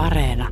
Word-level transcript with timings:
Areena. 0.00 0.48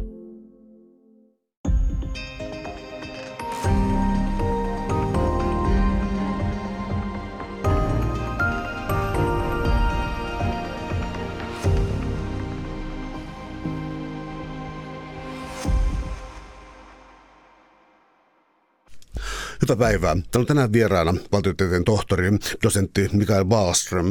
Hyvää 19.63 19.77
päivää. 19.79 20.15
Täällä 20.15 20.25
on 20.37 20.47
tänään 20.47 20.73
vieraana 20.73 21.15
valtiotieteen 21.33 21.85
tohtori, 21.85 22.31
dosentti 22.63 23.09
Mikael 23.13 23.45
Wallström. 23.45 24.07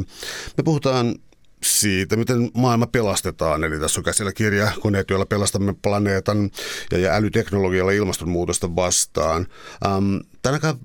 Me 0.57 0.63
puhutaan 0.63 1.15
siitä, 1.63 2.15
miten 2.15 2.51
maailma 2.53 2.87
pelastetaan. 2.87 3.63
Eli 3.63 3.79
tässä 3.79 3.99
on 3.99 4.03
käsillä 4.03 4.33
kirja 4.33 4.71
Koneet, 4.79 5.09
joilla 5.09 5.25
pelastamme 5.25 5.75
planeetan 5.81 6.49
ja, 6.91 6.97
ja 6.97 7.13
älyteknologialla 7.13 7.91
ilmastonmuutosta 7.91 8.75
vastaan. 8.75 9.47
Ähm, 9.85 10.18
tänään 10.41 10.77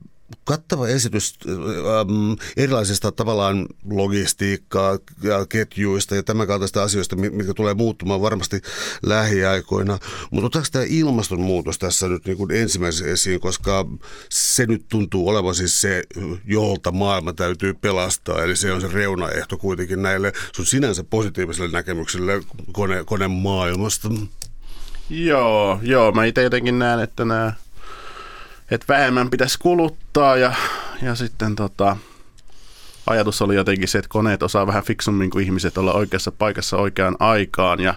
kattava 0.45 0.89
esitys 0.89 1.39
ähm, 1.49 2.33
erilaisista 2.57 3.13
tavallaan 3.13 3.67
logistiikkaa 3.91 4.99
ja 5.23 5.47
ketjuista 5.47 6.15
ja 6.15 6.23
tämän 6.23 6.47
kaltaista 6.47 6.83
asioista, 6.83 7.17
mitkä 7.17 7.55
tulee 7.55 7.75
muuttumaan 7.75 8.23
varmasti 8.23 8.61
lähiaikoina. 9.03 9.99
Mutta 10.31 10.47
otetaanko 10.47 10.69
tämä 10.73 10.85
ilmastonmuutos 10.89 11.79
tässä 11.79 12.09
nyt 12.09 12.27
niin 12.27 12.37
kuin 12.37 12.51
ensimmäisen 12.51 13.09
esiin, 13.09 13.41
koska 13.41 13.87
se 14.29 14.67
nyt 14.67 14.85
tuntuu 14.89 15.29
olevan 15.29 15.55
siis 15.55 15.81
se, 15.81 16.03
jolta 16.47 16.93
maailma 16.93 17.33
täytyy 17.33 17.75
pelastaa. 17.75 18.43
Eli 18.43 18.57
se 18.57 18.73
on 18.73 18.81
se 18.81 18.89
reunaehto 18.93 19.59
kuitenkin 19.59 20.03
näille 20.03 20.33
sun 20.57 20.67
sinänsä 20.67 21.05
positiiviselle 21.05 21.71
näkemykselle 21.71 22.43
kone, 22.73 23.05
konemaailmasta. 23.05 24.09
Joo, 25.11 25.79
joo. 25.83 26.13
Mä 26.13 26.25
itse 26.25 26.43
jotenkin 26.43 26.79
näen, 26.79 27.01
että 27.01 27.25
nämä 27.25 27.53
että 28.75 28.87
vähemmän 28.89 29.31
pitäisi 29.31 29.59
kuluttaa 29.59 30.37
ja, 30.37 30.53
ja 31.03 31.15
sitten 31.15 31.57
tota, 31.57 31.97
ajatus 33.07 33.43
oli 33.43 33.55
jotenkin 33.55 33.89
se, 33.89 33.99
että 33.99 34.09
koneet 34.09 34.43
osaa 34.43 34.67
vähän 34.67 34.85
fiksummin 34.85 35.31
kuin 35.31 35.45
ihmiset 35.45 35.79
olla 35.79 35.93
oikeassa 35.93 36.33
paikassa 36.33 36.77
oikeaan 36.77 37.17
aikaan 37.19 37.81
ja 37.81 37.95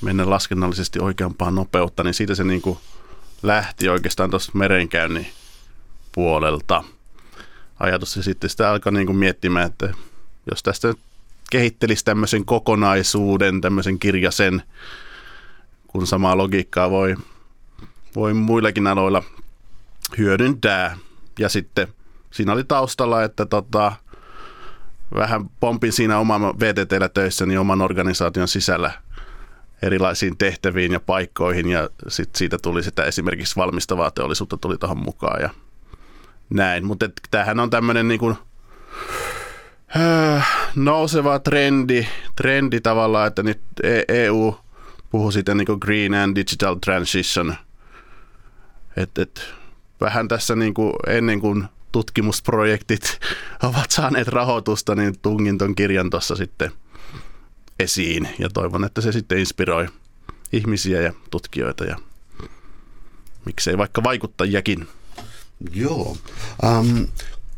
mennä 0.00 0.30
laskennallisesti 0.30 0.98
oikeampaan 0.98 1.54
nopeutta, 1.54 2.04
niin 2.04 2.14
siitä 2.14 2.34
se 2.34 2.44
niin 2.44 2.62
kuin 2.62 2.78
lähti 3.42 3.88
oikeastaan 3.88 4.30
tuosta 4.30 4.52
merenkäynnin 4.54 5.26
puolelta 6.12 6.84
ajatus. 7.80 8.16
Ja 8.16 8.22
sitten 8.22 8.50
sitä 8.50 8.70
alkoi 8.70 8.92
niin 8.92 9.06
kuin 9.06 9.16
miettimään, 9.16 9.66
että 9.66 9.94
jos 10.50 10.62
tästä 10.62 10.94
kehittelisi 11.50 12.04
tämmöisen 12.04 12.44
kokonaisuuden, 12.44 13.60
tämmöisen 13.60 13.98
kirjasen, 13.98 14.62
kun 15.86 16.06
samaa 16.06 16.38
logiikkaa 16.38 16.90
voi, 16.90 17.16
voi 18.14 18.34
muillakin 18.34 18.86
aloilla 18.86 19.22
hyödyntää. 20.18 20.96
Ja 21.38 21.48
sitten 21.48 21.88
siinä 22.30 22.52
oli 22.52 22.64
taustalla, 22.64 23.22
että 23.22 23.46
tota, 23.46 23.92
vähän 25.14 25.48
pompin 25.60 25.92
siinä 25.92 26.18
oman 26.18 26.42
VTTllä 26.42 27.08
töissä, 27.08 27.46
niin 27.46 27.58
oman 27.58 27.82
organisaation 27.82 28.48
sisällä 28.48 28.92
erilaisiin 29.82 30.38
tehtäviin 30.38 30.92
ja 30.92 31.00
paikkoihin 31.00 31.68
ja 31.68 31.90
sitten 32.08 32.38
siitä 32.38 32.58
tuli 32.62 32.82
sitä 32.82 33.04
esimerkiksi 33.04 33.56
valmistavaa 33.56 34.10
teollisuutta 34.10 34.56
tuli 34.56 34.78
tuohon 34.78 34.98
mukaan 34.98 35.42
ja 35.42 35.50
näin. 36.50 36.84
Mutta 36.84 37.10
tämähän 37.30 37.60
on 37.60 37.70
tämmöinen 37.70 38.08
niin 38.08 38.20
kuin, 38.20 38.36
äh, 39.96 40.48
nouseva 40.74 41.38
trendi, 41.38 42.06
trendi 42.36 42.80
tavallaan, 42.80 43.26
että 43.26 43.42
nyt 43.42 43.60
EU 44.08 44.48
e 44.48 44.64
puhuu 45.10 45.30
siitä 45.30 45.54
niin 45.54 45.66
kuin 45.66 45.78
green 45.82 46.14
and 46.14 46.36
digital 46.36 46.74
transition. 46.74 47.54
Että 48.96 49.22
et, 49.22 49.54
vähän 50.00 50.28
tässä 50.28 50.56
niin 50.56 50.74
kuin 50.74 50.92
ennen 51.06 51.40
kuin 51.40 51.64
tutkimusprojektit 51.92 53.18
ovat 53.62 53.90
saaneet 53.90 54.28
rahoitusta, 54.28 54.94
niin 54.94 55.18
tungin 55.18 55.58
ton 55.58 55.74
kirjan 55.74 56.10
tuossa 56.10 56.36
sitten 56.36 56.70
esiin 57.78 58.28
ja 58.38 58.48
toivon, 58.48 58.84
että 58.84 59.00
se 59.00 59.12
sitten 59.12 59.38
inspiroi 59.38 59.86
ihmisiä 60.52 61.00
ja 61.00 61.12
tutkijoita 61.30 61.84
ja 61.84 61.96
miksei 63.44 63.78
vaikka 63.78 64.02
vaikuttajiakin. 64.02 64.88
Joo. 65.74 66.16
Um, 66.62 67.06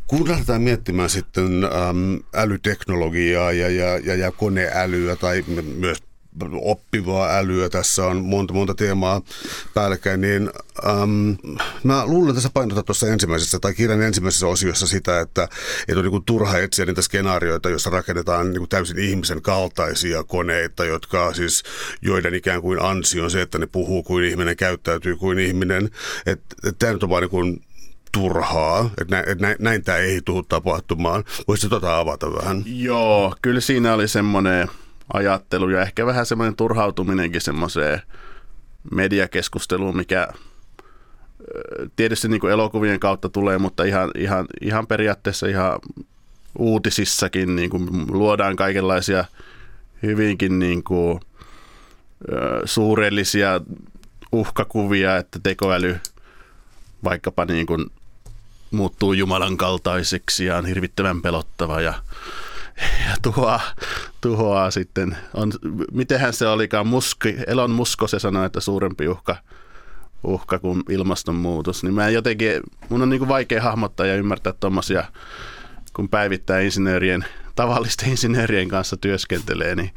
kun 0.06 0.28
lähdetään 0.28 0.62
miettimään 0.62 1.10
sitten 1.10 1.46
um, 1.46 2.22
älyteknologiaa 2.34 3.52
ja, 3.52 3.70
ja, 3.70 3.98
ja, 3.98 4.14
ja 4.14 4.32
koneälyä 4.32 5.16
tai 5.16 5.44
myös 5.76 6.02
oppivaa 6.62 7.36
älyä, 7.36 7.68
tässä 7.68 8.06
on 8.06 8.24
monta 8.24 8.54
monta 8.54 8.74
teemaa 8.74 9.22
päällekkäin, 9.74 10.20
niin 10.20 10.50
äm, 10.88 11.36
mä 11.84 12.06
luulen 12.06 12.34
tässä 12.34 12.50
painottaa 12.54 12.82
tuossa 12.82 13.08
ensimmäisessä 13.08 13.58
tai 13.58 13.74
kirjan 13.74 14.02
ensimmäisessä 14.02 14.46
osiossa 14.46 14.86
sitä, 14.86 15.20
että, 15.20 15.48
että 15.88 15.96
on 15.96 16.02
niin 16.02 16.10
kuin 16.10 16.24
turha 16.24 16.58
etsiä 16.58 16.84
niitä 16.86 17.02
skenaarioita, 17.02 17.70
joissa 17.70 17.90
rakennetaan 17.90 18.50
niin 18.50 18.58
kuin 18.58 18.68
täysin 18.68 18.98
ihmisen 18.98 19.42
kaltaisia 19.42 20.24
koneita, 20.24 20.84
jotka 20.84 21.34
siis, 21.34 21.62
joiden 22.02 22.34
ikään 22.34 22.62
kuin 22.62 22.82
ansio 22.82 23.24
on 23.24 23.30
se, 23.30 23.42
että 23.42 23.58
ne 23.58 23.66
puhuu 23.66 24.02
kuin 24.02 24.24
ihminen, 24.24 24.56
käyttäytyy 24.56 25.16
kuin 25.16 25.38
ihminen. 25.38 25.90
Tämä 26.78 26.92
nyt 26.92 27.02
on 27.02 27.10
vaan 27.10 27.22
niin 27.22 27.30
kuin 27.30 27.62
turhaa, 28.12 28.90
että 29.00 29.16
näin, 29.16 29.38
näin, 29.38 29.56
näin 29.58 29.84
tämä 29.84 29.98
ei 29.98 30.20
tule 30.24 30.44
tapahtumaan. 30.48 31.24
Voisitko 31.48 31.76
tota 31.76 31.98
avata 31.98 32.32
vähän? 32.34 32.62
Joo, 32.66 33.34
kyllä 33.42 33.60
siinä 33.60 33.94
oli 33.94 34.08
semmoinen 34.08 34.68
ajattelu 35.12 35.68
ja 35.68 35.82
ehkä 35.82 36.06
vähän 36.06 36.26
semmoinen 36.26 36.56
turhautuminenkin 36.56 37.40
semmoiseen 37.40 38.02
mediakeskusteluun, 38.90 39.96
mikä 39.96 40.28
tietysti 41.96 42.28
niin 42.28 42.40
kuin 42.40 42.52
elokuvien 42.52 43.00
kautta 43.00 43.28
tulee, 43.28 43.58
mutta 43.58 43.84
ihan, 43.84 44.10
ihan, 44.18 44.46
ihan 44.60 44.86
periaatteessa 44.86 45.46
ihan 45.46 45.78
uutisissakin 46.58 47.56
niin 47.56 47.70
kuin 47.70 47.88
luodaan 48.08 48.56
kaikenlaisia 48.56 49.24
hyvinkin 50.02 50.58
niin 50.58 50.84
kuin, 50.84 51.20
suurellisia 52.64 53.60
uhkakuvia, 54.32 55.16
että 55.16 55.38
tekoäly 55.42 56.00
vaikkapa 57.04 57.44
niin 57.44 57.66
kuin 57.66 57.86
muuttuu 58.70 59.12
Jumalan 59.12 59.56
kaltaiseksi 59.56 60.44
ja 60.44 60.56
on 60.56 60.66
hirvittävän 60.66 61.22
pelottava 61.22 61.80
ja 61.80 61.94
ja 62.80 63.14
tuhoaa, 63.22 63.60
tuhoaa 64.20 64.70
sitten. 64.70 65.16
On, 65.34 65.52
mitenhän 65.92 66.32
se 66.32 66.48
olikaan, 66.48 66.86
Muski, 66.86 67.36
Elon 67.46 67.70
Musko 67.70 68.08
se 68.08 68.18
sanoi, 68.18 68.46
että 68.46 68.60
suurempi 68.60 69.08
uhka, 69.08 69.36
uhka 70.24 70.58
kuin 70.58 70.82
ilmastonmuutos. 70.88 71.82
Niin 71.82 71.94
mä 71.94 72.08
jotenkin, 72.08 72.60
mun 72.88 73.02
on 73.02 73.10
niin 73.10 73.18
kuin 73.18 73.28
vaikea 73.28 73.62
hahmottaa 73.62 74.06
ja 74.06 74.14
ymmärtää 74.14 74.52
tuommoisia, 74.60 75.04
kun 75.92 76.08
päivittää 76.08 76.60
insinöörien, 76.60 77.24
tavallisten 77.54 78.10
insinöörien 78.14 78.68
kanssa 78.68 78.96
työskentelee, 78.96 79.74
niin 79.74 79.90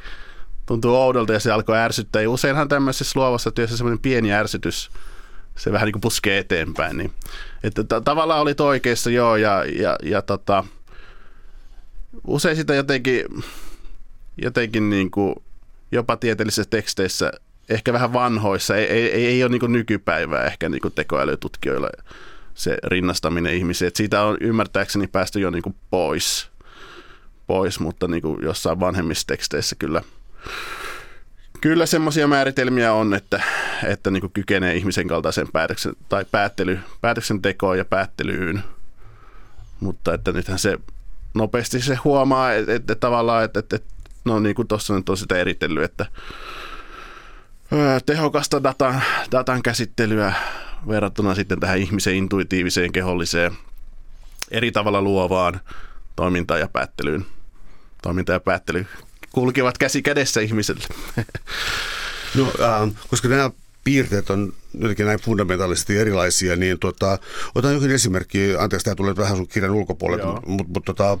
tuntuu 0.66 0.96
oudolta 0.96 1.32
ja 1.32 1.40
se 1.40 1.52
alkoi 1.52 1.78
ärsyttää. 1.78 2.22
Ja 2.22 2.30
useinhan 2.30 2.68
tämmöisessä 2.68 3.20
luovassa 3.20 3.50
työssä 3.50 3.76
semmoinen 3.76 3.98
pieni 4.02 4.32
ärsytys, 4.32 4.90
se 5.56 5.72
vähän 5.72 5.86
niin 5.86 5.92
kuin 5.92 6.00
puskee 6.00 6.38
eteenpäin. 6.38 6.96
Niin, 6.96 7.12
että 7.62 7.84
t- 7.84 8.04
tavallaan 8.04 8.40
olit 8.40 8.60
oikeassa 8.60 9.10
joo 9.10 9.36
ja, 9.36 9.64
ja, 9.64 9.96
ja 10.02 10.22
tota, 10.22 10.64
usein 12.26 12.56
sitä 12.56 12.74
jotenkin, 12.74 13.24
jotenkin 14.36 14.90
niin 14.90 15.10
kuin 15.10 15.34
jopa 15.92 16.16
tieteellisissä 16.16 16.70
teksteissä, 16.70 17.32
ehkä 17.68 17.92
vähän 17.92 18.12
vanhoissa, 18.12 18.76
ei, 18.76 18.86
ei, 18.86 19.26
ei 19.26 19.42
ole 19.42 19.50
niin 19.50 19.60
kuin 19.60 19.72
nykypäivää 19.72 20.44
ehkä 20.44 20.68
niin 20.68 20.80
kuin 20.80 20.94
tekoälytutkijoilla 20.94 21.90
se 22.54 22.78
rinnastaminen 22.84 23.54
ihmisiin. 23.54 23.88
Et 23.88 23.96
siitä 23.96 24.22
on 24.22 24.36
ymmärtääkseni 24.40 25.06
päästy 25.06 25.40
jo 25.40 25.50
niin 25.50 25.62
kuin 25.62 25.74
pois, 25.90 26.48
pois, 27.46 27.80
mutta 27.80 28.08
niin 28.08 28.22
kuin 28.22 28.42
jossain 28.42 28.80
vanhemmissa 28.80 29.26
teksteissä 29.26 29.76
kyllä, 29.78 30.02
kyllä 31.60 31.86
semmoisia 31.86 32.28
määritelmiä 32.28 32.92
on, 32.92 33.14
että, 33.14 33.42
että 33.86 34.10
niin 34.10 34.20
kuin 34.20 34.32
kykenee 34.32 34.74
ihmisen 34.74 35.08
kaltaisen 35.08 35.48
päätöksen, 35.52 35.92
tai 36.08 36.24
päättely, 36.30 36.78
päätöksentekoon 37.00 37.78
ja 37.78 37.84
päättelyyn. 37.84 38.62
Mutta 39.80 40.14
että 40.14 40.32
nythän 40.32 40.58
se 40.58 40.78
nopeasti 41.34 41.80
se 41.80 41.94
huomaa, 41.94 42.52
että, 42.52 42.74
että 42.74 42.94
tavallaan, 42.94 43.44
että, 43.44 43.60
että, 43.60 43.78
no 44.24 44.40
niin 44.40 44.54
kuin 44.54 44.68
tuossa 44.68 44.94
nyt 44.94 45.08
on 45.08 45.16
sitä 45.16 45.36
eritellyt, 45.36 45.84
että 45.84 46.06
tehokasta 48.06 48.62
datan, 48.62 49.02
datan 49.32 49.62
käsittelyä 49.62 50.32
verrattuna 50.88 51.34
sitten 51.34 51.60
tähän 51.60 51.78
ihmisen 51.78 52.14
intuitiiviseen, 52.14 52.92
keholliseen, 52.92 53.52
eri 54.50 54.72
tavalla 54.72 55.02
luovaan 55.02 55.60
toimintaan 56.16 56.60
ja 56.60 56.68
päättelyyn. 56.68 57.26
Toiminta 58.02 58.32
ja 58.32 58.40
päättely 58.40 58.86
kulkevat 59.32 59.78
käsi 59.78 60.02
kädessä 60.02 60.40
ihmiselle. 60.40 60.84
No, 62.34 62.44
äh, 62.44 62.90
koska 63.08 63.28
nämä 63.28 63.50
piirteet 63.84 64.30
on 64.30 64.52
jotenkin 64.74 65.06
näin 65.06 65.20
fundamentaalisesti 65.20 65.96
erilaisia, 65.96 66.56
niin 66.56 66.78
tota, 66.78 67.18
otan 67.54 67.74
jokin 67.74 67.90
esimerkki, 67.90 68.56
anteeksi 68.58 68.84
tämä 68.84 68.94
tulee 68.94 69.16
vähän 69.16 69.36
sun 69.36 69.48
kirjan 69.48 69.72
ulkopuolelle, 69.72 70.24
mutta 70.24 70.48
mut, 70.48 70.68
mut, 70.68 70.84
tota, 70.84 71.18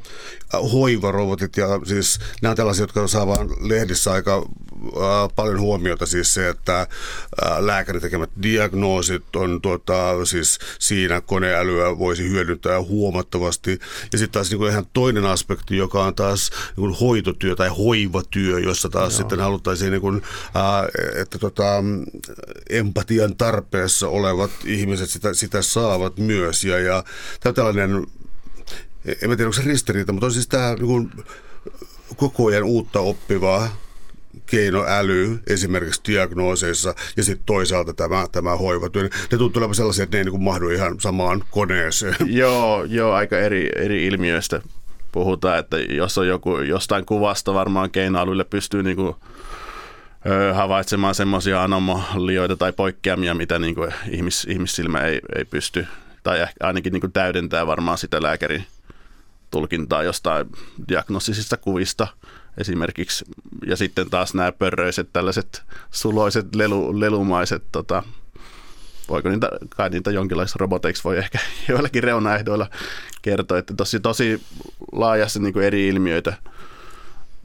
hoivarobotit 0.72 1.56
ja 1.56 1.66
siis 1.84 2.18
nämä 2.42 2.50
on 2.50 2.56
tällaisia, 2.56 2.82
jotka 2.82 3.06
saavat 3.06 3.40
lehdissä 3.60 4.12
aika 4.12 4.36
äh, 4.36 5.34
paljon 5.36 5.60
huomiota, 5.60 6.06
siis 6.06 6.34
se, 6.34 6.48
että 6.48 6.80
äh, 6.80 7.58
lääkärin 7.58 8.02
tekemät 8.02 8.30
diagnoosit 8.42 9.36
on 9.36 9.60
tota, 9.60 10.24
siis 10.24 10.58
siinä 10.78 11.20
koneälyä 11.20 11.98
voisi 11.98 12.28
hyödyntää 12.28 12.82
huomattavasti. 12.82 13.78
Ja 14.12 14.18
sitten 14.18 14.32
taas 14.32 14.50
niin 14.50 14.70
ihan 14.70 14.86
toinen 14.92 15.26
aspekti, 15.26 15.76
joka 15.76 16.04
on 16.04 16.14
taas 16.14 16.50
niin 16.76 16.96
hoitotyö 17.00 17.56
tai 17.56 17.68
hoivatyö, 17.68 18.58
jossa 18.60 18.88
taas 18.88 19.12
Joo. 19.12 19.18
sitten 19.18 19.40
haluttaisiin, 19.40 19.90
niin 19.90 20.00
kuin, 20.00 20.22
äh, 20.56 21.20
että 21.20 21.38
tota, 21.38 21.84
empatian 22.70 23.36
tarpeessa 23.40 24.08
olevat 24.08 24.50
ihmiset 24.64 25.10
sitä, 25.10 25.34
sitä 25.34 25.62
saavat 25.62 26.18
myös. 26.18 26.64
Ja, 26.64 26.78
ja 26.78 27.04
tämä 27.40 27.52
tällainen, 27.52 28.06
en 29.04 29.16
tiedä 29.18 29.44
onko 29.44 29.52
se 29.52 29.62
ristiriita, 29.62 30.12
mutta 30.12 30.26
on 30.26 30.32
siis 30.32 30.48
tämä 30.48 30.74
niin 30.74 30.86
kuin, 30.86 31.10
koko 32.16 32.46
ajan 32.46 32.62
uutta 32.64 33.00
oppivaa 33.00 33.76
keinoäly 34.46 35.40
esimerkiksi 35.46 36.00
diagnooseissa 36.06 36.94
ja 37.16 37.24
sitten 37.24 37.46
toisaalta 37.46 37.94
tämä, 37.94 38.26
tämä 38.32 38.56
hoivatyö. 38.56 39.02
Ne 39.02 39.38
tuntuu 39.38 39.60
olevan 39.60 39.74
sellaisia, 39.74 40.02
että 40.02 40.16
ne 40.16 40.20
ei 40.20 40.24
niin 40.30 40.42
mahdu 40.42 40.68
ihan 40.68 41.00
samaan 41.00 41.44
koneeseen. 41.50 42.16
Joo, 42.42 42.84
joo 42.84 43.12
aika 43.12 43.38
eri, 43.38 43.70
eri 43.76 44.06
ilmiöistä 44.06 44.60
puhutaan, 45.12 45.58
että 45.58 45.78
jos 45.78 46.18
on 46.18 46.28
joku 46.28 46.58
jostain 46.58 47.06
kuvasta 47.06 47.54
varmaan 47.54 47.90
keinoälylle 47.90 48.44
pystyy 48.44 48.82
niin 48.82 48.96
kuin 48.96 49.14
havaitsemaan 50.54 51.14
semmoisia 51.14 51.62
anomalioita 51.62 52.56
tai 52.56 52.72
poikkeamia, 52.72 53.34
mitä 53.34 53.58
niin 53.58 53.74
kuin 53.74 53.94
ihmis, 54.10 54.44
ihmissilmä 54.50 55.00
ei, 55.00 55.20
ei 55.36 55.44
pysty, 55.44 55.86
tai 56.22 56.46
ainakin 56.60 56.92
niin 56.92 57.00
kuin 57.00 57.12
täydentää 57.12 57.66
varmaan 57.66 57.98
sitä 57.98 58.22
lääkärin 58.22 58.64
tulkintaa 59.50 60.02
jostain 60.02 60.46
diagnostisista 60.88 61.56
kuvista 61.56 62.06
esimerkiksi. 62.58 63.24
Ja 63.66 63.76
sitten 63.76 64.10
taas 64.10 64.34
nämä 64.34 64.52
pörröiset, 64.52 65.08
tällaiset 65.12 65.62
suloiset, 65.90 66.54
lelu, 66.54 67.00
lelumaiset, 67.00 67.62
tota, 67.72 68.02
voiko 69.08 69.28
niitä, 69.28 69.48
kai 69.68 69.90
niitä 69.90 70.10
jonkinlaisissa 70.10 70.58
roboteiksi 70.60 71.04
voi 71.04 71.18
ehkä 71.18 71.38
joillakin 71.68 72.02
reunaehdoilla 72.02 72.70
kertoa, 73.22 73.58
että 73.58 73.74
tosi, 73.74 74.00
tosi 74.00 74.42
laajassa 74.92 75.40
niin 75.40 75.52
kuin 75.52 75.64
eri 75.64 75.88
ilmiöitä, 75.88 76.34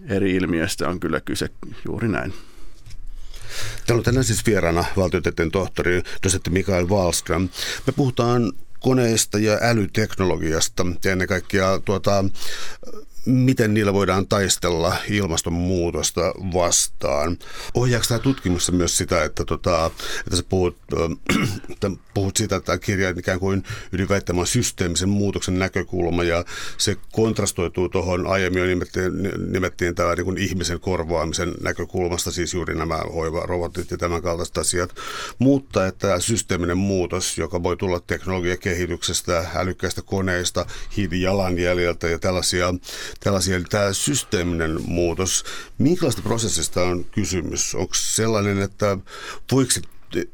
eri 0.07 0.35
ilmiöistä 0.35 0.89
on 0.89 0.99
kyllä 0.99 1.21
kyse 1.21 1.49
juuri 1.85 2.07
näin. 2.07 2.33
Täällä 3.85 3.99
on 3.99 4.03
tänään 4.03 4.23
siis 4.23 4.45
vieraana 4.45 4.85
valtiotieteen 4.97 5.51
tohtori, 5.51 6.01
dosentti 6.23 6.49
Mikael 6.49 6.89
Wallström. 6.89 7.49
Me 7.87 7.93
puhutaan 7.93 8.53
koneista 8.79 9.39
ja 9.39 9.57
älyteknologiasta 9.61 10.85
ja 11.03 11.11
ennen 11.11 11.27
kaikkea 11.27 11.79
tuota, 11.85 12.25
miten 13.25 13.73
niillä 13.73 13.93
voidaan 13.93 14.27
taistella 14.27 14.95
ilmastonmuutosta 15.09 16.21
vastaan. 16.53 17.37
Ohjaako 17.73 18.05
tämä 18.07 18.19
tutkimusta 18.19 18.71
myös 18.71 18.97
sitä, 18.97 19.23
että, 19.23 19.45
tota, 19.45 19.91
että 20.19 20.35
sä 20.35 20.43
puhut, 20.49 20.77
että 21.71 21.91
puhut 22.13 22.37
siitä, 22.37 22.55
että 22.55 22.65
tämä 22.65 22.77
kirja 22.77 23.09
ikään 23.09 23.39
kuin 23.39 23.63
ydinväittämän 23.91 24.47
systeemisen 24.47 25.09
muutoksen 25.09 25.59
näkökulma 25.59 26.23
ja 26.23 26.45
se 26.77 26.97
kontrastoituu 27.11 27.89
tuohon 27.89 28.27
aiemmin 28.27 28.61
jo 28.61 28.67
nimettiin, 28.67 29.11
nimettiin 29.51 29.95
tämä 29.95 30.15
niin 30.15 30.37
ihmisen 30.37 30.79
korvaamisen 30.79 31.53
näkökulmasta, 31.61 32.31
siis 32.31 32.53
juuri 32.53 32.75
nämä 32.75 32.97
hoivarobotit 32.97 33.91
ja 33.91 33.97
tämän 33.97 34.21
kaltaiset 34.21 34.57
asiat, 34.57 34.95
mutta 35.39 35.87
että 35.87 36.19
systeeminen 36.19 36.77
muutos, 36.77 37.37
joka 37.37 37.63
voi 37.63 37.77
tulla 37.77 37.99
teknologiakehityksestä, 37.99 39.45
älykkäistä 39.55 40.01
koneista, 40.01 40.65
hiilijalanjäljeltä 40.97 42.07
ja 42.07 42.19
tällaisia 42.19 42.73
tällaisia, 43.19 43.55
eli 43.55 43.63
tämä 43.69 43.93
systeeminen 43.93 44.79
muutos, 44.87 45.43
minkälaista 45.77 46.21
prosessista 46.21 46.81
on 46.81 47.05
kysymys? 47.05 47.75
Onko 47.75 47.93
sellainen, 47.93 48.61
että 48.61 48.97
voiko 49.51 49.71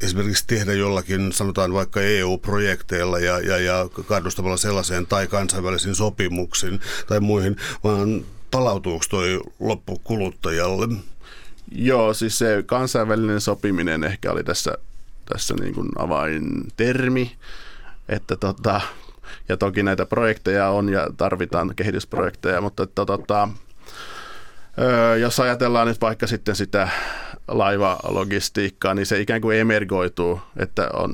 esimerkiksi 0.02 0.44
tehdä 0.48 0.74
jollakin, 0.74 1.32
sanotaan 1.32 1.74
vaikka 1.74 2.02
EU-projekteilla 2.02 3.20
ja, 3.20 3.40
ja, 3.40 3.58
ja 3.58 3.90
kannustamalla 4.06 4.58
sellaiseen 4.58 5.06
tai 5.08 5.28
kansainvälisiin 5.28 5.96
sopimuksiin 5.96 6.80
tai 7.08 7.20
muihin, 7.20 7.56
vaan 7.84 8.26
palautuuko 8.52 9.06
toi 9.10 9.42
loppukuluttajalle? 9.60 10.88
Joo, 11.72 12.14
siis 12.14 12.38
se 12.38 12.64
kansainvälinen 12.66 13.42
sopiminen 13.42 14.04
ehkä 14.04 14.32
oli 14.32 14.44
tässä, 14.44 14.78
tässä 15.34 15.54
niin 15.60 15.74
kuin 15.74 15.90
avaintermi, 15.98 17.32
että 18.10 18.36
tota, 18.36 18.82
ja 19.50 19.58
toki 19.58 19.84
näitä 19.84 20.06
projekteja 20.06 20.70
on 20.70 20.90
ja 20.90 21.08
tarvitaan 21.18 21.74
kehitysprojekteja, 21.76 22.62
mutta 22.62 22.88
tota, 22.88 23.50
jos 25.20 25.40
ajatellaan 25.40 25.88
nyt 25.88 26.02
vaikka 26.02 26.28
sitten 26.28 26.56
sitä 26.56 26.90
laivalogistiikkaa, 27.48 28.94
niin 28.94 29.06
se 29.06 29.20
ikään 29.22 29.42
kuin 29.42 29.58
emergoituu, 29.58 30.42
että 30.58 30.90
on, 30.94 31.14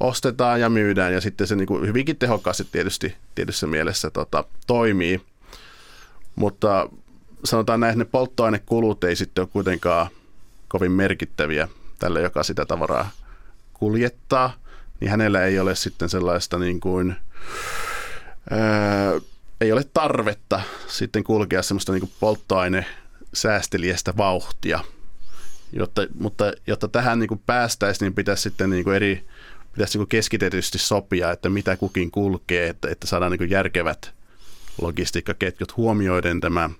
ostetaan 0.00 0.60
ja 0.60 0.70
myydään 0.70 1.12
ja 1.12 1.20
sitten 1.20 1.46
se 1.46 1.56
niin 1.56 1.66
kuin 1.66 1.86
hyvinkin 1.86 2.16
tehokkaasti 2.16 2.66
tietysti 2.72 3.16
tietyssä 3.34 3.66
mielessä 3.66 4.10
tota, 4.10 4.44
toimii. 4.66 5.20
Mutta 6.36 6.88
sanotaan 7.44 7.80
näin, 7.80 7.90
että 7.90 8.04
ne 8.04 8.10
polttoainekulut 8.12 9.04
ei 9.04 9.16
sitten 9.16 9.42
ole 9.42 9.48
kuitenkaan 9.52 10.06
kovin 10.68 10.92
merkittäviä 10.92 11.68
tälle, 11.98 12.22
joka 12.22 12.42
sitä 12.42 12.66
tavaraa 12.66 13.10
kuljettaa 13.74 14.52
niin 15.04 15.10
hänellä 15.10 15.44
ei 15.44 15.58
ole 15.58 15.74
sitten 15.74 16.08
sellaista 16.08 16.58
niin 16.58 16.80
kuin, 16.80 17.16
ää, 18.50 19.20
ei 19.60 19.72
ole 19.72 19.84
tarvetta 19.94 20.60
sitten 20.86 21.24
kulkea 21.24 21.62
semmoista 21.62 21.92
niin 21.92 22.12
polttoaine 22.20 22.86
säästeliästä 23.34 24.14
vauhtia. 24.16 24.80
Jotta, 25.72 26.02
mutta 26.18 26.52
jotta 26.66 26.88
tähän 26.88 27.18
niin 27.18 27.42
päästäisiin, 27.46 28.06
niin 28.06 28.14
pitäisi 28.14 28.42
sitten 28.42 28.70
niin 28.70 28.92
eri, 28.92 29.26
pitäisi 29.72 29.98
niin 29.98 30.08
keskitetysti 30.08 30.78
sopia, 30.78 31.30
että 31.30 31.48
mitä 31.48 31.76
kukin 31.76 32.10
kulkee, 32.10 32.68
että, 32.68 32.88
että 32.90 33.06
saadaan 33.06 33.32
niin 33.32 33.50
järkevät 33.50 34.12
logistiikkaketjut 34.80 35.76
huomioiden 35.76 36.40
tämä 36.40 36.70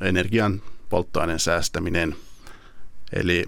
energian 0.00 0.62
polttoaineen 0.88 1.40
säästäminen. 1.40 2.16
Eli 3.12 3.44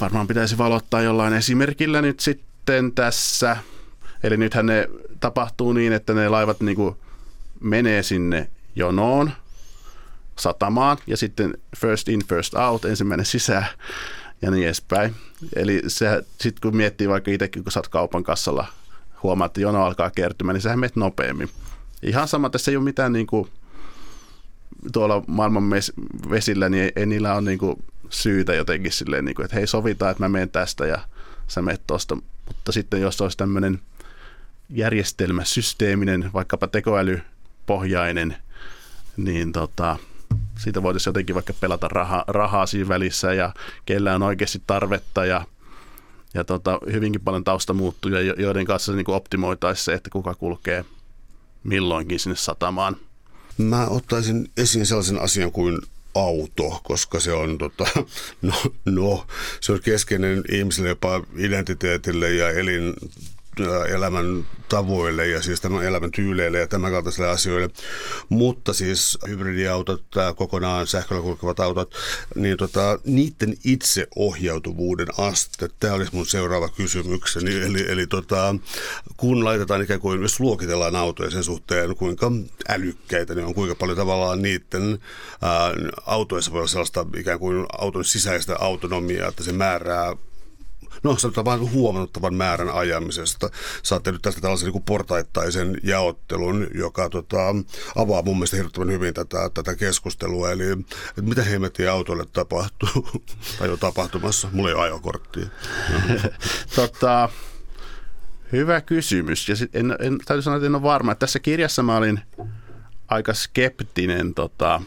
varmaan 0.00 0.26
pitäisi 0.26 0.58
valottaa 0.58 1.02
jollain 1.02 1.34
esimerkillä 1.34 2.02
nyt 2.02 2.20
sitten 2.20 2.92
tässä. 2.92 3.56
Eli 4.22 4.36
nythän 4.36 4.66
ne 4.66 4.88
tapahtuu 5.20 5.72
niin, 5.72 5.92
että 5.92 6.14
ne 6.14 6.28
laivat 6.28 6.60
niin 6.60 6.76
kuin 6.76 6.96
menee 7.60 8.02
sinne 8.02 8.50
jonoon 8.76 9.30
satamaan 10.38 10.98
ja 11.06 11.16
sitten 11.16 11.54
first 11.76 12.08
in, 12.08 12.24
first 12.28 12.54
out, 12.54 12.84
ensimmäinen 12.84 13.26
sisään 13.26 13.66
ja 14.42 14.50
niin 14.50 14.64
edespäin. 14.64 15.14
Eli 15.56 15.82
sitten 15.86 16.60
kun 16.62 16.76
miettii 16.76 17.08
vaikka 17.08 17.30
itsekin, 17.30 17.62
kun 17.62 17.72
sä 17.72 17.80
oot 17.80 17.88
kaupan 17.88 18.24
kassalla, 18.24 18.66
huomaat, 19.22 19.50
että 19.50 19.60
jono 19.60 19.84
alkaa 19.84 20.10
kertymään, 20.10 20.54
niin 20.54 20.62
sähän 20.62 20.78
menet 20.78 20.96
nopeammin. 20.96 21.48
Ihan 22.02 22.28
sama, 22.28 22.50
tässä 22.50 22.70
ei 22.70 22.76
ole 22.76 22.84
mitään 22.84 23.12
niin 23.12 23.26
kuin, 23.26 23.48
tuolla 24.92 25.22
maailman 25.26 25.70
vesillä, 26.30 26.68
niin 26.68 26.84
ei, 26.84 26.92
ei 26.96 27.06
niillä 27.06 27.34
ole 27.34 27.42
niin 27.42 27.58
kuin, 27.58 27.84
syytä 28.12 28.54
jotenkin 28.54 28.92
silleen, 28.92 29.24
niin 29.24 29.34
kuin, 29.34 29.44
että 29.44 29.56
hei 29.56 29.66
sovitaan, 29.66 30.10
että 30.10 30.22
mä 30.22 30.28
menen 30.28 30.50
tästä 30.50 30.86
ja 30.86 30.98
sä 31.48 31.62
menet 31.62 31.86
tuosta. 31.86 32.16
Mutta 32.46 32.72
sitten 32.72 33.00
jos 33.00 33.20
olisi 33.20 33.38
tämmöinen 33.38 33.80
järjestelmä, 34.70 35.44
systeeminen, 35.44 36.30
vaikkapa 36.34 36.66
tekoälypohjainen, 36.66 38.36
niin 39.16 39.52
tota, 39.52 39.96
siitä 40.58 40.82
voitaisiin 40.82 41.10
jotenkin 41.10 41.34
vaikka 41.34 41.52
pelata 41.60 41.88
rahaa, 41.88 42.24
rahaa 42.28 42.66
siinä 42.66 42.88
välissä 42.88 43.34
ja 43.34 43.54
kellä 43.86 44.14
on 44.14 44.22
oikeasti 44.22 44.62
tarvetta 44.66 45.24
ja, 45.24 45.46
ja 46.34 46.44
tota, 46.44 46.78
hyvinkin 46.92 47.20
paljon 47.20 47.44
taustamuuttuja, 47.44 48.20
joiden 48.20 48.66
kanssa 48.66 48.92
niin 48.92 49.10
optimoitaisiin 49.10 49.84
se, 49.84 49.92
että 49.92 50.10
kuka 50.10 50.34
kulkee 50.34 50.84
milloinkin 51.64 52.20
sinne 52.20 52.36
satamaan. 52.36 52.96
Mä 53.58 53.86
ottaisin 53.86 54.50
esiin 54.56 54.86
sellaisen 54.86 55.20
asian 55.20 55.52
kuin 55.52 55.78
auto, 56.14 56.80
koska 56.84 57.20
se 57.20 57.32
on, 57.32 57.58
tota, 57.58 57.84
no, 58.42 58.54
no, 58.84 59.26
se 59.60 59.72
on 59.72 59.80
keskeinen 59.80 60.44
ihmisille 60.48 60.88
jopa 60.88 61.22
identiteetille 61.36 62.30
ja 62.34 62.50
elin 62.50 62.94
elämän 63.88 64.46
tavoille 64.68 65.26
ja 65.26 65.42
siis 65.42 65.60
tämän 65.60 65.84
elämän 65.84 66.10
tyyleille 66.10 66.58
ja 66.58 66.66
tämän 66.66 66.92
kaltaisille 66.92 67.28
asioille. 67.28 67.70
Mutta 68.28 68.72
siis 68.72 69.18
hybridiautot, 69.28 70.04
tämä 70.10 70.34
kokonaan 70.34 70.86
sähköllä 70.86 71.22
kulkevat 71.22 71.60
autot, 71.60 71.94
niin 72.34 72.56
tota, 72.56 72.98
niiden 73.04 73.54
itseohjautuvuuden 73.64 75.06
aste, 75.18 75.68
tämä 75.80 75.94
olisi 75.94 76.14
mun 76.14 76.26
seuraava 76.26 76.68
kysymykseni. 76.68 77.62
Eli, 77.62 77.84
eli 77.88 78.06
tota, 78.06 78.54
kun 79.16 79.44
laitetaan 79.44 79.82
ikään 79.82 80.00
kuin, 80.00 80.22
jos 80.22 80.40
luokitellaan 80.40 80.96
autoja 80.96 81.30
sen 81.30 81.44
suhteen, 81.44 81.96
kuinka 81.96 82.32
älykkäitä 82.68 83.34
ne 83.34 83.44
on, 83.44 83.54
kuinka 83.54 83.74
paljon 83.74 83.98
tavallaan 83.98 84.42
niiden 84.42 84.98
ää, 85.42 85.72
autoissa 86.06 86.52
voi 86.52 86.58
olla 86.58 86.68
sellaista 86.68 87.06
ikään 87.16 87.38
kuin 87.38 87.66
auton 87.78 88.04
sisäistä 88.04 88.56
autonomiaa, 88.58 89.28
että 89.28 89.42
se 89.42 89.52
määrää 89.52 90.16
no 91.02 91.16
sanotaan 91.16 91.44
vain 91.44 91.72
huomattavan 91.72 92.34
määrän 92.34 92.70
ajamisesta. 92.70 93.50
Saatte 93.82 94.12
nyt 94.12 94.22
tästä 94.22 94.40
tällaisen 94.40 94.72
niin 94.72 94.82
portaittaisen 94.82 95.80
jaottelun, 95.82 96.66
joka 96.74 97.08
tota, 97.08 97.38
avaa 97.96 98.22
mun 98.22 98.36
mielestä 98.36 98.56
hirveän 98.56 98.92
hyvin 98.92 99.14
tätä, 99.14 99.50
tätä 99.54 99.74
keskustelua. 99.74 100.50
Eli 100.50 100.64
että 100.70 101.22
mitä 101.22 101.42
hemmettiä 101.42 101.92
autolle 101.92 102.24
tapahtuu 102.32 103.22
tai 103.58 103.68
on 103.68 103.78
tapahtumassa? 103.78 104.48
Mulla 104.52 104.68
ei 104.68 104.74
ole 104.74 104.82
ajokorttia. 104.82 105.46
tota, 106.76 107.28
hyvä 108.52 108.80
kysymys. 108.80 109.48
Ja 109.48 109.56
sit 109.56 109.76
en, 109.76 109.96
en, 110.00 110.18
täytyy 110.24 110.42
sanoa, 110.42 110.56
että 110.56 110.66
en 110.66 110.74
ole 110.74 110.82
varma. 110.82 111.14
Tässä 111.14 111.38
kirjassa 111.38 111.82
mä 111.82 111.96
olin 111.96 112.20
aika 113.08 113.34
skeptinen 113.34 114.34
tota, 114.34 114.82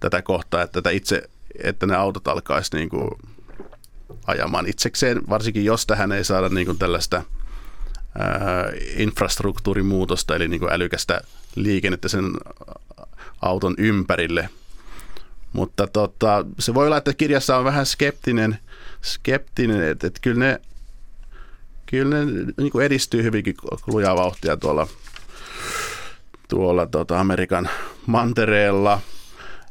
tätä 0.00 0.22
kohtaa, 0.22 0.62
että, 0.62 0.72
tätä 0.72 0.90
itse, 0.90 1.22
että 1.62 1.86
ne 1.86 1.96
autot 1.96 2.28
alkaisi 2.28 2.76
niin 2.76 2.88
kuin 2.88 3.10
ajamaan 4.26 4.66
itsekseen, 4.66 5.20
varsinkin 5.28 5.64
jos 5.64 5.86
tähän 5.86 6.12
ei 6.12 6.24
saada 6.24 6.48
niin 6.48 6.66
kuin 6.66 6.78
tällaista 6.78 7.22
ää, 8.18 8.72
infrastruktuurimuutosta, 8.96 10.36
eli 10.36 10.48
niin 10.48 10.60
kuin 10.60 10.72
älykästä 10.72 11.20
liikennettä 11.54 12.08
sen 12.08 12.24
auton 13.42 13.74
ympärille. 13.78 14.48
Mutta 15.52 15.86
tota, 15.86 16.44
se 16.58 16.74
voi 16.74 16.86
olla, 16.86 16.96
että 16.96 17.14
kirjassa 17.14 17.56
on 17.56 17.64
vähän 17.64 17.86
skeptinen, 17.86 18.58
skeptinen 19.02 19.82
että, 19.82 20.06
että 20.06 20.20
kyllä 20.22 20.38
ne, 20.38 20.60
kyllä 21.86 22.24
ne 22.24 22.32
niin 22.56 22.72
kuin 22.72 22.86
edistyy 22.86 23.22
hyvinkin 23.22 23.54
lujaa 23.86 24.16
vauhtia 24.16 24.56
tuolla, 24.56 24.88
tuolla 26.48 26.86
tota 26.86 27.20
Amerikan 27.20 27.68
mantereella. 28.06 29.00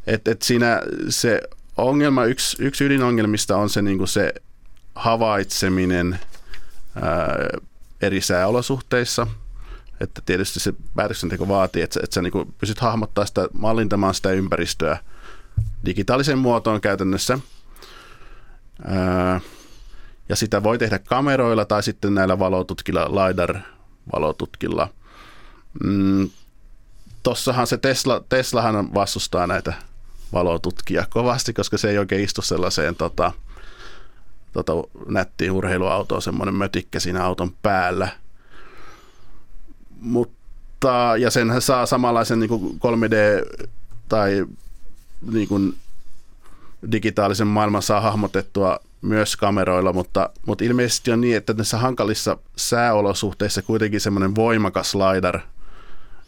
Että 0.08 0.32
et 0.32 0.42
siinä 0.42 0.82
se 1.10 1.42
ongelma, 1.82 2.26
yksi, 2.26 2.58
yksi 2.60 2.84
ydinongelmista 2.84 3.58
on 3.58 3.70
se, 3.70 3.82
niin 3.82 3.98
kuin 3.98 4.08
se 4.08 4.34
havaitseminen 4.96 6.20
ää, 7.02 7.36
eri 8.02 8.22
sääolosuhteissa. 8.22 9.28
Että 10.00 10.22
tietysti 10.26 10.60
se 10.60 10.74
päätöksenteko 10.96 11.48
vaatii, 11.48 11.82
että, 11.82 12.00
että 12.04 12.14
sä 12.14 12.22
niin 12.22 12.32
kuin 12.32 12.54
pystyt 12.60 12.80
hahmottaa 12.80 13.26
sitä, 13.26 13.48
mallintamaan 13.54 14.14
sitä 14.14 14.32
ympäristöä 14.32 14.98
digitaalisen 15.86 16.38
muotoon 16.38 16.82
käytännössä. 16.82 17.40
Ää, 18.86 19.42
ja 20.30 20.36
sitä 20.36 20.64
voi 20.64 20.78
tehdä 20.78 21.00
kameroilla 21.00 21.66
tai 21.66 21.84
sitten 21.84 22.14
näillä 22.14 22.40
valotutkilla, 22.40 23.10
LiDAR-valotutkilla. 23.10 24.90
Mm, 25.84 26.30
tossahan 27.24 27.68
se 27.68 27.78
Tesla, 27.78 28.24
Teslahan 28.30 28.94
vastustaa 28.94 29.48
näitä 29.48 29.74
valotutkia 30.34 31.06
kovasti, 31.10 31.54
koska 31.54 31.78
se 31.78 31.90
ei 31.90 31.98
oikein 31.98 32.24
istu 32.24 32.42
sellaiseen 32.42 32.96
tota, 32.96 33.32
tota, 34.54 34.74
nättiin 35.08 35.52
urheiluautoon, 35.52 36.22
semmoinen 36.22 36.56
mötikkä 36.56 37.00
siinä 37.00 37.26
auton 37.26 37.52
päällä. 37.62 38.08
Mutta, 40.00 41.14
ja 41.18 41.32
sen 41.32 41.62
saa 41.62 41.86
samanlaisen 41.86 42.40
niin 42.40 42.50
kuin 42.50 42.80
3D 42.80 43.16
tai 44.10 44.46
niin 45.32 45.48
kuin 45.48 45.76
digitaalisen 46.92 47.48
maailman 47.48 47.82
saa 47.82 48.02
hahmotettua 48.02 48.80
myös 49.02 49.36
kameroilla, 49.36 49.94
mutta, 49.94 50.30
mutta 50.46 50.64
ilmeisesti 50.64 51.12
on 51.12 51.22
niin, 51.22 51.38
että 51.38 51.54
näissä 51.54 51.78
hankalissa 51.78 52.38
sääolosuhteissa 52.56 53.62
kuitenkin 53.62 54.02
semmoinen 54.02 54.36
voimakas 54.36 54.96
LiDAR, 54.96 55.40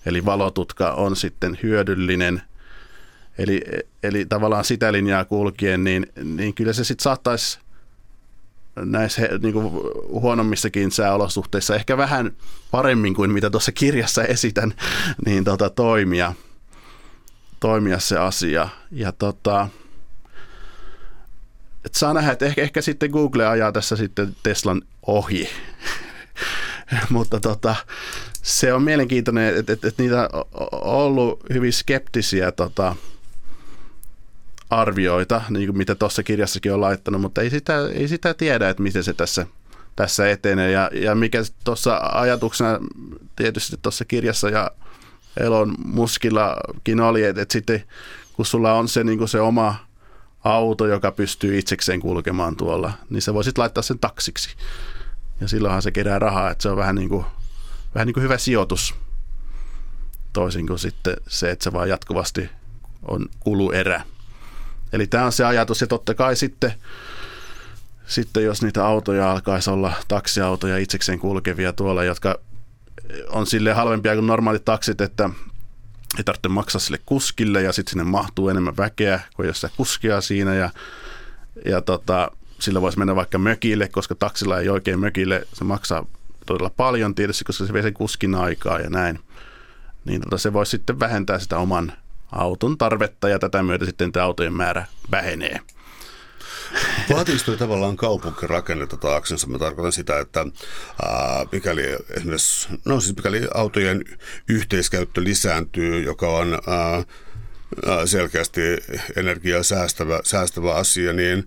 eli 0.06 0.26
valotutka, 0.26 0.92
on 0.92 1.16
sitten 1.16 1.60
hyödyllinen– 1.64 2.42
Eli, 3.38 3.62
eli 4.04 4.26
tavallaan 4.26 4.66
sitä 4.66 4.92
linjaa 4.92 5.26
kulkien, 5.26 5.84
niin, 5.84 6.08
niin 6.24 6.54
kyllä 6.54 6.74
se 6.74 6.84
sitten 6.84 7.04
saattaisi 7.04 7.60
näissä 8.76 9.22
niin 9.42 9.54
kuin 9.54 9.72
huonommissakin 10.08 10.92
sääolosuhteissa 10.92 11.76
ehkä 11.76 11.98
vähän 11.98 12.32
paremmin 12.72 13.14
kuin 13.14 13.32
mitä 13.32 13.50
tuossa 13.50 13.72
kirjassa 13.72 14.24
esitän, 14.24 14.74
niin 15.26 15.44
tota, 15.44 15.70
toimia, 15.70 16.34
toimia 17.60 18.00
se 18.00 18.18
asia. 18.18 18.70
Ja 18.92 19.12
tota, 19.12 19.70
et 21.86 21.96
saa 21.96 22.14
nähdä, 22.14 22.32
että 22.32 22.46
ehkä, 22.46 22.62
ehkä 22.62 22.82
sitten 22.82 23.12
Google 23.12 23.48
ajaa 23.48 23.72
tässä 23.72 23.96
sitten 23.96 24.36
Teslan 24.44 24.82
ohi. 25.08 25.50
Mutta 27.10 27.40
tota, 27.40 27.76
se 28.42 28.74
on 28.74 28.84
mielenkiintoinen, 28.84 29.58
että, 29.58 29.74
että, 29.74 29.88
että 29.88 30.04
niitä 30.04 30.30
on 30.34 30.46
ollut 30.72 31.44
hyvin 31.54 31.74
skeptisiä 31.74 32.52
tota, 32.52 32.96
arvioita, 34.82 35.42
niin 35.50 35.68
kuin 35.68 35.78
mitä 35.78 35.96
tuossa 35.96 36.24
kirjassakin 36.24 36.74
on 36.74 36.82
laittanut, 36.82 37.22
mutta 37.22 37.42
ei 37.42 37.50
sitä, 37.50 37.74
ei 37.94 38.08
sitä 38.08 38.34
tiedä, 38.34 38.70
että 38.70 38.84
miten 38.84 39.04
se 39.04 39.14
tässä, 39.14 39.46
tässä 39.96 40.30
etenee. 40.30 40.72
Ja, 40.72 40.90
ja 40.94 41.16
mikä 41.16 41.44
tuossa 41.64 42.00
ajatuksena 42.04 42.80
tietysti 43.36 43.78
tuossa 43.82 44.06
kirjassa 44.06 44.50
ja 44.50 44.72
Elon 45.38 45.76
Muskillakin 45.86 47.00
oli, 47.00 47.24
että, 47.24 47.42
että 47.42 47.54
sitten 47.54 47.84
kun 48.34 48.46
sulla 48.46 48.74
on 48.74 48.88
se, 48.88 49.04
niin 49.04 49.18
kuin 49.18 49.28
se 49.28 49.42
oma 49.42 49.76
auto, 50.44 50.88
joka 50.88 51.12
pystyy 51.12 51.60
itsekseen 51.60 52.00
kulkemaan 52.00 52.56
tuolla, 52.56 52.94
niin 53.10 53.22
sä 53.22 53.34
voisit 53.34 53.58
laittaa 53.58 53.82
sen 53.82 54.00
taksiksi. 54.00 54.50
Ja 55.42 55.48
silloinhan 55.48 55.82
se 55.82 55.92
kerää 55.92 56.20
rahaa, 56.20 56.52
että 56.52 56.62
se 56.62 56.70
on 56.70 56.78
vähän 56.78 56.96
niin 56.96 57.10
kuin, 57.10 57.26
vähän 57.96 58.06
niin 58.06 58.14
kuin 58.14 58.24
hyvä 58.24 58.38
sijoitus. 58.38 58.96
Toisin 60.34 60.68
kuin 60.68 60.80
sitten 60.80 61.18
se, 61.28 61.52
että 61.52 61.64
se 61.64 61.74
vaan 61.74 61.90
jatkuvasti 61.90 62.50
on 63.08 63.26
kuluerä. 63.40 64.04
Eli 64.94 65.08
tämä 65.08 65.26
on 65.26 65.32
se 65.32 65.46
ajatus 65.46 65.82
ja 65.82 65.88
totta 65.88 66.14
kai 66.14 66.36
sitten, 66.36 66.74
sitten 68.06 68.44
jos 68.44 68.62
niitä 68.62 68.86
autoja 68.86 69.32
alkaisi 69.32 69.70
olla 69.70 69.94
taksiautoja 70.08 70.78
itsekseen 70.78 71.20
kulkevia 71.20 71.74
tuolla, 71.74 72.04
jotka 72.04 72.40
on 73.30 73.48
sille 73.48 73.74
halvempia 73.74 74.14
kuin 74.14 74.28
normaalit 74.28 74.66
taksit, 74.66 75.02
että 75.02 75.30
ei 76.18 76.24
tarvitse 76.24 76.50
maksaa 76.50 76.82
sille 76.82 77.00
kuskille 77.06 77.62
ja 77.62 77.74
sitten 77.74 77.92
sinne 77.92 78.04
mahtuu 78.04 78.50
enemmän 78.50 78.78
väkeä 78.78 79.20
kuin 79.36 79.48
jos 79.48 79.66
kuskia 79.78 80.22
siinä 80.22 80.56
ja, 80.56 80.70
ja 81.66 81.82
tota, 81.82 82.32
sillä 82.60 82.82
voisi 82.82 82.98
mennä 82.98 83.16
vaikka 83.16 83.38
mökille, 83.38 83.88
koska 83.88 84.16
taksilla 84.16 84.60
ei 84.60 84.70
oikein 84.70 85.00
mökille, 85.00 85.48
se 85.54 85.64
maksaa 85.64 86.06
todella 86.46 86.70
paljon 86.70 87.16
tietysti, 87.16 87.44
koska 87.44 87.66
se 87.66 87.74
vie 87.74 87.82
sen 87.82 87.94
kuskin 87.94 88.36
aikaa 88.36 88.80
ja 88.80 88.90
näin. 88.90 89.20
Niin 90.06 90.22
tota, 90.22 90.38
se 90.38 90.54
voisi 90.54 90.70
sitten 90.70 91.00
vähentää 91.00 91.40
sitä 91.40 91.58
oman 91.58 91.94
auton 92.36 92.78
tarvetta 92.78 93.30
ja 93.30 93.40
tätä 93.40 93.64
myötä 93.64 93.86
sitten 93.86 94.12
tämä 94.12 94.26
autojen 94.26 94.54
määrä 94.54 94.86
vähenee. 95.12 95.60
Vaatiiko 97.10 97.52
tavallaan 97.58 97.98
kaupunkirakennetta 97.98 98.98
taaksensa? 98.98 99.48
Mä 99.48 99.60
tarkoitan 99.60 99.92
sitä, 99.92 100.20
että 100.20 100.40
ää, 100.40 101.46
mikäli 101.52 101.84
no 102.86 103.00
siis 103.00 103.16
mikäli 103.16 103.48
autojen 103.54 104.06
yhteiskäyttö 104.50 105.24
lisääntyy, 105.24 106.04
joka 106.04 106.38
on 106.38 106.54
ää, 106.68 107.04
selkeästi 108.06 108.62
energiaa 109.16 109.64
säästävä, 109.64 110.20
säästävä 110.24 110.76
asia, 110.76 111.14
niin 111.14 111.46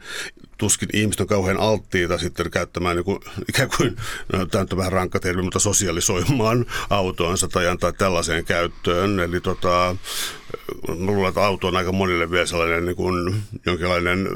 tuskin 0.59 0.89
ihmiset 0.93 1.21
on 1.21 1.27
kauhean 1.27 1.61
alttiita 1.61 2.19
sitten 2.19 2.51
käyttämään 2.51 2.97
niin 2.97 3.05
kuin, 3.05 3.21
ikään 3.49 3.69
kuin, 3.77 3.97
no, 4.33 4.47
tämä 4.47 4.67
on 4.73 4.79
vähän 4.79 4.93
rankka 4.93 5.21
termi, 5.21 5.43
mutta 5.43 5.59
sosialisoimaan 5.59 6.67
autoonsa 6.91 7.49
tai 7.49 7.69
antaa 7.69 7.93
tällaiseen 7.93 8.45
käyttöön. 8.45 9.21
Eli 9.21 9.41
tota, 9.41 9.97
luulen, 10.89 11.29
että 11.29 11.45
auto 11.45 11.67
on 11.67 11.77
aika 11.77 11.93
monille 11.93 12.31
vielä 12.31 12.47
sellainen 12.47 12.85
niin 12.85 12.97
kuin, 12.97 13.43
jonkinlainen 13.67 14.29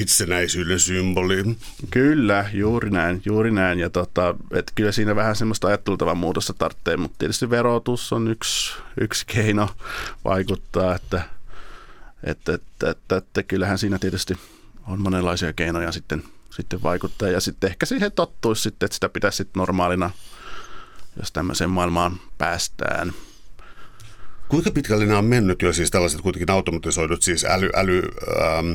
itsenäisyyden 0.00 0.80
symboli. 0.80 1.56
Kyllä, 1.90 2.50
juuri 2.52 2.90
näin, 2.90 3.22
juuri 3.24 3.50
näin. 3.50 3.78
Ja 3.78 3.90
tota, 3.90 4.34
että 4.54 4.72
kyllä 4.74 4.92
siinä 4.92 5.16
vähän 5.16 5.36
semmoista 5.36 5.68
ajattelutavan 5.68 6.18
muutosta 6.18 6.52
tarvitsee, 6.52 6.96
mutta 6.96 7.18
tietysti 7.18 7.50
verotus 7.50 8.12
on 8.12 8.28
yksi, 8.28 8.74
yksi 9.00 9.26
keino 9.26 9.68
vaikuttaa, 10.24 10.94
että, 10.94 11.22
että, 12.24 12.54
että, 12.54 12.90
että, 12.90 13.16
että 13.16 13.42
kyllähän 13.42 13.78
siinä 13.78 13.98
tietysti– 13.98 14.34
on 14.86 15.02
monenlaisia 15.02 15.52
keinoja 15.52 15.92
sitten, 15.92 16.24
sitten 16.50 16.82
vaikuttaa. 16.82 17.28
Ja 17.28 17.40
sitten 17.40 17.70
ehkä 17.70 17.86
siihen 17.86 18.12
tottuisi 18.12 18.62
sitten, 18.62 18.86
että 18.86 18.94
sitä 18.94 19.08
pitäisi 19.08 19.36
sitten 19.36 19.60
normaalina, 19.60 20.10
jos 21.16 21.32
tämmöiseen 21.32 21.70
maailmaan 21.70 22.20
päästään. 22.38 23.12
Kuinka 24.54 24.70
pitkälle 24.70 25.06
nämä 25.06 25.18
on 25.18 25.24
mennyt 25.24 25.62
jo 25.62 25.72
siis 25.72 25.90
tällaiset 25.90 26.20
kuitenkin 26.20 26.50
automatisoidut 26.50 27.22
siis 27.22 27.44
äly, 27.44 27.70
äly, 27.74 28.02
ähm, 28.40 28.72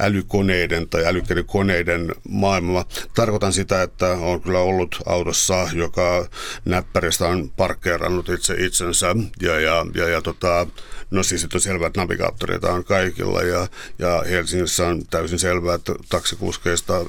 älykoneiden 0.00 0.88
tai 0.88 1.06
älykkäiden 1.06 1.44
koneiden 1.44 2.14
maailma? 2.28 2.84
Tarkoitan 3.14 3.52
sitä, 3.52 3.82
että 3.82 4.06
on 4.06 4.40
kyllä 4.40 4.58
ollut 4.58 4.96
autossa, 5.06 5.68
joka 5.72 6.26
näppäristä 6.64 7.26
on 7.28 7.50
parkkeerannut 7.56 8.28
itse 8.28 8.54
itsensä 8.58 9.14
ja, 9.42 9.60
ja, 9.60 9.86
ja, 9.94 10.08
ja 10.08 10.22
tota, 10.22 10.66
no 11.10 11.22
siis 11.22 11.46
on 11.54 11.60
selvää, 11.60 11.86
että 11.86 12.00
navigaattoreita 12.00 12.72
on 12.72 12.84
kaikilla 12.84 13.42
ja, 13.42 13.68
ja 13.98 14.24
Helsingissä 14.30 14.86
on 14.86 15.06
täysin 15.06 15.38
selvää, 15.38 15.74
että 15.74 15.94
taksikuskeista 16.08 17.04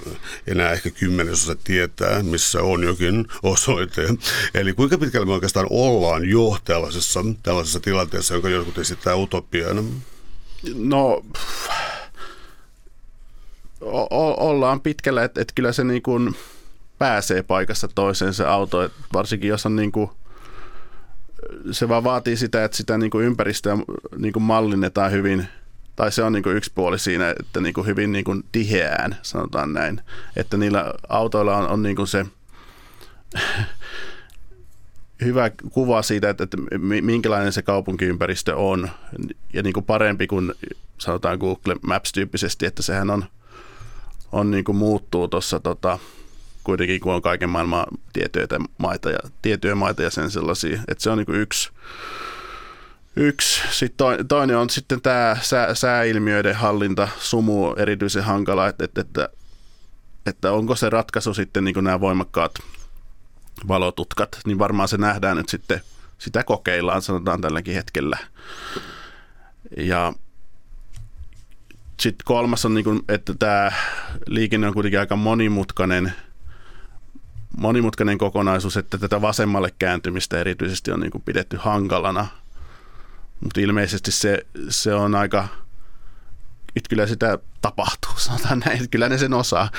enää 0.48 0.72
ehkä 0.72 0.90
kymmenesosa 0.90 1.56
tietää, 1.64 2.24
missä 2.24 2.62
on 2.62 2.84
jokin 2.84 3.28
osoite. 3.44 4.08
Eli 4.54 4.74
kuinka 4.74 4.98
pitkälle 4.98 5.26
me 5.26 5.34
oikeastaan 5.34 5.68
ollaan 5.70 6.30
jo 6.30 6.58
tällaisessa, 6.66 7.26
tällaisessa 7.44 7.80
tilanteessa, 7.80 8.11
jonka 8.34 8.50
jotkut 8.50 8.78
esittää 8.78 9.16
utopiana? 9.16 9.84
No, 10.76 11.26
o- 13.82 14.50
ollaan 14.50 14.82
pitkällä, 14.82 15.24
että 15.24 15.42
et 15.42 15.52
kyllä 15.56 15.72
se 15.72 15.84
niin 15.84 16.02
kuin 16.02 16.36
pääsee 16.98 17.44
paikassa 17.44 17.88
toiseen 17.88 18.34
se 18.34 18.46
auto, 18.46 18.84
et 18.84 18.92
varsinkin 19.14 19.50
jos 19.50 19.66
on 19.66 19.76
niin 19.76 19.92
kuin, 19.92 20.10
se 21.72 21.90
vaan 21.90 22.04
vaatii 22.04 22.38
sitä, 22.38 22.64
että 22.64 22.78
sitä 22.78 22.98
niin 22.98 23.12
kuin 23.12 23.26
ympäristöä 23.26 23.78
niin 24.18 24.34
kuin 24.34 24.44
mallinnetaan 24.44 25.12
hyvin, 25.12 25.48
tai 25.96 26.12
se 26.12 26.24
on 26.24 26.34
niin 26.34 26.44
kuin 26.44 26.58
yksi 26.58 26.72
puoli 26.76 27.00
siinä, 27.00 27.36
että 27.40 27.62
niin 27.62 27.74
kuin 27.74 27.88
hyvin 27.88 28.12
niin 28.12 28.26
kuin 28.26 28.44
tiheään, 28.52 29.18
sanotaan 29.22 29.74
näin, 29.74 30.02
että 30.36 30.58
niillä 30.58 30.94
autoilla 31.10 31.58
on, 31.58 31.68
on 31.70 31.84
niin 31.84 31.96
kuin 31.96 32.08
se 32.08 32.26
hyvä 35.26 35.50
kuva 35.72 36.02
siitä, 36.02 36.30
että, 36.30 36.44
että 36.44 36.58
minkälainen 37.02 37.54
se 37.54 37.62
kaupunkiympäristö 37.62 38.56
on 38.56 38.90
ja 39.54 39.64
niin 39.64 39.74
kuin 39.74 39.86
parempi 39.86 40.28
kuin 40.28 40.54
sanotaan 40.98 41.38
Google 41.38 41.76
Maps-tyyppisesti, 41.82 42.66
että 42.66 42.82
sehän 42.82 43.10
on, 43.10 43.26
on 44.32 44.52
niin 44.52 44.64
kuin 44.64 44.76
muuttuu 44.76 45.28
tuossa 45.28 45.60
tota, 45.60 46.00
kuitenkin, 46.64 47.00
kun 47.00 47.14
on 47.14 47.22
kaiken 47.22 47.50
maailman 47.50 47.86
tiettyjä 48.14 48.48
maita 48.78 49.10
ja, 49.10 49.20
tiettyjä 49.42 49.76
maita 49.76 50.04
ja 50.04 50.10
sen 50.10 50.32
sellaisia, 50.32 50.80
että 50.88 51.04
se 51.04 51.10
on 51.10 51.18
niin 51.18 51.26
kuin 51.26 51.40
yksi, 51.40 51.70
Yksi. 53.16 53.62
Sitten 53.72 54.28
toinen 54.28 54.58
on 54.58 54.70
sitten 54.70 55.02
tämä 55.02 55.38
sää, 55.42 55.76
sääilmiöiden 55.76 56.56
hallinta, 56.56 57.08
sumu 57.20 57.74
erityisen 57.74 58.24
hankala, 58.24 58.68
että, 58.68 58.86
että, 58.86 59.02
että, 59.02 59.30
että 60.26 60.52
onko 60.52 60.76
se 60.76 60.90
ratkaisu 60.90 61.34
sitten 61.34 61.64
niin 61.64 61.74
kuin 61.74 61.84
nämä 61.84 62.00
voimakkaat 62.00 62.52
valotutkat, 63.68 64.40
niin 64.46 64.60
varmaan 64.60 64.88
se 64.88 64.98
nähdään 64.98 65.38
nyt 65.38 65.50
sitten, 65.50 65.82
sitä 66.18 66.44
kokeillaan, 66.44 67.02
sanotaan 67.02 67.42
tälläkin 67.42 67.74
hetkellä. 67.74 68.18
Ja 69.78 70.14
sitten 72.00 72.26
kolmas 72.26 72.66
on, 72.66 72.74
niin 72.74 72.84
kuin, 72.84 73.02
että 73.08 73.34
tämä 73.40 73.72
liikenne 74.28 74.68
on 74.68 74.74
kuitenkin 74.74 75.00
aika 75.00 75.16
monimutkainen, 75.16 76.14
monimutkainen 77.58 78.18
kokonaisuus, 78.18 78.78
että 78.78 78.98
tätä 78.98 79.22
vasemmalle 79.22 79.74
kääntymistä 79.80 80.40
erityisesti 80.40 80.92
on 80.92 81.00
niin 81.00 81.12
kuin 81.12 81.24
pidetty 81.24 81.58
hankalana. 81.58 82.28
Mutta 83.40 83.62
ilmeisesti 83.62 84.12
se, 84.12 84.46
se 84.70 84.94
on 84.94 85.16
aika, 85.16 85.48
nyt 86.76 86.88
kyllä 86.88 87.08
sitä 87.08 87.40
tapahtuu, 87.62 88.12
sanotaan 88.18 88.60
näin, 88.60 88.90
kyllä 88.90 89.10
ne 89.10 89.18
sen 89.18 89.34
osaa, 89.34 89.70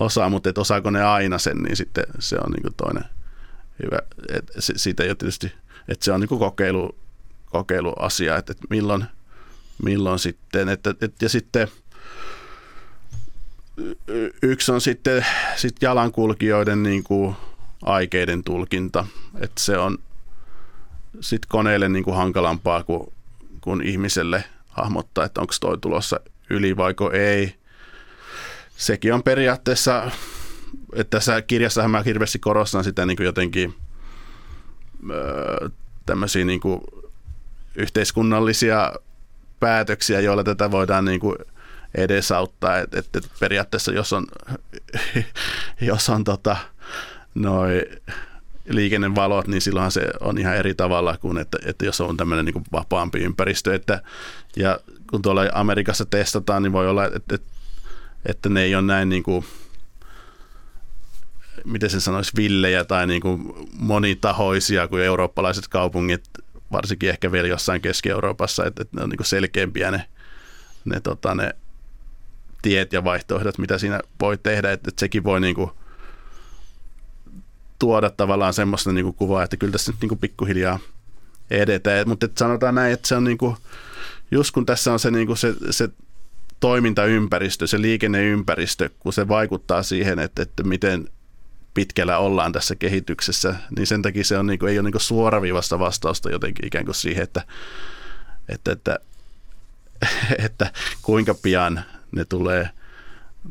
osaa 0.00 0.28
mutta 0.28 0.50
osaako 0.58 0.90
ne 0.90 1.02
aina 1.02 1.38
sen, 1.38 1.56
niin 1.56 1.76
sitten 1.76 2.04
se 2.18 2.36
on 2.36 2.50
niin 2.52 2.62
kuin 2.62 2.74
toinen– 2.74 3.04
hyvä. 3.84 3.98
Et 4.28 4.50
siitä 4.58 5.04
jo 5.04 5.14
tietysti, 5.14 5.52
että 5.88 6.04
se 6.04 6.12
on 6.12 6.20
niin 6.20 6.28
kokeilu, 6.28 6.98
kokeiluasia, 7.46 8.36
että, 8.36 8.52
että 8.52 8.66
milloin, 8.70 9.04
milloin 9.82 10.18
sitten, 10.18 10.68
että, 10.68 10.90
että, 10.90 11.24
ja 11.24 11.28
sitten 11.28 11.68
yksi 14.42 14.72
on 14.72 14.80
sitten 14.80 15.26
sit 15.56 15.76
jalankulkijoiden 15.80 16.82
niin 16.82 17.04
kuin 17.04 17.36
aikeiden 17.82 18.44
tulkinta, 18.44 19.06
että 19.40 19.60
se 19.60 19.78
on 19.78 19.98
sitten 21.20 21.48
koneelle 21.48 21.88
niin 21.88 22.04
kuin 22.04 22.16
hankalampaa 22.16 22.84
kuin, 22.84 23.12
kuin 23.60 23.82
ihmiselle 23.82 24.44
hahmottaa, 24.68 25.24
että 25.24 25.40
onko 25.40 25.54
toi 25.60 25.78
tulossa 25.78 26.20
yli 26.50 26.76
vaiko 26.76 27.10
ei. 27.12 27.54
Sekin 28.76 29.14
on 29.14 29.22
periaatteessa 29.22 30.10
että 30.94 31.18
tässä 31.18 31.42
kirjassahan 31.42 31.90
mä 31.90 32.02
hirveästi 32.02 32.38
korostan 32.38 32.84
sitä 32.84 33.06
niin 33.06 33.16
kuin 33.16 33.24
jotenkin 33.24 33.74
tämmöisiä 36.06 36.44
niin 36.44 36.60
kuin 36.60 36.80
yhteiskunnallisia 37.74 38.92
päätöksiä, 39.60 40.20
joilla 40.20 40.44
tätä 40.44 40.70
voidaan 40.70 41.04
niin 41.04 41.20
kuin 41.20 41.36
edesauttaa. 41.94 42.78
että 42.78 42.98
et, 42.98 43.16
et 43.16 43.30
periaatteessa 43.40 43.92
jos 43.92 44.12
on, 44.12 44.26
jos 45.80 46.08
on 46.08 46.24
tota, 46.24 46.56
noi 47.34 47.90
liikennevalot, 48.68 49.46
niin 49.46 49.60
silloinhan 49.60 49.92
se 49.92 50.08
on 50.20 50.38
ihan 50.38 50.56
eri 50.56 50.74
tavalla 50.74 51.16
kuin, 51.16 51.38
että, 51.38 51.58
että 51.64 51.84
jos 51.84 52.00
on 52.00 52.16
tämmöinen 52.16 52.44
niin 52.44 52.64
vapaampi 52.72 53.18
ympäristö. 53.18 53.74
Että, 53.74 54.02
ja 54.56 54.80
kun 55.10 55.22
tuolla 55.22 55.42
Amerikassa 55.52 56.04
testataan, 56.04 56.62
niin 56.62 56.72
voi 56.72 56.88
olla, 56.88 57.06
että, 57.06 57.34
että, 57.34 57.50
että 58.26 58.48
ne 58.48 58.62
ei 58.62 58.74
ole 58.74 58.82
näin 58.82 59.08
niin 59.08 59.22
kuin, 59.22 59.44
miten 61.64 61.90
se 61.90 62.00
sanoisi, 62.00 62.32
villejä 62.36 62.84
tai 62.84 63.06
niin 63.06 63.20
kuin 63.20 63.52
monitahoisia 63.78 64.88
kuin 64.88 65.02
eurooppalaiset 65.02 65.68
kaupungit, 65.68 66.24
varsinkin 66.72 67.08
ehkä 67.08 67.32
vielä 67.32 67.48
jossain 67.48 67.80
Keski-Euroopassa, 67.80 68.66
että, 68.66 68.82
että 68.82 68.96
ne 68.96 69.02
on 69.02 69.08
niin 69.10 69.16
kuin 69.16 69.26
selkeämpiä 69.26 69.90
ne, 69.90 70.06
ne, 70.84 71.00
tota, 71.00 71.34
ne 71.34 71.54
tiet 72.62 72.92
ja 72.92 73.04
vaihtoehdot, 73.04 73.58
mitä 73.58 73.78
siinä 73.78 74.00
voi 74.20 74.38
tehdä, 74.38 74.72
että, 74.72 74.88
että 74.88 75.00
sekin 75.00 75.24
voi 75.24 75.40
niin 75.40 75.54
kuin 75.54 75.70
tuoda 77.78 78.10
tavallaan 78.10 78.54
semmoista 78.54 78.92
niin 78.92 79.04
kuin 79.04 79.14
kuvaa, 79.14 79.42
että 79.42 79.56
kyllä 79.56 79.72
tässä 79.72 79.92
nyt 79.92 80.00
niin 80.00 80.08
kuin 80.08 80.18
pikkuhiljaa 80.18 80.78
edetään, 81.50 82.08
mutta 82.08 82.28
sanotaan 82.38 82.74
näin, 82.74 82.92
että 82.92 83.08
se 83.08 83.16
on 83.16 83.24
niin 83.24 83.38
kuin, 83.38 83.56
just 84.30 84.50
kun 84.50 84.66
tässä 84.66 84.92
on 84.92 84.98
se, 84.98 85.10
niin 85.10 85.26
kuin 85.26 85.36
se, 85.36 85.54
se 85.70 85.88
toimintaympäristö, 86.60 87.66
se 87.66 87.80
liikenneympäristö, 87.80 88.90
kun 88.98 89.12
se 89.12 89.28
vaikuttaa 89.28 89.82
siihen, 89.82 90.18
että, 90.18 90.42
että 90.42 90.62
miten 90.62 91.08
pitkällä 91.74 92.18
ollaan 92.18 92.52
tässä 92.52 92.76
kehityksessä, 92.76 93.54
niin 93.76 93.86
sen 93.86 94.02
takia 94.02 94.24
se 94.24 94.38
on, 94.38 94.46
niin 94.46 94.58
kuin, 94.58 94.70
ei 94.70 94.78
ole 94.78 94.84
niin 94.84 94.92
kuin 94.92 95.02
suoraviivasta 95.02 95.78
vastausta 95.78 96.30
jotenkin 96.30 96.66
ikään 96.66 96.84
kuin 96.84 96.94
siihen, 96.94 97.22
että, 97.22 97.44
että, 98.48 98.72
että, 98.72 98.98
että 100.46 100.72
kuinka 101.02 101.34
pian 101.34 101.84
ne 102.12 102.24
tulee, 102.24 102.70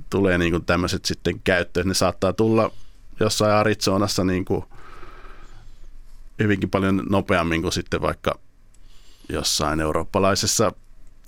tulee 0.10 0.38
niin 0.38 0.51
kuin 0.51 0.65
tämmöiset 0.65 1.05
sitten 1.05 1.41
käyttöön. 1.43 1.88
Ne 1.88 1.93
saattaa 1.93 2.34
tulla 2.34 2.71
jossain 3.19 3.53
Arizonassa 3.53 4.23
niin 4.23 4.45
kuin 4.45 4.63
hyvinkin 6.39 6.69
paljon 6.69 7.03
nopeammin 7.10 7.62
kuin 7.62 7.73
sitten 7.73 8.01
vaikka 8.01 8.39
jossain 9.29 9.79
eurooppalaisessa 9.79 10.71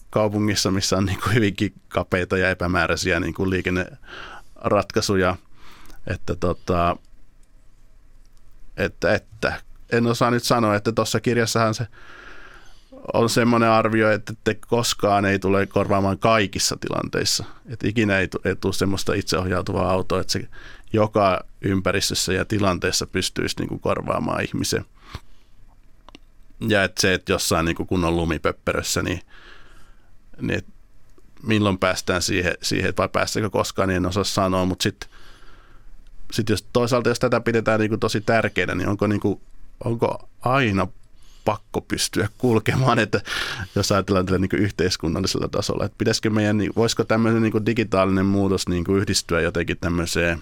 kaupungissa, 0.10 0.72
missä 0.72 0.98
on 0.98 1.06
niin 1.06 1.20
kuin 1.24 1.36
hyvinkin 1.36 1.74
kapeita 1.88 2.38
ja 2.38 2.50
epämääräisiä 2.50 3.20
niin 3.20 3.34
kuin 3.34 3.50
liikenneratkaisuja– 3.50 5.36
että, 6.08 6.36
tota, 6.36 6.98
että, 8.78 9.14
että 9.14 9.62
en 9.92 10.08
osaa 10.08 10.32
nyt 10.32 10.44
sanoa, 10.44 10.76
että 10.76 10.92
tuossa 10.92 11.20
kirjassahan 11.20 11.74
se 11.74 11.88
on 13.14 13.30
semmoinen 13.30 13.70
arvio, 13.70 14.12
että 14.12 14.34
te 14.44 14.56
koskaan 14.68 15.26
ei 15.26 15.40
tule 15.40 15.66
korvaamaan 15.66 16.20
kaikissa 16.20 16.78
tilanteissa. 16.78 17.44
Että 17.66 17.88
ikinä 17.88 18.18
ei, 18.18 18.28
ei 18.46 18.56
tule 18.56 18.74
semmoista 18.74 19.14
itseohjautuvaa 19.14 19.92
autoa, 19.92 20.22
että 20.22 20.34
se 20.34 20.48
joka 20.94 21.44
ympäristössä 21.62 22.34
ja 22.34 22.46
tilanteessa 22.46 23.08
pystyisi 23.08 23.56
niin 23.60 23.70
kuin 23.70 23.80
korvaamaan 23.80 24.44
ihmisen. 24.44 24.86
Ja 26.68 26.84
että 26.84 27.02
se, 27.02 27.14
että 27.14 27.32
jossain 27.32 27.66
niin 27.66 27.76
kuin 27.76 27.88
kunnon 27.88 28.16
lumipöppörössä, 28.16 29.02
niin, 29.02 29.22
niin 30.42 30.64
milloin 31.44 31.78
päästään 31.78 32.22
siihen, 32.22 32.54
siihen, 32.62 32.94
vai 32.98 33.10
päästäkö 33.10 33.50
koskaan, 33.50 33.90
niin 33.90 33.98
en 33.98 34.06
osaa 34.06 34.24
sanoa, 34.24 34.66
mutta 34.66 34.84
sitten 34.84 35.10
sitten 36.32 36.54
jos 36.54 36.66
toisaalta, 36.74 37.10
jos 37.10 37.20
tätä 37.20 37.40
pidetään 37.40 37.80
niin 37.80 37.90
kuin 37.90 38.00
tosi 38.00 38.22
tärkeänä, 38.22 38.76
niin 38.76 38.90
onko, 38.90 39.08
niin 39.08 39.20
kuin, 39.20 39.42
onko 39.84 40.30
aina 40.42 40.88
pakko 41.46 41.82
pystyä 41.82 42.30
kulkemaan, 42.38 43.00
että 43.00 43.22
jos 43.76 43.92
ajatellaan 43.92 44.26
tällä 44.26 44.40
niin 44.40 44.64
yhteiskunnallisella 44.64 45.48
tasolla, 45.48 45.86
että 45.86 45.98
pitäisikö 45.98 46.30
meidän, 46.30 46.58
niin, 46.58 46.72
voisiko 46.76 47.04
tämmöinen 47.04 47.42
niin 47.42 47.66
digitaalinen 47.66 48.26
muutos 48.26 48.68
niin 48.68 48.84
kuin 48.84 49.02
yhdistyä 49.02 49.42
jotenkin 49.42 49.78
tämmöiseen 49.82 50.42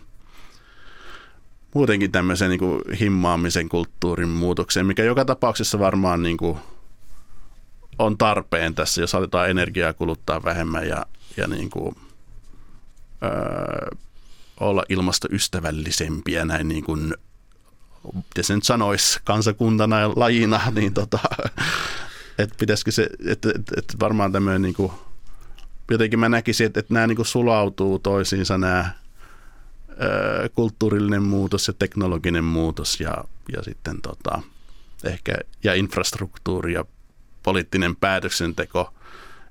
muutenkin 1.73 2.11
tämmöiseen 2.11 2.49
niin 2.49 2.59
kuin 2.59 2.81
himmaamisen 2.99 3.69
kulttuurin 3.69 4.29
muutokseen, 4.29 4.85
mikä 4.85 5.03
joka 5.03 5.25
tapauksessa 5.25 5.79
varmaan 5.79 6.23
niin 6.23 6.37
kuin 6.37 6.57
on 7.99 8.17
tarpeen 8.17 8.75
tässä, 8.75 9.01
jos 9.01 9.15
aletaan 9.15 9.49
energiaa 9.49 9.93
kuluttaa 9.93 10.43
vähemmän 10.43 10.87
ja, 10.87 11.05
ja 11.37 11.47
niin 11.47 11.69
kuin, 11.69 11.95
öö, 13.23 13.97
olla 14.59 14.83
ilmastoystävällisempiä 14.89 16.45
näin 16.45 16.67
niin 16.67 16.83
kuin, 16.83 17.13
miten 18.13 18.43
se 18.43 18.55
nyt 18.55 18.63
sanoisi, 18.63 19.19
kansakuntana 19.23 19.99
ja 19.99 20.09
lajina, 20.15 20.61
niin 20.75 20.93
tota, 20.93 21.19
että 22.37 22.55
pitäisikö 22.59 22.91
se, 22.91 23.09
että, 23.25 23.49
että, 23.55 23.73
että 23.77 23.93
varmaan 23.99 24.31
tämmöinen 24.31 24.61
niin 24.61 24.73
kuin, 24.73 24.91
jotenkin 25.91 26.19
mä 26.19 26.29
näkisin, 26.29 26.67
että, 26.67 26.79
että 26.79 26.93
nämä 26.93 27.07
niin 27.07 27.15
kuin 27.15 27.25
sulautuu 27.25 27.99
toisiinsa 27.99 28.57
nämä 28.57 28.91
kulttuurillinen 30.55 31.23
muutos 31.23 31.67
ja 31.67 31.73
teknologinen 31.79 32.43
muutos 32.43 32.99
ja, 32.99 33.23
ja 33.51 33.63
sitten 33.63 34.01
tota, 34.01 34.41
ehkä 35.03 35.37
ja 35.63 35.73
infrastruktuuri 35.73 36.73
ja 36.73 36.85
poliittinen 37.43 37.95
päätöksenteko. 37.95 38.93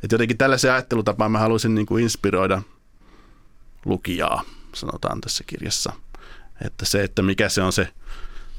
Että 0.02 0.14
jotenkin 0.14 0.38
tällaisen 0.38 0.72
ajattelutapaan 0.72 1.32
mä 1.32 1.38
haluaisin 1.38 1.74
niin 1.74 1.86
kuin 1.86 2.02
inspiroida 2.02 2.62
lukijaa, 3.84 4.42
sanotaan 4.78 5.20
tässä 5.20 5.44
kirjassa. 5.46 5.92
Että 6.64 6.86
se, 6.86 7.02
että 7.02 7.22
mikä 7.22 7.48
se 7.48 7.62
on 7.62 7.72
se 7.72 7.88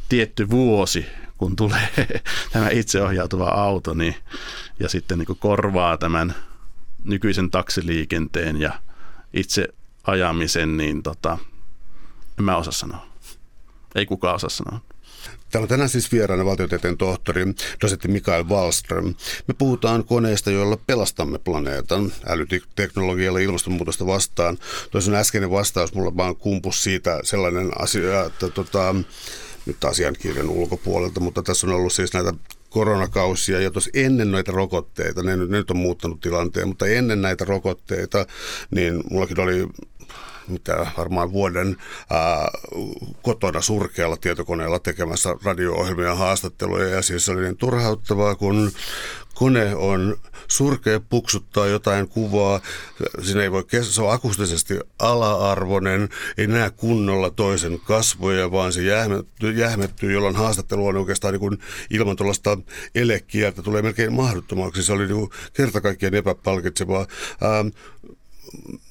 tietty 0.10 0.49
vuosi, 0.49 1.05
kun 1.38 1.55
tulee 1.55 1.89
tämä 2.53 2.69
itseohjautuva 2.69 3.47
auto 3.49 3.93
niin, 3.93 4.15
ja 4.79 4.89
sitten 4.89 5.17
niin 5.17 5.25
kuin 5.25 5.39
korvaa 5.39 5.97
tämän 5.97 6.36
nykyisen 7.03 7.51
taksiliikenteen 7.51 8.62
ja 8.62 8.82
itse 9.34 9.67
ajamisen, 10.03 10.77
niin 10.77 11.03
tota, 11.03 11.38
en 12.39 12.45
mä 12.45 12.58
osaa 12.58 12.73
sanoa. 12.73 13.09
Ei 13.95 14.06
kukaan 14.06 14.36
osaa 14.36 14.49
sanoa. 14.49 14.80
Täällä 15.52 15.63
on 15.63 15.69
tänään 15.69 15.89
siis 15.89 16.12
vieraana 16.12 16.45
valtiotieteen 16.45 16.97
tohtori, 16.97 17.45
dosentti 17.82 18.08
Mikael 18.08 18.43
Wallström. 18.43 19.15
Me 19.47 19.54
puhutaan 19.58 20.04
koneista, 20.04 20.52
joilla 20.52 20.78
pelastamme 20.88 21.39
planeetan 21.39 22.13
älyteknologialla 22.28 23.39
ilmastonmuutosta 23.39 24.06
vastaan. 24.06 24.58
Toisin 24.91 25.15
äskeinen 25.15 25.52
vastaus 25.52 25.93
mulla 25.93 26.17
vaan 26.17 26.36
kumpus 26.36 26.84
siitä 26.84 27.19
sellainen 27.23 27.71
asia, 27.82 28.25
että 28.25 28.49
tota, 28.49 28.95
nyt 29.65 29.84
asiankirjan 29.84 30.49
ulkopuolelta, 30.49 31.19
mutta 31.19 31.43
tässä 31.43 31.67
on 31.67 31.73
ollut 31.73 31.93
siis 31.93 32.13
näitä 32.13 32.34
koronakausia 32.69 33.62
ja 33.62 33.71
tuossa 33.71 33.91
ennen 33.93 34.32
noita 34.32 34.52
rokotteita, 34.52 35.23
ne, 35.23 35.38
ne 35.38 35.45
nyt 35.45 35.71
on 35.71 35.78
muuttanut 35.78 36.19
tilanteen, 36.19 36.67
mutta 36.67 36.88
ennen 36.88 37.21
näitä 37.21 37.45
rokotteita, 37.45 38.25
niin 38.71 39.04
mullakin 39.10 39.39
oli 39.39 39.67
mitä 40.50 40.88
varmaan 40.98 41.32
vuoden 41.32 41.78
ää, 42.10 42.52
kotona 43.22 43.62
surkealla 43.62 44.18
tietokoneella 44.18 44.80
tekemässä 44.80 45.36
radio-ohjelmia 45.44 46.16
haastatteluja 46.16 46.90
ja 46.90 47.02
siis 47.02 47.30
oli 47.30 47.42
niin 47.42 47.58
turhauttavaa, 47.58 48.36
kun 48.36 48.72
kone 49.34 49.76
on 49.76 50.18
surkea, 50.48 51.00
puksuttaa 51.00 51.68
jotain 51.68 52.08
kuvaa, 52.08 52.62
siinä 53.22 53.44
ei 53.44 53.52
voi 53.52 53.64
se 53.82 54.02
on 54.02 54.14
akustisesti 54.14 54.80
ala-arvoinen, 55.00 56.10
ei 56.38 56.48
näe 56.48 56.70
kunnolla 56.70 57.30
toisen 57.30 57.80
kasvoja, 57.80 58.52
vaan 58.52 58.74
se 58.74 58.82
jähmettyy, 58.82 59.52
jähmettyy 59.52 60.12
jolloin 60.12 60.36
haastattelu 60.36 60.88
on 60.88 60.98
oikeastaan 60.98 61.34
niin 61.34 61.40
kuin 61.40 61.58
ilman 61.90 62.16
tuollaista 62.16 62.58
elekieltä 62.96 63.62
tulee 63.62 63.82
melkein 63.82 64.14
mahdottomaksi. 64.14 64.84
Se 64.84 64.94
oli 64.94 65.08
niin 65.08 65.30
kerta 65.54 65.82
kaikkiaan 65.82 66.16
epäpalkitsevaa. 66.16 67.06
Ähm, 67.44 67.68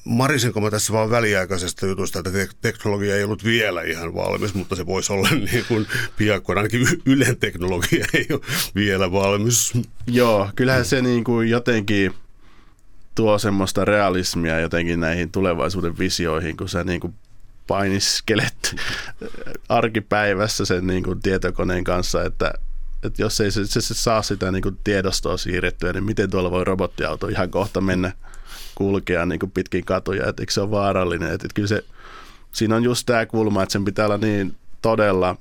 marisinko 0.04 0.60
mä 0.60 0.70
tässä 0.70 0.92
vaan 0.92 1.10
väliaikaisesta 1.10 1.86
jutusta, 1.86 2.18
että 2.18 2.30
teknologia 2.62 3.16
ei 3.16 3.24
ollut 3.24 3.44
vielä 3.44 3.82
ihan 3.82 4.14
valmis, 4.14 4.54
mutta 4.54 4.76
se 4.76 4.86
voisi 4.86 5.12
olla 5.12 5.28
niin 5.52 5.64
kuin 5.68 5.86
piakkoin. 6.16 6.58
Ainakin 6.58 6.88
Ylen 7.06 7.36
teknologia 7.36 8.06
ei 8.14 8.26
ole 8.30 8.40
vielä 8.74 9.12
valmis. 9.12 9.72
Joo, 10.06 10.50
kyllähän 10.56 10.84
se 10.84 11.02
niin 11.02 11.24
kuin 11.24 11.50
jotenkin 11.50 12.14
tuo 13.14 13.38
semmoista 13.38 13.84
realismia 13.84 14.60
jotenkin 14.60 15.00
näihin 15.00 15.32
tulevaisuuden 15.32 15.98
visioihin, 15.98 16.56
kun 16.56 16.68
sä 16.68 16.84
niin 16.84 17.00
kuin 17.00 17.14
painiskelet 17.66 18.76
arkipäivässä 19.68 20.64
sen 20.64 20.86
niin 20.86 21.02
kuin 21.02 21.22
tietokoneen 21.22 21.84
kanssa, 21.84 22.24
että, 22.24 22.52
että 23.02 23.22
jos 23.22 23.40
ei 23.40 23.50
se, 23.50 23.66
se, 23.66 23.80
se 23.80 23.94
saa 23.94 24.22
sitä 24.22 24.52
niin 24.52 24.62
kuin 24.62 24.78
tiedostoa 24.84 25.36
siirrettyä, 25.36 25.92
niin 25.92 26.04
miten 26.04 26.30
tuolla 26.30 26.50
voi 26.50 26.64
robottiauto 26.64 27.28
ihan 27.28 27.50
kohta 27.50 27.80
mennä– 27.80 28.12
kulkea 28.78 29.26
niin 29.26 29.38
kuin 29.38 29.50
pitkin 29.50 29.84
katuja, 29.84 30.28
että 30.28 30.42
eikö 30.42 30.52
se 30.52 30.60
ole 30.60 30.70
vaarallinen. 30.70 31.32
Että, 31.32 31.48
kyllä 31.54 31.68
se, 31.68 31.84
siinä 32.52 32.76
on 32.76 32.84
just 32.84 33.06
tämä 33.06 33.26
kulma, 33.26 33.62
että 33.62 33.72
sen 33.72 33.84
pitää 33.84 34.06
olla 34.06 34.18
niin 34.18 34.56
todella 34.82 35.36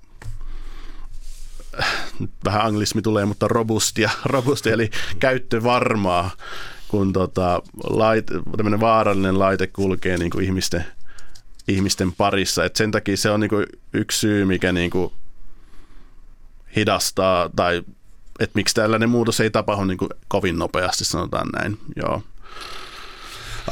vähän 2.45 2.61
anglismi 2.61 3.01
tulee, 3.01 3.25
mutta 3.25 3.47
robustia, 3.47 4.09
robustia 4.25 4.73
eli 4.73 4.89
käyttövarmaa, 5.19 6.31
kun 6.87 7.13
tota, 7.13 7.61
laite, 7.83 8.33
tämmöinen 8.57 8.79
vaarallinen 8.79 9.39
laite 9.39 9.67
kulkee 9.67 10.17
niin 10.17 10.31
kuin 10.31 10.45
ihmisten, 10.45 10.85
ihmisten 11.67 12.11
parissa. 12.11 12.65
Et 12.65 12.75
sen 12.75 12.91
takia 12.91 13.17
se 13.17 13.29
on 13.29 13.39
niin 13.39 13.49
kuin 13.49 13.65
yksi 13.93 14.19
syy, 14.19 14.45
mikä 14.45 14.71
niin 14.71 14.89
kuin 14.89 15.13
hidastaa 16.75 17.49
tai 17.55 17.83
että 18.39 18.55
miksi 18.55 18.75
tällainen 18.75 19.09
muutos 19.09 19.39
ei 19.39 19.49
tapahdu 19.49 19.83
niin 19.83 19.97
kuin 19.97 20.09
kovin 20.27 20.59
nopeasti, 20.59 21.05
sanotaan 21.05 21.47
näin. 21.47 21.77
Joo. 21.95 22.21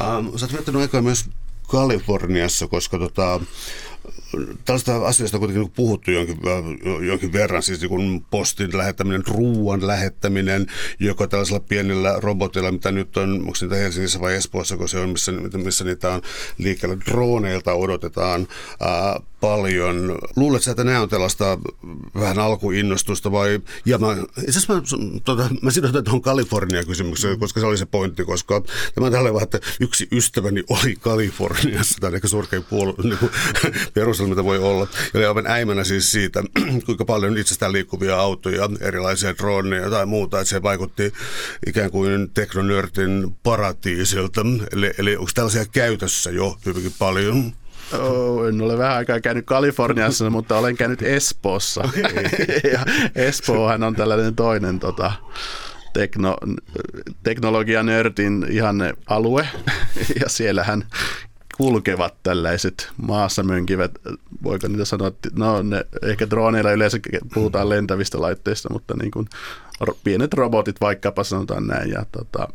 Ähm, 0.00 0.36
sä 0.36 0.46
oot 0.46 0.52
viettänyt 0.52 0.82
aikaa 0.82 1.02
myös 1.02 1.24
Kaliforniassa, 1.68 2.66
koska 2.66 2.98
tota, 2.98 3.40
tällaista 4.64 5.06
asioista 5.06 5.36
on 5.36 5.40
kuitenkin 5.40 5.70
puhuttu 5.70 6.10
jonkin, 6.10 6.38
jonkin 7.06 7.32
verran, 7.32 7.62
siis 7.62 7.80
niin 7.80 8.24
postin 8.30 8.78
lähettäminen, 8.78 9.26
ruoan 9.26 9.86
lähettäminen, 9.86 10.66
joko 11.00 11.26
tällaisella 11.26 11.60
pienellä 11.60 12.14
robotilla, 12.18 12.72
mitä 12.72 12.92
nyt 12.92 13.16
on, 13.16 13.32
onko 13.32 13.52
niitä 13.60 13.76
Helsingissä 13.76 14.20
vai 14.20 14.34
Espoossa, 14.34 14.76
kun 14.76 14.88
se 14.88 14.98
on, 14.98 15.08
missä, 15.08 15.32
missä 15.64 15.84
niitä 15.84 16.10
on 16.12 16.22
liikkeellä. 16.58 16.96
Droneilta 17.06 17.72
odotetaan 17.72 18.48
ää, 18.80 19.20
paljon. 19.46 20.18
Luuletko, 20.36 20.70
että 20.70 20.84
nämä 20.84 21.00
on 21.00 21.08
tällaista 21.08 21.58
vähän 22.14 22.38
alkuinnostusta 22.38 23.32
vai, 23.32 23.60
ja 23.84 23.98
mä, 23.98 24.06
itse 24.48 24.72
mä, 24.72 24.82
tota, 25.24 25.48
mä 25.62 25.70
sidotan 25.70 26.04
tuohon 26.04 26.22
Kalifornia-kysymykseen, 26.22 27.38
koska 27.38 27.60
se 27.60 27.66
oli 27.66 27.78
se 27.78 27.86
pointti, 27.86 28.24
koska 28.24 28.62
tämä 28.94 29.06
on 29.06 29.12
tällainen 29.12 29.42
että 29.42 29.60
yksi 29.80 30.08
ystäväni 30.12 30.62
oli 30.68 30.96
Kaliforniassa, 31.00 32.06
on 32.06 32.14
ehkä 32.14 32.28
surkein 32.28 32.64
puolu, 32.64 32.94
niin 33.02 33.18
kuin, 33.18 33.32
perustelu, 33.94 34.28
mitä 34.28 34.44
voi 34.44 34.58
olla. 34.58 34.88
Ja 35.14 35.18
oli 35.18 35.26
aivan 35.26 35.46
äimänä 35.46 35.84
siis 35.84 36.12
siitä, 36.12 36.42
kuinka 36.86 37.04
paljon 37.04 37.38
itsestään 37.38 37.72
liikkuvia 37.72 38.20
autoja, 38.20 38.68
erilaisia 38.80 39.36
droneja 39.38 39.90
tai 39.90 40.06
muuta, 40.06 40.40
että 40.40 40.50
se 40.50 40.62
vaikutti 40.62 41.12
ikään 41.66 41.90
kuin 41.90 42.30
teknonörtin 42.34 43.36
paratiisilta. 43.42 44.40
Eli, 44.72 44.90
eli 44.98 45.16
onko 45.16 45.30
tällaisia 45.34 45.64
käytössä 45.66 46.30
jo 46.30 46.58
hyvinkin 46.66 46.92
paljon? 46.98 47.52
Oh, 47.92 48.46
en 48.48 48.62
ole 48.62 48.78
vähän 48.78 48.96
aikaa 48.96 49.20
käynyt 49.20 49.46
Kaliforniassa, 49.46 50.30
mutta 50.30 50.58
olen 50.58 50.76
käynyt 50.76 51.02
Espoossa. 51.02 51.88
Ja 52.72 52.80
Espoohan 53.14 53.82
on 53.82 53.94
tällainen 53.94 54.34
toinen 54.34 54.80
tota, 54.80 55.12
tekno, 55.92 56.36
teknologianörtin 57.22 58.46
ihanne 58.50 58.94
alue. 59.06 59.48
ja 60.20 60.28
siellähän 60.28 60.84
kulkevat 61.56 62.14
tällaiset 62.22 62.90
maassa 62.96 63.42
mönkivät, 63.42 63.90
voiko 64.42 64.68
niitä 64.68 64.84
sanoa, 64.84 65.08
että 65.08 65.28
no 65.36 65.62
ne, 65.62 65.84
ehkä 66.02 66.30
droneilla 66.30 66.72
yleensä 66.72 66.98
puhutaan 67.34 67.68
lentävistä 67.68 68.20
laitteista, 68.20 68.72
mutta 68.72 68.94
niin 68.96 69.10
kuin 69.10 69.28
pienet 70.04 70.34
robotit 70.34 70.80
vaikkapa 70.80 71.24
sanotaan 71.24 71.66
näin. 71.66 71.90
Ja 71.90 72.06
tota, 72.12 72.48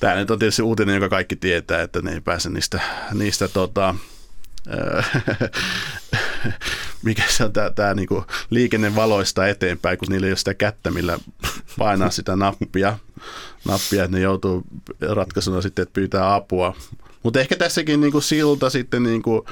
Tämä 0.00 0.14
nyt 0.14 0.30
on 0.30 0.38
tietysti 0.38 0.62
uutinen, 0.62 0.94
joka 0.94 1.08
kaikki 1.08 1.36
tietää, 1.36 1.82
että 1.82 2.02
ne 2.02 2.12
ei 2.12 2.20
pääse 2.20 2.50
niistä, 2.50 2.80
niistä 3.14 3.48
tota, 3.48 3.94
mikä 7.04 7.22
se 7.28 7.44
on 7.44 7.52
tämä, 7.52 7.70
tämä 7.70 7.94
niin 7.94 8.08
liikennevaloista 8.50 9.46
eteenpäin, 9.46 9.98
kun 9.98 10.08
niillä 10.08 10.26
ei 10.26 10.30
ole 10.30 10.36
sitä 10.36 10.54
kättä, 10.54 10.90
millä 10.90 11.18
painaa 11.78 12.10
sitä 12.10 12.36
nappia, 12.36 12.98
nappia 13.64 14.04
että 14.04 14.16
ne 14.16 14.22
joutuu 14.22 14.62
ratkaisuna 15.00 15.62
sitten, 15.62 15.82
että 15.82 15.92
pyytää 15.92 16.34
apua. 16.34 16.76
Mutta 17.22 17.40
ehkä 17.40 17.56
tässäkin 17.56 18.00
niin 18.00 18.22
silta 18.22 18.70
sitten 18.70 19.02
niin 19.02 19.22
kuin, 19.22 19.42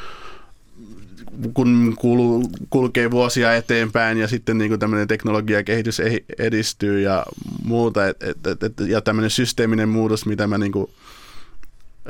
kun 1.54 1.94
kul, 1.98 2.42
kulkee 2.70 3.10
vuosia 3.10 3.54
eteenpäin 3.54 4.18
ja 4.18 4.28
sitten 4.28 4.58
niin 4.58 4.78
tämmöinen 4.78 5.08
teknologiakehitys 5.08 6.00
edistyy 6.38 7.00
ja 7.00 7.26
muuta, 7.64 8.06
et, 8.06 8.22
et, 8.22 8.46
et, 8.46 8.62
et, 8.62 8.88
ja 8.88 9.00
tämmöinen 9.00 9.30
systeeminen 9.30 9.88
muutos, 9.88 10.26
mitä 10.26 10.46
mä 10.46 10.58
niin 10.58 10.72
kuin, 10.72 10.90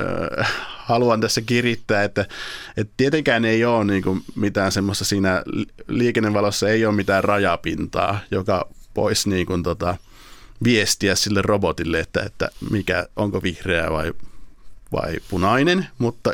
äh, 0.01 0.51
haluan 0.77 1.21
tässä 1.21 1.41
kirittää, 1.41 2.03
että, 2.03 2.25
että 2.77 2.93
tietenkään 2.97 3.45
ei 3.45 3.65
ole 3.65 3.85
niin 3.85 4.03
kuin 4.03 4.21
mitään 4.35 4.71
semmoista 4.71 5.05
siinä 5.05 5.43
liikennevalossa 5.87 6.69
ei 6.69 6.85
ole 6.85 6.95
mitään 6.95 7.23
rajapintaa, 7.23 8.19
joka 8.31 8.69
voisi 8.95 9.29
niin 9.29 9.45
kuin, 9.45 9.63
tota, 9.63 9.97
viestiä 10.63 11.15
sille 11.15 11.41
robotille, 11.41 11.99
että, 11.99 12.23
että 12.23 12.49
mikä, 12.71 13.07
onko 13.15 13.43
vihreä 13.43 13.91
vai, 13.91 14.13
vai 14.91 15.15
punainen, 15.29 15.87
mutta 15.97 16.33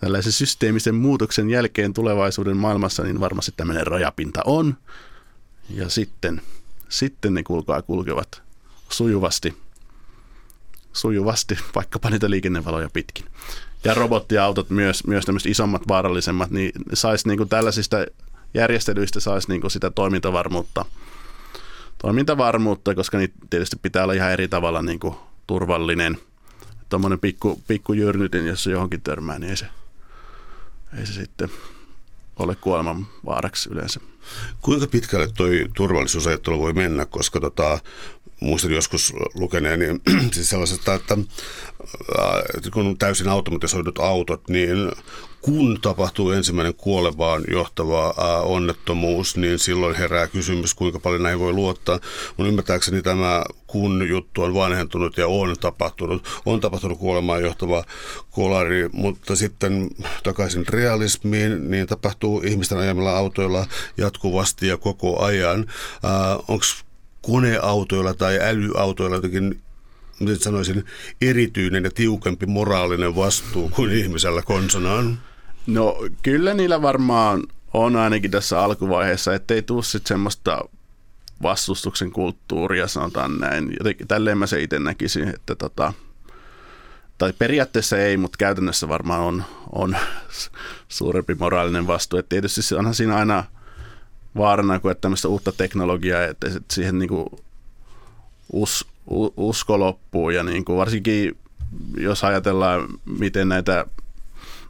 tällaisen 0.00 0.32
systeemisen 0.32 0.94
muutoksen 0.94 1.50
jälkeen 1.50 1.94
tulevaisuuden 1.94 2.56
maailmassa, 2.56 3.02
niin 3.02 3.20
varmasti 3.20 3.52
tämmöinen 3.56 3.86
rajapinta 3.86 4.40
on. 4.44 4.76
Ja 5.70 5.88
sitten, 5.88 6.42
sitten 6.88 7.34
ne 7.34 7.42
kulkaa 7.42 7.82
kulkevat 7.82 8.42
sujuvasti, 8.88 9.56
sujuvasti 10.92 11.58
vaikkapa 11.74 12.10
niitä 12.10 12.30
liikennevaloja 12.30 12.90
pitkin. 12.92 13.24
Ja 13.84 13.94
robottiautot 13.94 14.70
myös, 14.70 15.06
myös 15.06 15.24
tämmöiset 15.24 15.50
isommat, 15.50 15.88
vaarallisemmat, 15.88 16.50
niin 16.50 16.72
saisi 16.94 17.28
niin 17.28 17.38
kuin 17.38 17.48
tällaisista 17.48 17.96
järjestelyistä 18.54 19.20
saisi 19.20 19.48
niin 19.48 19.60
kuin 19.60 19.70
sitä 19.70 19.90
toimintavarmuutta, 19.90 20.84
toimintavarmuutta, 21.98 22.94
koska 22.94 23.18
niitä 23.18 23.34
tietysti 23.50 23.76
pitää 23.76 24.02
olla 24.02 24.12
ihan 24.12 24.32
eri 24.32 24.48
tavalla 24.48 24.82
niin 24.82 25.00
kuin 25.00 25.14
turvallinen. 25.46 26.18
Tuommoinen 26.88 27.18
pikku, 27.18 27.62
pikku 27.68 27.92
jyrnytin, 27.92 28.46
jos 28.46 28.64
se 28.64 28.70
johonkin 28.70 29.00
törmää, 29.00 29.38
niin 29.38 29.50
ei 29.50 29.56
se, 29.56 29.66
ei 30.98 31.06
se 31.06 31.12
sitten 31.12 31.48
ole 32.38 32.54
kuoleman 32.54 33.06
vaaraksi 33.26 33.68
yleensä. 33.72 34.00
Kuinka 34.60 34.86
pitkälle 34.86 35.28
tuo 35.36 35.46
turvallisuusajattelu 35.76 36.58
voi 36.58 36.72
mennä, 36.72 37.06
koska 37.06 37.40
tota, 37.40 37.78
muistan 38.40 38.72
joskus 38.72 39.12
lukeneen, 39.34 39.78
niin 39.78 40.00
siis 40.34 40.50
sellaisesta, 40.50 40.94
että 40.94 41.16
kun 42.72 42.86
on 42.86 42.98
täysin 42.98 43.28
automatisoidut 43.28 43.98
autot, 43.98 44.48
niin 44.48 44.92
kun 45.46 45.78
tapahtuu 45.80 46.30
ensimmäinen 46.30 46.74
kuolevaan 46.74 47.44
johtava 47.50 48.14
ää, 48.18 48.40
onnettomuus, 48.40 49.36
niin 49.36 49.58
silloin 49.58 49.96
herää 49.96 50.26
kysymys, 50.26 50.74
kuinka 50.74 51.00
paljon 51.00 51.22
näihin 51.22 51.40
voi 51.40 51.52
luottaa. 51.52 52.00
Mun 52.36 52.48
ymmärtääkseni 52.48 53.02
tämä 53.02 53.44
kun 53.66 54.08
juttu 54.08 54.42
on 54.42 54.54
vanhentunut 54.54 55.16
ja 55.16 55.28
on 55.28 55.56
tapahtunut. 55.60 56.42
On 56.46 56.60
tapahtunut 56.60 56.98
kuolemaan 56.98 57.42
johtava 57.42 57.84
kolari, 58.30 58.88
mutta 58.92 59.36
sitten 59.36 59.90
takaisin 60.22 60.68
realismiin, 60.68 61.70
niin 61.70 61.86
tapahtuu 61.86 62.42
ihmisten 62.44 62.78
ajamilla 62.78 63.16
autoilla 63.16 63.66
jatkuvasti 63.96 64.66
ja 64.66 64.76
koko 64.76 65.22
ajan. 65.22 65.66
Onko 66.48 66.64
koneautoilla 67.22 68.14
tai 68.14 68.38
älyautoilla 68.40 69.16
jotenkin 69.16 69.60
miten 70.20 70.38
sanoisin, 70.38 70.84
erityinen 71.20 71.84
ja 71.84 71.90
tiukempi 71.90 72.46
moraalinen 72.46 73.16
vastuu 73.16 73.68
kuin 73.68 73.92
ihmisellä 73.92 74.42
konsonaan? 74.42 75.18
No 75.66 75.96
kyllä 76.22 76.54
niillä 76.54 76.82
varmaan 76.82 77.42
on 77.74 77.96
ainakin 77.96 78.30
tässä 78.30 78.60
alkuvaiheessa, 78.60 79.34
ettei 79.34 79.62
tule 79.62 79.82
sitten 79.82 80.08
semmoista 80.08 80.64
vastustuksen 81.42 82.10
kulttuuria, 82.10 82.88
sanotaan 82.88 83.38
näin. 83.38 83.76
Jotenkin, 83.78 84.08
tälleen 84.08 84.38
mä 84.38 84.46
se 84.46 84.62
itse 84.62 84.78
näkisin, 84.78 85.28
että 85.28 85.54
tota, 85.54 85.92
tai 87.18 87.32
periaatteessa 87.38 87.98
ei, 87.98 88.16
mutta 88.16 88.38
käytännössä 88.38 88.88
varmaan 88.88 89.20
on, 89.20 89.44
on 89.72 89.96
suurempi 90.88 91.34
moraalinen 91.34 91.86
vastuu. 91.86 92.18
Et 92.18 92.28
tietysti 92.28 92.74
onhan 92.74 92.94
siinä 92.94 93.16
aina 93.16 93.44
vaarana, 94.36 94.80
kun 94.80 94.90
että 94.90 95.00
tämmöistä 95.00 95.28
uutta 95.28 95.52
teknologiaa, 95.52 96.24
että 96.24 96.46
siihen 96.70 96.98
niin 96.98 97.08
kuin 97.08 97.26
us, 98.52 98.86
usko 99.36 99.78
loppuu 99.78 100.30
ja 100.30 100.42
niin 100.42 100.64
kuin 100.64 100.78
varsinkin 100.78 101.36
jos 101.96 102.24
ajatellaan, 102.24 102.88
miten 103.04 103.48
näitä 103.48 103.86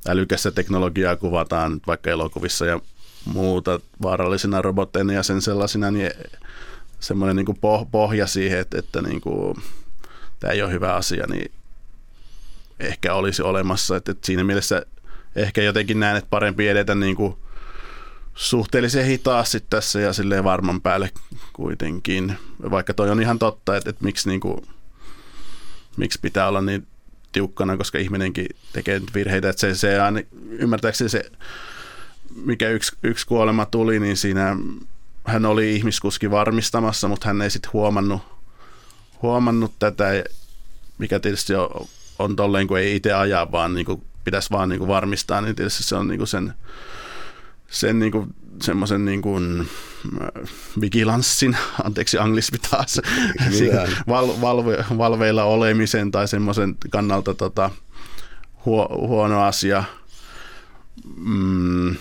älykästä 0.08 0.50
teknologiaa 0.50 1.16
kuvataan 1.16 1.80
vaikka 1.86 2.10
elokuvissa 2.10 2.66
ja 2.66 2.80
muuta 3.24 3.80
vaarallisina 4.02 4.62
robotteina 4.62 5.12
ja 5.12 5.22
sen 5.22 5.42
sellaisina, 5.42 5.90
niin 5.90 6.10
semmoinen 7.00 7.36
niin 7.36 7.46
kuin 7.46 7.58
pohja 7.90 8.26
siihen, 8.26 8.58
että, 8.58 8.78
että 8.78 9.02
niin 9.02 9.20
kuin, 9.20 9.54
tämä 10.40 10.52
ei 10.52 10.62
ole 10.62 10.72
hyvä 10.72 10.94
asia, 10.94 11.26
niin 11.26 11.52
ehkä 12.80 13.14
olisi 13.14 13.42
olemassa. 13.42 13.96
Että, 13.96 14.12
että 14.12 14.26
siinä 14.26 14.44
mielessä 14.44 14.86
ehkä 15.36 15.62
jotenkin 15.62 16.00
näen, 16.00 16.16
että 16.16 16.30
parempi 16.30 16.68
edetä 16.68 16.94
niin 16.94 17.16
kuin 17.16 17.36
suhteellisen 18.34 19.04
hitaasti 19.04 19.64
tässä 19.70 20.00
ja 20.00 20.12
silleen 20.12 20.44
varman 20.44 20.80
päälle 20.80 21.10
kuitenkin. 21.52 22.38
Vaikka 22.70 22.94
toi 22.94 23.10
on 23.10 23.20
ihan 23.20 23.38
totta, 23.38 23.76
että, 23.76 23.90
että 23.90 24.04
miksi, 24.04 24.28
niin 24.28 24.40
kuin, 24.40 24.66
miksi 25.96 26.18
pitää 26.22 26.48
olla 26.48 26.60
niin 26.60 26.86
tiukkana, 27.32 27.76
koska 27.76 27.98
ihminenkin 27.98 28.46
tekee 28.72 29.00
virheitä. 29.14 29.48
Että 29.48 29.60
se, 29.60 29.74
se 29.74 30.00
aina, 30.00 30.20
ymmärtääkseni 30.48 31.10
se, 31.10 31.30
mikä 32.34 32.68
yksi, 32.68 32.96
yksi 33.02 33.26
kuolema 33.26 33.66
tuli, 33.66 34.00
niin 34.00 34.16
siinä 34.16 34.56
hän 35.24 35.46
oli 35.46 35.76
ihmiskuski 35.76 36.30
varmistamassa, 36.30 37.08
mutta 37.08 37.26
hän 37.26 37.42
ei 37.42 37.50
sitten 37.50 37.72
huomannut, 37.72 38.22
huomannut 39.22 39.72
tätä, 39.78 40.24
mikä 40.98 41.20
tietysti 41.20 41.54
on, 41.54 41.86
on 42.18 42.36
tolleen, 42.36 42.66
kun 42.66 42.78
ei 42.78 42.96
itse 42.96 43.12
ajaa, 43.12 43.52
vaan 43.52 43.74
niin 43.74 43.86
kuin 43.86 44.02
pitäisi 44.24 44.50
vaan 44.50 44.68
niin 44.68 44.78
kuin 44.78 44.88
varmistaa, 44.88 45.40
niin 45.40 45.56
tietysti 45.56 45.82
se 45.82 45.96
on 45.96 46.08
niin 46.08 46.18
kuin 46.18 46.28
sen, 46.28 46.54
sen 47.70 47.98
niin 47.98 48.12
kuin, 48.12 48.34
semmoisen 48.62 49.04
niin 49.04 49.22
kuin, 49.22 49.68
äh, 50.22 50.50
vigilanssin, 50.80 51.56
anteeksi 51.84 52.18
anglismi 52.18 52.58
taas, 52.70 53.00
val, 54.08 54.28
valve, 54.40 54.84
valveilla 54.98 55.44
olemisen 55.44 56.10
tai 56.10 56.28
semmoisen 56.28 56.76
kannalta 56.90 57.34
tota, 57.34 57.70
huo, 58.64 58.88
huono 58.90 59.42
asia. 59.42 59.84
Mm, 61.16 61.96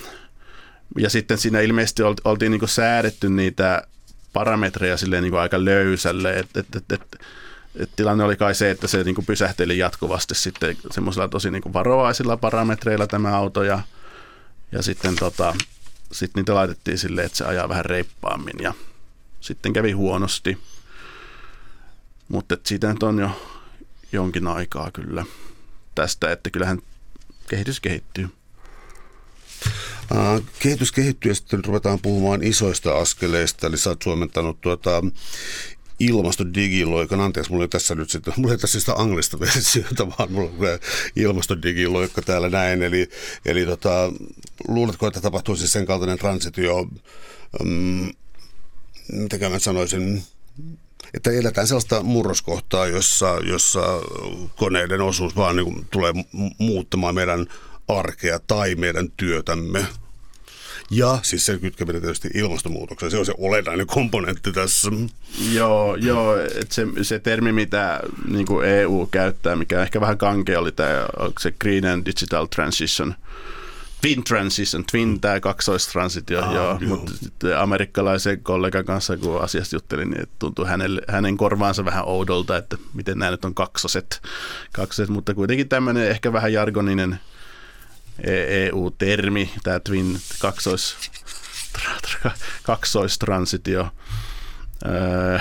ja 0.98 1.10
sitten 1.10 1.38
siinä 1.38 1.60
ilmeisesti 1.60 2.04
oltiin 2.24 2.52
niin 2.52 2.68
säädetty 2.68 3.30
niitä 3.30 3.88
parametreja 4.34 4.98
silleen 4.98 5.24
niin 5.24 5.36
aika 5.36 5.66
löysälle, 5.66 6.34
että 6.34 6.60
et, 6.60 6.76
et, 6.76 6.92
et, 6.92 7.20
et 7.76 7.90
tilanne 7.96 8.24
oli 8.24 8.36
kai 8.36 8.56
se, 8.56 8.70
että 8.70 8.88
se 8.88 9.04
niin 9.04 9.26
pysähteli 9.26 9.78
jatkuvasti 9.78 10.36
sitten 10.36 10.78
semmoisilla 10.92 11.28
tosi 11.28 11.52
niin 11.52 11.74
varovaisilla 11.74 12.38
parametreilla 12.38 13.08
tämä 13.08 13.38
auto 13.38 13.64
ja, 13.64 13.80
ja 14.76 14.82
sitten 14.82 15.16
tota, 15.16 15.56
sit 16.12 16.36
niitä 16.36 16.56
laitettiin 16.56 16.98
silleen, 16.98 17.26
että 17.26 17.38
se 17.38 17.46
ajaa 17.46 17.70
vähän 17.70 17.86
reippaammin 17.86 18.56
ja 18.62 18.74
sitten 19.42 19.74
kävi 19.74 19.92
huonosti. 19.92 20.58
Mutta 22.28 22.58
siitä 22.64 22.94
nyt 22.94 23.04
on 23.04 23.20
jo 23.20 23.42
jonkin 24.12 24.48
aikaa 24.48 24.92
kyllä 24.92 25.26
tästä, 25.96 26.32
että 26.32 26.50
kyllähän 26.50 26.82
kehitys 27.48 27.80
kehittyy. 27.80 28.30
Kehitys 30.60 30.92
kehittyy 30.92 31.32
ja 31.32 31.36
sitten 31.36 31.66
ruvetaan 31.66 32.00
puhumaan 32.00 32.44
isoista 32.44 32.98
askeleista, 32.98 33.68
eli 33.68 33.78
sä 33.78 33.90
oot 33.90 34.02
suomentanut 34.02 34.62
tuota 34.62 35.04
ilmastodigiloikan, 36.00 37.22
anteeksi, 37.22 37.52
mulla 37.52 37.64
ei 37.64 37.68
tässä 37.68 37.96
nyt 37.96 38.10
sitten, 38.10 38.34
mulla 38.38 38.54
ei 38.54 38.58
tässä 38.58 38.80
sitä 38.80 38.94
anglista 38.94 39.40
versiota, 39.40 40.10
vaan 40.10 40.32
mulla 40.32 40.50
on 40.50 40.80
ilmastodigiloikka 41.16 42.22
täällä 42.22 42.50
näin, 42.50 42.84
eli, 42.84 43.10
eli 43.46 43.66
tota, 43.66 44.12
luuletko, 44.68 45.08
että 45.08 45.22
tapahtuu 45.22 45.56
siis 45.56 45.72
sen 45.72 45.86
kaltainen 45.86 46.18
transitio, 46.18 46.88
um, 47.62 48.14
mitä 49.12 49.50
mä 49.50 49.60
sanoisin, 49.60 50.24
että 51.14 51.32
eletään 51.32 51.68
sellaista 51.68 52.04
murroskohtaa, 52.04 52.88
jossa, 52.88 53.40
jossa 53.44 53.82
koneiden 54.56 55.02
osuus 55.02 55.36
vaan 55.36 55.56
niin 55.56 55.66
kuin 55.66 55.88
tulee 55.92 56.14
muuttamaan 56.58 57.16
meidän 57.16 57.46
arkea 57.88 58.40
tai 58.40 58.76
meidän 58.76 59.12
työtämme. 59.12 59.86
Ja 60.92 61.20
siis 61.22 61.46
sen 61.46 61.60
kytkeminen 61.60 62.02
tietysti 62.02 62.30
ilmastonmuutokseen, 62.34 63.12
se 63.12 63.18
on 63.18 63.26
se 63.26 63.34
olennainen 63.38 63.88
komponentti 63.88 64.52
tässä. 64.52 64.92
Joo, 65.54 65.96
joo 65.96 66.38
että 66.40 66.76
se, 66.76 66.88
se 67.02 67.20
termi, 67.20 67.52
mitä 67.52 68.00
niin 68.28 68.46
kuin 68.46 68.68
EU 68.68 69.08
käyttää, 69.12 69.56
mikä 69.56 69.82
ehkä 69.82 70.02
vähän 70.02 70.18
kankea 70.18 70.60
oli 70.60 70.72
tämä, 70.72 71.06
se 71.40 71.52
Green 71.52 71.86
and 71.86 72.06
Digital 72.06 72.46
Transition, 72.46 73.16
Twin 74.02 74.24
Transition, 74.24 74.86
Twin 74.92 75.22
tämä 75.22 75.40
kaksoistransitio, 75.40 76.44
ah, 76.44 76.54
joo, 76.54 76.78
joo. 76.80 76.90
mutta 76.90 77.12
sitten 77.12 77.60
amerikkalaisen 77.60 78.44
kollegan 78.44 78.86
kanssa, 78.86 79.18
kun 79.18 79.42
asiasta 79.42 79.76
juttelin, 79.76 80.10
niin 80.10 80.28
tuntui 80.40 80.68
hänelle, 80.68 81.02
hänen 81.08 81.38
korvaansa 81.38 81.86
vähän 81.86 82.06
oudolta, 82.06 82.58
että 82.58 82.78
miten 82.94 83.20
nämä 83.20 83.32
nyt 83.32 83.46
on 83.46 83.56
kaksoset, 83.56 84.22
kaksoset 84.74 85.10
mutta 85.10 85.34
kuitenkin 85.34 85.70
tämmöinen 85.70 86.10
ehkä 86.10 86.34
vähän 86.34 86.54
jargoninen 86.54 87.20
EU-termi, 88.24 89.42
e 89.42 89.60
tämä 89.64 89.80
Twin 89.80 90.20
kaksois, 90.40 90.96
kaksoistransitio. 92.64 93.88
Öö, 94.86 95.40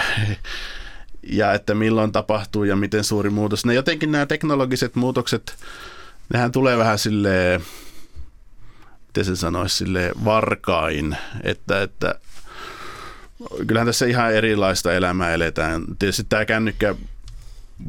ja 1.22 1.52
että 1.52 1.74
milloin 1.74 2.12
tapahtuu 2.12 2.64
ja 2.64 2.76
miten 2.76 3.04
suuri 3.04 3.30
muutos. 3.30 3.66
Ne 3.66 3.74
jotenkin 3.74 4.12
nämä 4.12 4.26
teknologiset 4.26 4.94
muutokset, 4.94 5.56
nehän 6.32 6.52
tulee 6.52 6.78
vähän 6.78 6.98
sille 6.98 7.60
miten 9.14 9.24
se 9.24 9.36
sanoisi, 9.36 9.76
sille 9.76 10.12
varkain, 10.24 11.16
että, 11.42 11.82
että 11.82 12.14
kyllähän 13.66 13.86
tässä 13.86 14.06
ihan 14.06 14.34
erilaista 14.34 14.92
elämää 14.92 15.34
eletään. 15.34 15.84
Tietysti 15.98 16.24
tämä 16.28 16.44
kännykkä 16.44 16.94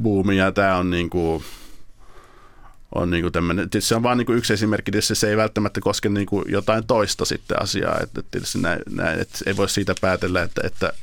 buumi 0.01 0.37
ja 0.37 0.51
tämä 0.51 0.77
on 0.77 0.89
niin 0.89 1.09
kuin, 1.09 1.43
on 2.95 3.09
niin 3.09 3.31
tämmöinen, 3.31 3.69
se 3.79 3.95
on 3.95 4.03
vain 4.03 4.17
niin 4.17 4.37
yksi 4.37 4.53
esimerkki, 4.53 4.91
tietysti 4.91 5.15
se 5.15 5.29
ei 5.29 5.37
välttämättä 5.37 5.81
koske 5.81 6.09
niin 6.09 6.27
jotain 6.47 6.87
toista 6.87 7.25
sitten 7.25 7.61
asiaa, 7.61 7.99
että 8.03 8.23
tietysti 8.31 8.59
näin, 8.59 8.79
näin, 8.89 9.19
että 9.19 9.37
ei 9.45 9.57
voi 9.57 9.69
siitä 9.69 9.95
päätellä, 10.01 10.43
että, 10.43 10.61
että 10.63 10.93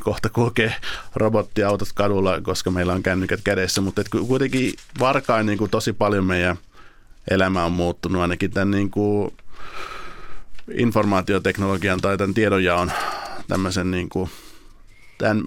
kohta 0.00 0.28
kulkee 0.28 0.74
robottiautot 1.14 1.88
kadulla, 1.94 2.40
koska 2.40 2.70
meillä 2.70 2.92
on 2.92 3.02
kännykät 3.02 3.40
kädessä, 3.44 3.80
mutta 3.80 4.00
että 4.00 4.18
kuitenkin 4.28 4.72
varkain 5.00 5.46
niin 5.46 5.58
kuin 5.58 5.70
tosi 5.70 5.92
paljon 5.92 6.24
meidän 6.24 6.56
elämä 7.30 7.64
on 7.64 7.72
muuttunut 7.72 8.22
ainakin 8.22 8.50
tämän 8.50 8.70
niin 8.70 8.90
kuin 8.90 9.32
informaatioteknologian 10.74 12.00
tai 12.00 12.18
tämän 12.18 12.34
tiedonjaon 12.34 12.92
tämmöisen 13.48 13.90
niin 13.90 14.08
kuin, 14.08 14.30
tämän, 15.18 15.42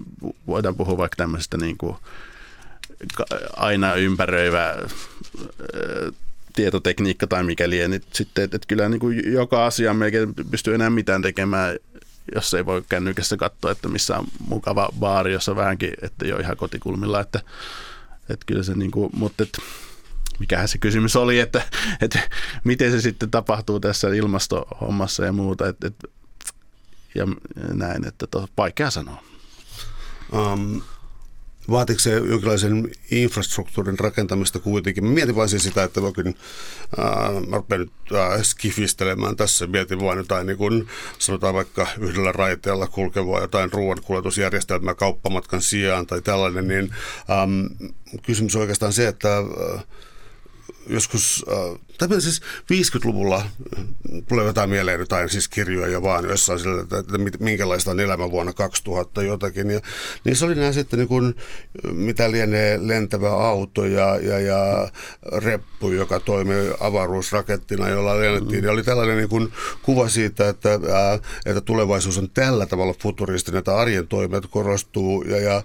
voidaan 0.46 0.76
puhua 0.76 0.96
vaikka 0.96 1.16
tämmöisestä 1.16 1.56
niin 1.56 1.78
kuin 1.78 1.96
aina 3.56 3.94
ympäröivä 3.94 4.76
tietotekniikka 6.56 7.26
tai 7.26 7.44
mikäli, 7.44 7.88
niin 7.88 8.02
sitten, 8.12 8.44
että, 8.44 8.56
että 8.56 8.68
kyllä 8.68 8.88
niin 8.88 9.00
kuin 9.00 9.32
joka 9.32 9.66
asia 9.66 9.94
melkein 9.94 10.34
pystyy 10.50 10.74
enää 10.74 10.90
mitään 10.90 11.22
tekemään 11.22 11.76
jos 12.34 12.54
ei 12.54 12.66
voi 12.66 12.82
kännykässä 12.88 13.36
katsoa, 13.36 13.70
että 13.70 13.88
missä 13.88 14.18
on 14.18 14.26
mukava 14.48 14.88
baari, 14.98 15.32
jossa 15.32 15.56
vähänkin, 15.56 15.92
että 16.02 16.24
ole 16.32 16.40
ihan 16.40 16.56
kotikulmilla, 16.56 17.20
että, 17.20 17.40
että 18.28 18.46
kyllä 18.46 18.62
se 18.62 18.74
niin 18.74 18.90
kuin, 18.90 19.10
mutta 19.16 19.42
että 19.42 19.58
mikähän 20.38 20.68
se 20.68 20.78
kysymys 20.78 21.16
oli, 21.16 21.40
että, 21.40 21.62
että 22.00 22.30
miten 22.64 22.90
se 22.90 23.00
sitten 23.00 23.30
tapahtuu 23.30 23.80
tässä 23.80 24.08
ilmastohommassa 24.08 25.24
ja 25.24 25.32
muuta, 25.32 25.68
että, 25.68 25.86
että 25.86 26.08
ja 27.14 27.26
näin, 27.72 28.06
että 28.06 28.26
to, 28.26 28.48
vaikea 28.56 28.90
sanoa. 28.90 29.22
Um, 30.32 30.82
vaatiko 31.70 32.00
se 32.00 32.12
jonkinlaisen 32.12 32.90
infrastruktuurin 33.10 33.98
rakentamista 33.98 34.58
kuitenkin? 34.58 35.04
Mä 35.04 35.10
mietin 35.10 35.36
vain 35.36 35.48
siis 35.48 35.62
sitä, 35.62 35.82
että 35.82 36.02
voikin, 36.02 36.26
äh, 36.98 37.48
mä 37.48 37.56
rupean 37.56 37.80
nyt 37.80 37.92
äh, 38.12 38.42
skifistelemään 38.42 39.36
tässä, 39.36 39.66
mietin 39.66 40.00
vain 40.00 40.18
jotain 40.18 40.46
niin 40.46 40.58
kuin, 40.58 40.88
sanotaan 41.18 41.54
vaikka 41.54 41.86
yhdellä 41.98 42.32
raiteella 42.32 42.86
kulkevaa 42.86 43.40
jotain 43.40 43.72
ruoankuljetusjärjestelmää 43.72 44.94
kauppamatkan 44.94 45.62
sijaan 45.62 46.06
tai 46.06 46.22
tällainen, 46.22 46.68
niin 46.68 46.94
ähm, 47.30 47.90
kysymys 48.22 48.56
on 48.56 48.60
oikeastaan 48.60 48.92
se, 48.92 49.08
että 49.08 49.38
äh, 49.38 49.84
joskus, 50.88 51.44
äh, 52.02 52.08
siis 52.18 52.40
50-luvulla 52.72 53.36
äh, 53.36 53.84
tulee 54.28 54.46
jotain 54.46 54.70
mieleen 54.70 55.00
jotain 55.00 55.28
siis 55.28 55.48
kirjoja 55.48 56.02
vaan 56.02 56.24
jossain 56.24 56.58
sillä, 56.58 56.82
että, 56.82 56.98
että 56.98 57.18
minkälaista 57.38 57.90
on 57.90 58.00
elämä 58.00 58.30
vuonna 58.30 58.52
2000 58.52 59.22
jotakin. 59.22 59.70
Ja, 59.70 59.80
niin 60.24 60.36
se 60.36 60.44
oli 60.44 60.54
nämä 60.54 60.72
sitten 60.72 60.98
niin 60.98 61.08
kuin, 61.08 61.34
mitä 61.92 62.30
lienee 62.30 62.78
lentävä 62.82 63.30
auto 63.30 63.84
ja, 63.84 64.16
ja, 64.16 64.40
ja 64.40 64.88
reppu, 65.36 65.90
joka 65.90 66.20
toimii 66.20 66.70
avaruusrakettina, 66.80 67.88
jolla 67.88 68.20
lennettiin. 68.20 68.64
Ja 68.64 68.72
oli 68.72 68.82
tällainen 68.82 69.16
niin 69.16 69.28
kuin 69.28 69.52
kuva 69.82 70.08
siitä, 70.08 70.48
että, 70.48 70.72
äh, 70.72 71.20
että 71.46 71.60
tulevaisuus 71.60 72.18
on 72.18 72.30
tällä 72.30 72.66
tavalla 72.66 72.94
futuristinen, 73.02 73.58
että 73.58 73.76
arjen 73.76 74.08
toimet 74.08 74.44
korostuu 74.50 75.22
ja, 75.22 75.40
ja 75.40 75.62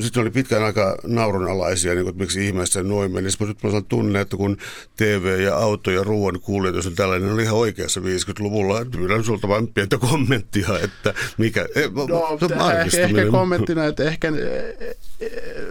sitten 0.00 0.20
oli 0.20 0.30
pitkään 0.30 0.62
aika 0.62 0.98
naurunalaisia, 1.06 1.94
niin 1.94 2.04
kuin, 2.04 2.10
että 2.10 2.22
miksi 2.22 2.46
ihmeessä 2.46 2.82
noin 2.82 3.12
meni. 3.12 3.30
Sitten 3.30 3.48
mä 3.48 3.82
tunne, 3.88 4.20
että 4.20 4.36
kun 4.36 4.56
TV 4.96 5.40
ja 5.40 5.56
auto 5.56 5.90
ja 5.90 6.04
ruoan 6.04 6.40
kuljetus 6.40 6.86
on 6.86 6.94
tällainen, 6.94 7.32
oli 7.32 7.42
ihan 7.42 7.56
oikeassa 7.56 8.00
50-luvulla. 8.00 8.86
Pyydän 8.90 9.24
sulta 9.24 9.48
vain 9.48 9.68
pientä 9.68 9.98
kommenttia, 9.98 10.68
että 10.84 11.14
mikä... 11.38 11.66
E, 11.74 11.80
no, 12.08 12.38
ehkä, 12.86 13.00
ehkä 13.00 13.30
kommenttina, 13.30 13.84
että 13.84 14.04
ehkä, 14.04 14.32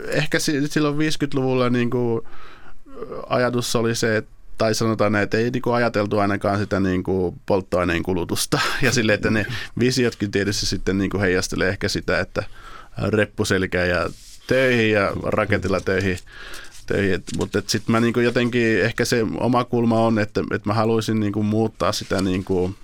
ehkä 0.08 0.40
silloin 0.40 0.96
50-luvulla 0.96 1.70
niin 1.70 1.90
kuin 1.90 2.22
ajatus 3.30 3.76
oli 3.76 3.96
se, 3.96 4.18
että 4.18 4.38
tai 4.58 4.76
sanotaan, 4.76 5.16
että 5.16 5.38
ei 5.38 5.52
niin 5.52 5.74
ajateltu 5.74 6.20
ainakaan 6.20 6.60
sitä 6.60 6.80
niin 6.80 7.04
kuin 7.04 7.36
polttoaineen 7.46 8.04
kulutusta. 8.04 8.60
Ja 8.82 8.92
sille, 8.92 9.14
että 9.14 9.30
ne 9.30 9.46
visiotkin 9.80 10.32
tietysti 10.32 10.66
sitten 10.66 10.98
niin 10.98 11.10
kuin 11.10 11.22
heijastelee 11.22 11.70
ehkä 11.70 11.88
sitä, 11.88 12.20
että 12.20 12.44
reppuselkä 12.98 13.86
ja 13.86 14.10
töihin 14.48 14.92
ja 14.92 15.12
raketilla 15.24 15.82
töihin. 15.82 16.18
töihin. 16.86 17.24
Mutta 17.38 17.62
sitten 17.68 17.92
mä 17.92 18.00
niinku 18.00 18.20
jotenkin, 18.20 18.82
ehkä 18.82 19.06
se 19.06 19.26
oma 19.40 19.64
kulma 19.64 20.00
on, 20.00 20.20
että, 20.20 20.42
että 20.52 20.70
mä 20.70 20.74
haluaisin 20.74 21.20
niinku 21.20 21.44
muuttaa 21.44 21.92
sitä 21.92 22.22
niinku 22.22 22.76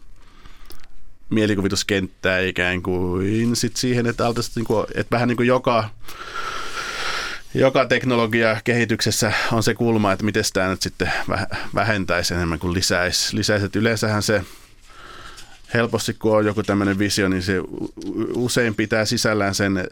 mielikuvituskenttää 1.30 2.40
ikään 2.40 2.82
kuin 2.82 3.56
sit 3.56 3.76
siihen, 3.76 4.08
että, 4.08 4.24
niinku, 4.56 4.86
että 4.96 5.12
vähän 5.16 5.28
niin 5.28 5.38
kuin 5.38 5.48
joka, 5.48 5.90
joka 7.54 7.86
teknologia 7.86 8.58
kehityksessä 8.64 9.34
on 9.52 9.64
se 9.64 9.74
kulma, 9.74 10.12
että 10.12 10.26
miten 10.26 10.44
tämä 10.54 10.70
nyt 10.70 10.82
sitten 10.82 11.12
vähentäisi 11.76 12.34
enemmän 12.34 12.60
kuin 12.60 12.74
lisäisi. 12.74 13.36
lisäisi. 13.38 13.66
Että 13.66 13.80
yleensähän 13.80 14.24
se 14.24 14.44
helposti, 15.74 16.14
kun 16.14 16.38
on 16.38 16.46
joku 16.46 16.64
tämmöinen 16.64 17.00
visio, 17.00 17.30
niin 17.30 17.44
se 17.44 17.62
usein 18.36 18.76
pitää 18.76 19.06
sisällään 19.06 19.56
sen 19.56 19.88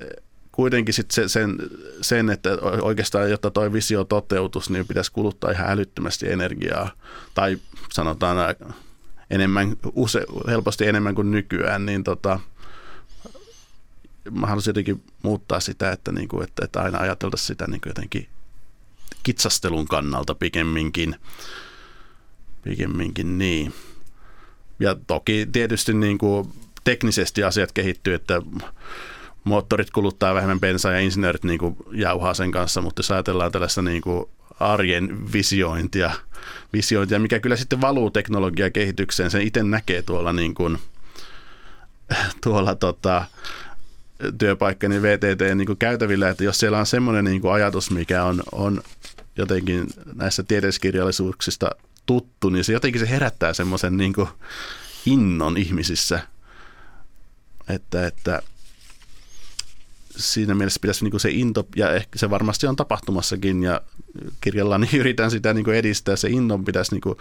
kuitenkin 0.52 0.94
sit 0.94 1.12
se, 1.12 1.28
sen, 1.28 1.58
sen, 2.02 2.30
että 2.30 2.50
oikeastaan 2.82 3.32
jotta 3.32 3.52
tuo 3.52 3.74
visio 3.74 4.04
toteutus, 4.04 4.70
niin 4.70 4.88
pitäisi 4.88 5.12
kuluttaa 5.12 5.52
ihan 5.52 5.70
älyttömästi 5.70 6.32
energiaa. 6.32 6.92
Tai 7.34 7.58
sanotaan 7.94 8.38
enemmän, 9.30 9.78
use, 9.96 10.26
helposti 10.48 10.88
enemmän 10.88 11.16
kuin 11.16 11.32
nykyään, 11.32 11.86
niin 11.86 12.04
tota, 12.04 12.40
mä 14.32 14.48
haluaisin 14.48 14.70
jotenkin 14.70 15.04
muuttaa 15.24 15.60
sitä, 15.60 15.92
että, 15.92 16.12
niin 16.12 16.28
kuin, 16.28 16.44
että, 16.44 16.66
että 16.66 16.82
aina 16.82 17.00
ajateltaisiin 17.00 17.48
sitä 17.48 17.68
niin 17.68 17.82
kuin 17.82 17.90
jotenkin 17.90 18.28
kitsastelun 19.24 19.88
kannalta 19.88 20.36
pikemminkin. 20.36 21.16
Pikemminkin 22.64 23.38
niin. 23.38 23.74
Ja 24.82 24.96
toki 25.08 25.48
tietysti 25.52 25.94
niin 25.94 26.18
kuin 26.18 26.50
teknisesti 26.84 27.44
asiat 27.44 27.72
kehittyy, 27.72 28.14
että 28.14 28.42
moottorit 29.44 29.92
kuluttaa 29.92 30.34
vähemmän 30.34 30.60
bensaa 30.60 30.92
ja 30.92 31.00
insinöörit 31.00 31.44
niin 31.44 31.60
kuin 31.60 31.78
jauhaa 31.92 32.34
sen 32.34 32.52
kanssa, 32.52 32.82
mutta 32.82 33.00
jos 33.00 33.12
ajatellaan 33.12 33.52
tällaista 33.52 33.82
niin 33.82 34.02
kuin 34.02 34.26
arjen 34.60 35.34
visiointia, 35.34 36.12
visiointia, 36.74 37.20
mikä 37.20 37.40
kyllä 37.40 37.56
sitten 37.56 37.82
valuu 37.82 38.12
teknologiakehitykseen, 38.12 39.32
sen 39.32 39.42
itse 39.42 39.64
näkee 39.64 40.02
tuolla, 40.02 40.34
niin 40.34 40.54
kuin, 40.54 40.78
tuolla 42.44 42.76
tota, 42.76 43.26
työpaikkani 44.38 45.02
VTT 45.02 45.56
niin 45.56 45.66
kuin 45.66 45.78
käytävillä, 45.78 46.30
että 46.30 46.44
jos 46.44 46.60
siellä 46.60 46.80
on 46.80 46.86
semmoinen 46.86 47.26
niin 47.26 47.42
kuin 47.42 47.54
ajatus, 47.54 47.92
mikä 47.92 48.24
on, 48.24 48.44
on 48.52 48.82
jotenkin 49.38 49.88
näissä 50.16 50.44
tiedeskirjallisuuksista 50.44 51.70
tuttu, 52.12 52.50
niin 52.50 52.64
se 52.64 52.74
jotenkin 52.74 53.02
se 53.02 53.10
herättää 53.10 53.54
semmoisen 53.54 53.98
niin 53.98 54.14
innon 55.06 55.58
ihmisissä, 55.58 56.20
että, 57.70 58.08
että 58.08 58.42
siinä 60.10 60.56
mielessä 60.56 60.80
pitäisi 60.82 61.06
niin 61.06 61.12
kuin 61.12 61.22
se 61.22 61.30
into, 61.30 61.68
ja 61.76 61.94
ehkä 61.94 62.20
se 62.20 62.30
varmasti 62.30 62.68
on 62.68 62.76
tapahtumassakin, 62.76 63.64
ja 63.64 63.82
kirjalla 64.42 64.78
niin 64.78 65.00
yritän 65.00 65.32
sitä 65.32 65.54
niin 65.54 65.64
kuin 65.64 65.78
edistää, 65.78 66.16
se 66.16 66.30
innon 66.30 66.66
pitäisi 66.66 66.92
niin 66.92 67.02
kuin, 67.02 67.18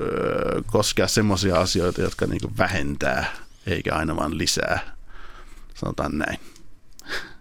öö, 0.00 0.62
koskea 0.66 1.08
semmoisia 1.08 1.60
asioita, 1.60 2.02
jotka 2.02 2.26
niin 2.26 2.40
kuin 2.40 2.58
vähentää, 2.58 3.36
eikä 3.66 3.94
aina 3.94 4.16
vaan 4.16 4.38
lisää, 4.38 4.96
sanotaan 5.74 6.18
näin. 6.18 6.38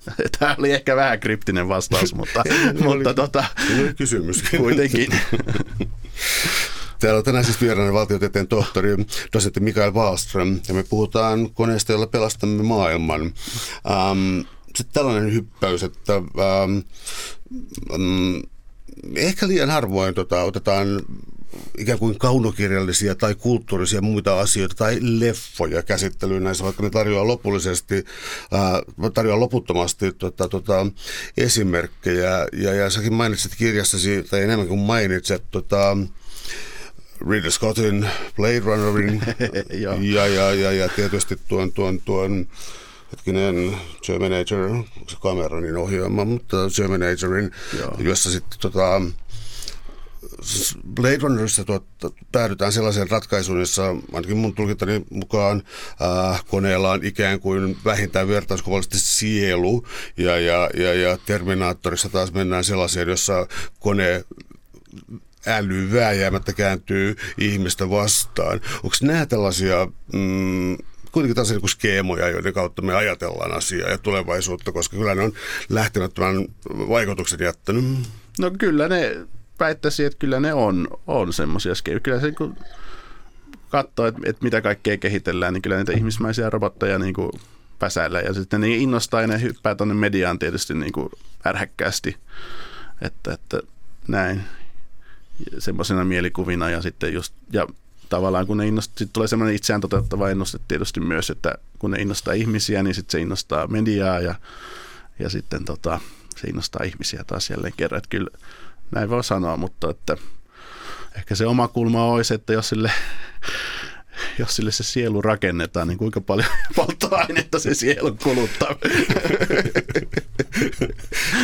Tämä 0.39 0.55
oli 0.59 0.71
ehkä 0.71 0.95
vähän 0.95 1.19
kryptinen 1.19 1.67
vastaus, 1.67 2.15
mutta, 2.19 2.43
mutta 2.83 3.13
tota, 3.13 3.43
kysymys. 3.97 4.43
kuitenkin. 4.57 5.09
Täällä 6.99 7.17
on 7.17 7.23
tänään 7.23 7.45
siis 7.45 7.61
vieraana 7.61 7.93
valtiotieteen 7.93 8.47
tohtori, 8.47 8.89
dosentti 9.33 9.59
Mikael 9.59 9.93
Wallström, 9.93 10.59
ja 10.67 10.73
me 10.73 10.83
puhutaan 10.83 11.49
koneesta, 11.53 11.91
jolla 11.91 12.07
pelastamme 12.07 12.63
maailman. 12.63 13.21
Ähm, 13.21 14.39
sitten 14.75 14.93
tällainen 14.93 15.33
hyppäys, 15.33 15.83
että 15.83 16.13
ähm, 16.15 16.77
ähm, 17.93 18.39
ehkä 19.15 19.47
liian 19.47 19.69
harvoin 19.69 20.13
tota, 20.13 20.43
otetaan 20.43 20.87
ikään 21.77 21.99
kuin 21.99 22.19
kaunokirjallisia 22.19 23.15
tai 23.15 23.35
kulttuurisia 23.35 24.01
muita 24.01 24.39
asioita 24.39 24.75
tai 24.75 24.97
leffoja 25.01 25.83
käsittelyyn 25.83 26.43
näissä, 26.43 26.63
vaikka 26.63 26.83
ne 26.83 26.89
tarjoaa 26.89 27.27
lopullisesti, 27.27 27.95
äh, 28.53 29.11
tarjoaa 29.13 29.39
loputtomasti 29.39 30.11
tota, 30.11 30.49
tota, 30.49 30.87
esimerkkejä. 31.37 32.47
Ja, 32.53 32.73
ja 32.73 32.89
säkin 32.89 33.13
mainitsit 33.13 33.55
kirjassasi, 33.55 34.23
tai 34.29 34.43
enemmän 34.43 34.67
kuin 34.67 34.79
mainitset, 34.79 35.43
tota, 35.51 35.97
Ridley 37.29 37.51
Scottin 37.51 38.09
Blade 38.35 38.59
Runnerin 38.59 39.21
ja, 39.83 40.27
ja, 40.27 40.53
ja, 40.53 40.71
ja 40.71 40.89
tietysti 40.89 41.39
tuon, 41.47 41.71
tuon, 41.71 42.01
tuon 42.05 42.47
hetkinen 43.11 43.77
Terminator, 44.07 44.83
se 45.07 45.17
Cameronin 45.17 45.77
ohjaama, 45.77 46.25
mutta 46.25 46.57
Terminatorin, 46.75 47.51
Joo. 47.79 47.95
jossa 47.99 48.31
sitten 48.31 48.59
tota, 48.59 49.01
Blade 50.95 51.17
Runnerissa 51.21 51.63
tuotta, 51.63 52.11
päädytään 52.31 52.71
sellaiseen 52.71 53.09
ratkaisuun, 53.09 53.59
jossa 53.59 53.95
ainakin 54.13 54.37
mun 54.37 54.55
tulkintani 54.55 55.05
mukaan 55.09 55.63
äh, 56.31 56.45
koneella 56.45 56.91
on 56.91 57.05
ikään 57.05 57.39
kuin 57.39 57.77
vähintään 57.85 58.27
vertauskuvallisesti 58.27 58.99
sielu, 58.99 59.87
ja, 60.17 60.39
ja, 60.39 60.69
ja, 60.77 60.93
ja 60.93 61.17
Terminaattorissa 61.25 62.09
taas 62.09 62.33
mennään 62.33 62.63
sellaiseen, 62.63 63.09
jossa 63.09 63.47
kone 63.79 64.23
äly 65.47 65.91
vääjäämättä 65.93 66.53
kääntyy 66.53 67.15
ihmistä 67.37 67.89
vastaan. 67.89 68.61
Onko 68.75 68.95
nämä 69.01 69.25
tällaisia 69.25 69.87
mm, 70.13 70.77
kuitenkin 71.11 71.35
taas 71.35 71.49
niin 71.51 71.69
skeemoja, 71.69 72.29
joiden 72.29 72.53
kautta 72.53 72.81
me 72.81 72.95
ajatellaan 72.95 73.53
asiaa 73.53 73.89
ja 73.89 73.97
tulevaisuutta, 73.97 74.71
koska 74.71 74.97
kyllä 74.97 75.15
ne 75.15 75.21
on 75.21 75.33
lähtenyt 75.69 76.13
tämän 76.13 76.45
vaikutuksen 76.69 77.39
jättänyt. 77.43 77.85
No 78.39 78.51
kyllä 78.59 78.87
ne, 78.87 79.17
väittäisin, 79.61 80.05
että 80.05 80.19
kyllä 80.19 80.39
ne 80.39 80.53
on, 80.53 80.87
on 81.07 81.33
semmoisia 81.33 81.75
skeemoja. 81.75 81.99
Kyllä 81.99 82.19
se 82.19 82.31
kun 82.31 82.57
katsoo, 83.69 84.05
että, 84.07 84.21
että 84.25 84.43
mitä 84.43 84.61
kaikkea 84.61 84.97
kehitellään, 84.97 85.53
niin 85.53 85.61
kyllä 85.61 85.77
niitä 85.77 85.91
ihmismäisiä 85.91 86.49
robotteja 86.49 86.99
niin 86.99 87.13
kuin 87.13 87.31
päsäillä 87.79 88.19
ja 88.19 88.33
sitten 88.33 88.61
ne 88.61 88.67
innostaa 88.67 89.21
ja 89.21 89.27
ne 89.27 89.41
hyppää 89.41 89.75
tuonne 89.75 89.93
mediaan 89.93 90.39
tietysti 90.39 90.73
niin 90.73 90.91
kuin 90.91 91.09
ärhäkkäästi. 91.45 92.17
Että, 93.01 93.33
että 93.33 93.61
näin 94.07 94.41
semmoisena 95.59 96.05
mielikuvina 96.05 96.69
ja 96.69 96.81
sitten 96.81 97.13
just, 97.13 97.33
ja 97.51 97.67
tavallaan 98.09 98.47
kun 98.47 98.57
ne 98.57 98.67
innost, 98.67 98.91
tulee 99.13 99.27
semmoinen 99.27 99.55
itseään 99.55 99.81
toteuttava 99.81 100.29
ennuste 100.29 100.59
tietysti 100.67 100.99
myös, 100.99 101.29
että 101.29 101.55
kun 101.79 101.91
ne 101.91 102.01
innostaa 102.01 102.33
ihmisiä, 102.33 102.83
niin 102.83 102.95
sitten 102.95 103.11
se 103.11 103.21
innostaa 103.21 103.67
mediaa 103.67 104.19
ja, 104.19 104.35
ja 105.19 105.29
sitten 105.29 105.65
tota, 105.65 105.99
se 106.35 106.47
innostaa 106.47 106.83
ihmisiä 106.83 107.23
taas 107.27 107.49
jälleen 107.49 107.73
kerran. 107.77 107.97
Että 107.97 108.09
kyllä 108.09 108.29
näin 108.91 109.09
voi 109.09 109.23
sanoa, 109.23 109.57
mutta 109.57 109.89
että 109.89 110.17
ehkä 111.15 111.35
se 111.35 111.45
oma 111.45 111.67
kulma 111.67 112.05
olisi, 112.05 112.33
että 112.33 112.53
jos 112.53 112.69
sille, 112.69 112.91
jos 114.39 114.55
sille 114.55 114.71
se 114.71 114.83
sielu 114.83 115.21
rakennetaan, 115.21 115.87
niin 115.87 115.97
kuinka 115.97 116.21
paljon 116.21 116.47
polttoainetta 116.75 117.59
se 117.59 117.73
sielu 117.73 118.17
kuluttaa. 118.23 118.75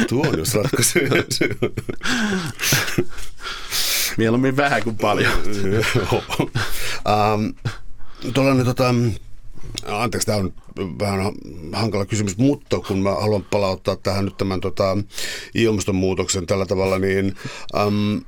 Tuo 0.09 0.27
on 0.27 0.37
jos 0.37 0.53
ratkaisu. 0.53 0.99
Mieluummin 4.17 4.57
vähän 4.57 4.83
kuin 4.83 4.97
paljon. 4.97 5.33
um, 7.33 7.53
tuollainen 8.33 8.65
tota, 8.65 8.93
anteeksi, 9.85 10.25
tämä 10.25 10.37
on 10.37 10.53
vähän 10.99 11.31
hankala 11.73 12.05
kysymys, 12.05 12.37
mutta 12.37 12.79
kun 12.79 12.99
mä 12.99 13.15
haluan 13.15 13.45
palauttaa 13.51 13.95
tähän 13.95 14.25
nyt 14.25 14.37
tämän 14.37 14.61
tota, 14.61 14.97
ilmastonmuutoksen 15.55 16.45
tällä 16.45 16.65
tavalla, 16.65 16.99
niin 16.99 17.35
um, 17.87 18.21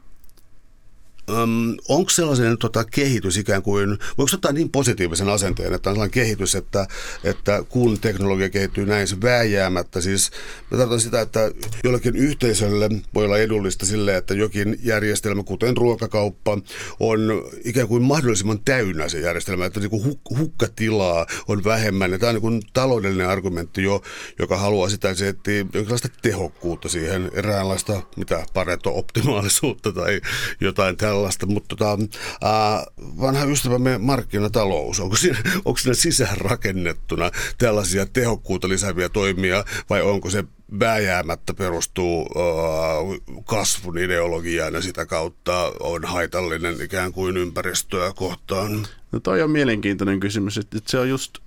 Um, 1.29 1.77
onko 1.87 2.09
sellainen 2.09 2.57
tota, 2.57 2.83
kehitys 2.83 3.37
ikään 3.37 3.61
kuin, 3.61 3.97
voiko 4.17 4.31
ottaa 4.33 4.51
niin 4.51 4.69
positiivisen 4.69 5.29
asenteen, 5.29 5.73
että 5.73 5.89
on 5.89 5.95
sellainen 5.95 6.11
kehitys, 6.11 6.55
että, 6.55 6.87
että 7.23 7.63
kun 7.69 7.99
teknologia 7.99 8.49
kehittyy 8.49 8.85
näin, 8.85 9.07
se 9.07 9.21
vääjäämättä, 9.21 10.01
siis 10.01 10.31
mä 10.71 10.77
tarkoitan 10.77 10.99
sitä, 10.99 11.21
että 11.21 11.51
jollekin 11.83 12.15
yhteisölle 12.15 12.89
voi 13.13 13.25
olla 13.25 13.37
edullista 13.37 13.85
sille, 13.85 14.17
että 14.17 14.33
jokin 14.33 14.79
järjestelmä, 14.83 15.43
kuten 15.43 15.77
ruokakauppa, 15.77 16.57
on 16.99 17.19
ikään 17.63 17.87
kuin 17.87 18.03
mahdollisimman 18.03 18.59
täynnä 18.65 19.09
se 19.09 19.19
järjestelmä, 19.19 19.65
että 19.65 19.79
niin 19.79 19.89
kuin 19.89 20.03
huk- 20.05 20.37
hukkatilaa 20.37 21.25
on 21.47 21.63
vähemmän. 21.63 22.11
Ja 22.11 22.19
tämä 22.19 22.29
on 22.29 22.35
niin 22.35 22.41
kuin 22.41 22.61
taloudellinen 22.73 23.29
argumentti 23.29 23.83
jo, 23.83 24.01
joka 24.39 24.57
haluaa 24.57 24.89
sitä, 24.89 25.09
että 25.09 25.19
se 25.19 25.27
etsii 25.27 25.65
jonkinlaista 25.73 26.09
tehokkuutta 26.21 26.89
siihen, 26.89 27.31
eräänlaista, 27.33 28.01
mitä 28.17 28.45
pareto-optimaalisuutta 28.53 29.91
tai 29.91 30.21
jotain 30.61 30.97
tällaista 30.97 31.18
tällaista, 31.19 31.45
mutta 31.45 31.75
tota, 31.75 31.97
äh, 32.43 32.85
vanha 32.97 33.45
ystävämme 33.45 33.97
markkinatalous, 33.97 34.99
onko 34.99 35.15
siinä, 35.15 35.37
onko 35.65 35.77
siinä 35.77 35.93
sisäänrakennettuna 35.93 37.31
tällaisia 37.57 38.05
tehokkuutta 38.05 38.69
lisääviä 38.69 39.09
toimia 39.09 39.65
vai 39.89 40.01
onko 40.01 40.29
se 40.29 40.43
vääjäämättä 40.79 41.53
perustuu 41.53 42.21
äh, 42.21 43.43
kasvun 43.45 43.97
ideologiaan 43.97 44.73
ja 44.73 44.81
sitä 44.81 45.05
kautta 45.05 45.71
on 45.79 46.05
haitallinen 46.05 46.81
ikään 46.81 47.11
kuin 47.11 47.37
ympäristöä 47.37 48.13
kohtaan? 48.15 48.87
No 49.11 49.19
toi 49.19 49.41
on 49.41 49.51
mielenkiintoinen 49.51 50.19
kysymys, 50.19 50.57
että 50.57 50.79
se 50.85 50.99
on 50.99 51.09
just 51.09 51.37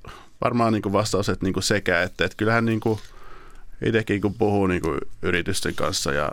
varmaan 0.45 0.73
niin 0.73 0.83
kuin 0.83 0.93
vastaus, 0.93 1.29
että 1.29 1.47
niin 1.47 1.55
kuin 1.55 1.65
sekä, 1.65 2.03
että, 2.03 2.25
että 2.25 2.37
kyllähän 2.37 2.65
niin 2.65 2.81
kuin 2.81 2.99
itsekin 3.85 4.21
kun 4.21 4.35
puhuu 4.35 4.67
niin 4.67 4.83
kuin 4.83 4.99
yritysten 5.23 5.75
kanssa 5.75 6.13
ja 6.13 6.33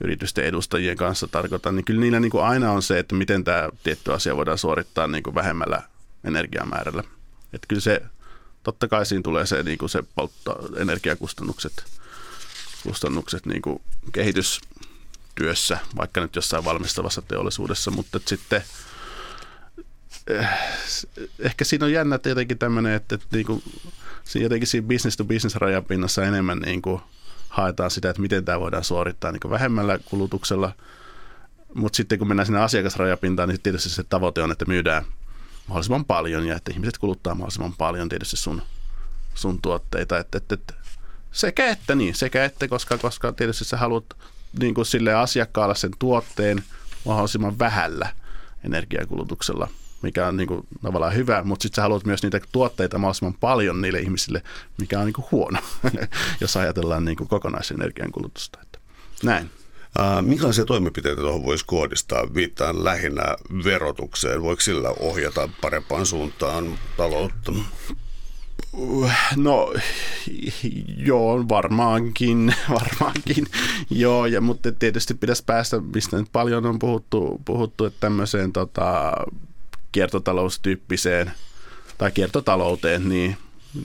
yritysten 0.00 0.44
edustajien 0.44 0.96
kanssa 0.96 1.26
tarkoitan, 1.26 1.76
niin 1.76 1.84
kyllä 1.84 2.00
niillä 2.00 2.20
niin 2.20 2.30
kuin 2.30 2.44
aina 2.44 2.72
on 2.72 2.82
se, 2.82 2.98
että 2.98 3.14
miten 3.14 3.44
tämä 3.44 3.68
tietty 3.82 4.12
asia 4.12 4.36
voidaan 4.36 4.58
suorittaa 4.58 5.06
niin 5.06 5.22
kuin 5.22 5.34
vähemmällä 5.34 5.82
energiamäärällä. 6.24 7.04
Että 7.52 7.66
kyllä 7.68 7.82
se, 7.82 8.02
totta 8.62 8.88
kai 8.88 9.06
siinä 9.06 9.22
tulee 9.22 9.46
se, 9.46 9.62
niin 9.62 9.78
kuin 9.78 9.88
se 9.88 10.02
polttoenergiakustannukset 10.14 11.84
kustannukset 12.82 13.46
niin 13.46 13.62
kuin 13.62 13.82
kehitystyössä, 14.12 15.78
vaikka 15.96 16.20
nyt 16.20 16.36
jossain 16.36 16.64
valmistavassa 16.64 17.22
teollisuudessa, 17.22 17.90
mutta 17.90 18.20
sitten 18.26 18.62
eh, 20.26 20.48
ehkä 21.38 21.64
siinä 21.64 21.86
on 21.86 21.92
jännä 21.92 22.18
tietenkin 22.18 22.58
tämmöinen, 22.58 22.92
että, 22.92 23.14
että 23.14 23.26
niin 23.32 23.46
kuin, 23.46 23.62
jotenkin 24.34 24.66
siinä 24.66 24.88
business 24.88 25.16
to 25.16 25.24
business 25.24 25.56
rajapinnassa 25.56 26.24
enemmän 26.24 26.58
niin 26.58 26.82
kuin– 26.82 27.00
haetaan 27.48 27.90
sitä, 27.90 28.10
että 28.10 28.22
miten 28.22 28.44
tämä 28.44 28.60
voidaan 28.60 28.84
suorittaa 28.84 29.32
niin 29.32 29.50
vähemmällä 29.50 29.98
kulutuksella. 30.04 30.72
Mutta 31.74 31.96
sitten 31.96 32.18
kun 32.18 32.28
mennään 32.28 32.46
sinne 32.46 32.60
asiakasrajapintaan, 32.60 33.48
niin 33.48 33.60
tietysti 33.62 33.88
se 33.88 34.02
tavoite 34.02 34.42
on, 34.42 34.52
että 34.52 34.64
myydään 34.64 35.04
mahdollisimman 35.66 36.04
paljon 36.04 36.46
ja 36.46 36.56
että 36.56 36.72
ihmiset 36.72 36.98
kuluttaa 36.98 37.34
mahdollisimman 37.34 37.74
paljon 37.78 38.08
tietysti 38.08 38.36
sun, 38.36 38.62
sun 39.34 39.62
tuotteita. 39.62 40.18
Että, 40.18 40.38
että, 40.38 40.54
että 40.54 40.74
sekä 41.32 41.66
että 41.66 41.94
niin, 41.94 42.14
sekä 42.14 42.44
että, 42.44 42.68
koska, 42.68 42.98
koska 42.98 43.32
tietysti 43.32 43.64
sä 43.64 43.76
haluat 43.76 44.04
niin 44.60 44.74
kuin 44.74 44.86
sille 44.86 45.14
asiakkaalle 45.14 45.74
sen 45.74 45.90
tuotteen 45.98 46.64
mahdollisimman 47.04 47.58
vähällä 47.58 48.08
energiakulutuksella– 48.64 49.68
mikä 50.02 50.26
on 50.26 50.36
niin 50.36 50.46
kuin, 50.48 50.66
tavallaan 50.82 51.14
hyvä, 51.14 51.44
mutta 51.44 51.62
sitten 51.62 51.76
sä 51.76 51.82
haluat 51.82 52.04
myös 52.04 52.22
niitä 52.22 52.40
tuotteita 52.52 52.98
mahdollisimman 52.98 53.34
paljon 53.40 53.80
niille 53.80 54.00
ihmisille, 54.00 54.42
mikä 54.78 54.98
on 54.98 55.06
niin 55.06 55.14
kuin 55.14 55.26
huono, 55.32 55.58
jos 56.40 56.56
ajatellaan 56.56 57.04
niin 57.04 57.16
kuin 57.16 57.28
kokonaisenergian 57.28 58.12
kulutusta. 58.12 58.58
Että 58.62 58.78
näin. 59.22 59.50
Minkälaisia 60.22 60.64
toimenpiteitä 60.64 61.20
tuohon 61.20 61.44
voisi 61.44 61.64
kohdistaa? 61.66 62.34
Viittaan 62.34 62.84
lähinnä 62.84 63.36
verotukseen. 63.64 64.42
Voiko 64.42 64.60
sillä 64.60 64.88
ohjata 64.88 65.48
parempaan 65.60 66.06
suuntaan 66.06 66.78
taloutta? 66.96 67.52
No 69.36 69.74
joo, 70.96 71.48
varmaankin, 71.48 72.54
varmaankin, 72.80 73.46
joo, 73.90 74.26
ja, 74.26 74.40
mutta 74.40 74.72
tietysti 74.72 75.14
pitäisi 75.14 75.44
päästä, 75.46 75.80
mistä 75.80 76.16
nyt 76.16 76.28
paljon 76.32 76.66
on 76.66 76.78
puhuttu, 76.78 77.40
puhuttu 77.44 77.84
että 77.84 78.00
tämmöiseen 78.00 78.52
tota, 78.52 79.12
kiertotaloustyyppiseen 79.92 81.32
tai 81.98 82.10
kiertotalouteen, 82.10 83.08
niin, 83.08 83.36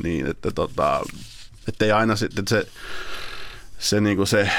niin 0.04 0.28
että 0.28 0.51
tota, 0.51 1.01
ei 1.80 1.91
aina 1.91 2.16
sitten 2.16 2.47
se, 2.47 2.68
se, 3.80 4.01
niin 4.01 4.18
kuin 4.18 4.28
se, 4.28 4.49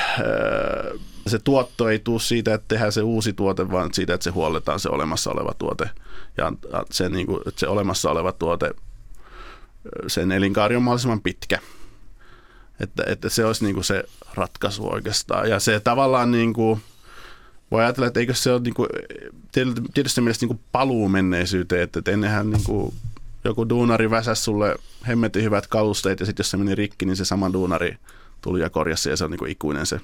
se 1.26 1.38
tuotto 1.38 1.88
ei 1.88 1.98
tule 1.98 2.20
siitä, 2.20 2.54
että 2.54 2.68
tehdään 2.68 2.92
se 2.92 3.02
uusi 3.02 3.32
tuote, 3.32 3.70
vaan 3.70 3.94
siitä, 3.94 4.14
että 4.14 4.24
se 4.24 4.30
huolletaan 4.30 4.80
se 4.80 4.88
olemassa 4.88 5.30
oleva 5.30 5.54
tuote. 5.58 5.90
Ja 6.36 6.52
se, 6.90 7.08
niin 7.08 7.26
kuin, 7.26 7.40
että 7.46 7.60
se 7.60 7.68
olemassa 7.68 8.10
oleva 8.10 8.32
tuote, 8.32 8.70
sen 10.06 10.32
elinkaari 10.32 10.76
on 10.76 10.82
mahdollisimman 10.82 11.22
pitkä. 11.22 11.58
Että, 12.80 13.02
että 13.06 13.28
se 13.28 13.44
olisi 13.44 13.64
niin 13.64 13.74
kuin 13.74 13.84
se 13.84 14.04
ratkaisu 14.34 14.92
oikeastaan. 14.92 15.50
Ja 15.50 15.60
se 15.60 15.80
tavallaan 15.80 16.30
niin 16.30 16.52
kuin, 16.52 16.82
voi 17.70 17.82
ajatella, 17.82 18.06
että 18.06 18.20
eikö 18.20 18.34
se 18.34 18.52
ole 18.52 18.60
niin 18.60 18.74
kuin, 18.74 18.88
tietysti 19.94 20.20
mielestä 20.20 20.46
niin 20.46 20.60
paluu 20.72 21.08
menneisyyteen, 21.08 21.82
että 21.82 22.10
ennenhän 22.10 22.50
niin 22.50 22.64
kuin, 22.64 22.94
joku 23.44 23.68
duunari 23.68 24.10
väsäs 24.10 24.44
sulle 24.44 24.76
hemmetin 25.08 25.42
hyvät 25.42 25.66
kalusteet 25.66 26.20
ja 26.20 26.26
sitten 26.26 26.44
jos 26.44 26.50
se 26.50 26.56
meni 26.56 26.74
rikki, 26.74 27.06
niin 27.06 27.16
se 27.16 27.24
sama 27.24 27.52
duunari 27.52 27.98
tuli 28.40 28.60
ja 28.60 28.70
korjasi 28.70 29.10
ja 29.10 29.16
se 29.16 29.24
on 29.24 29.30
niin 29.30 29.38
kuin 29.38 29.50
ikuinen 29.50 29.86
se, 29.86 30.00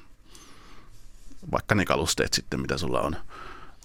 vaikka 1.52 1.74
ne 1.74 1.84
kalusteet 1.84 2.32
sitten, 2.32 2.60
mitä 2.60 2.78
sulla 2.78 3.00
on, 3.00 3.16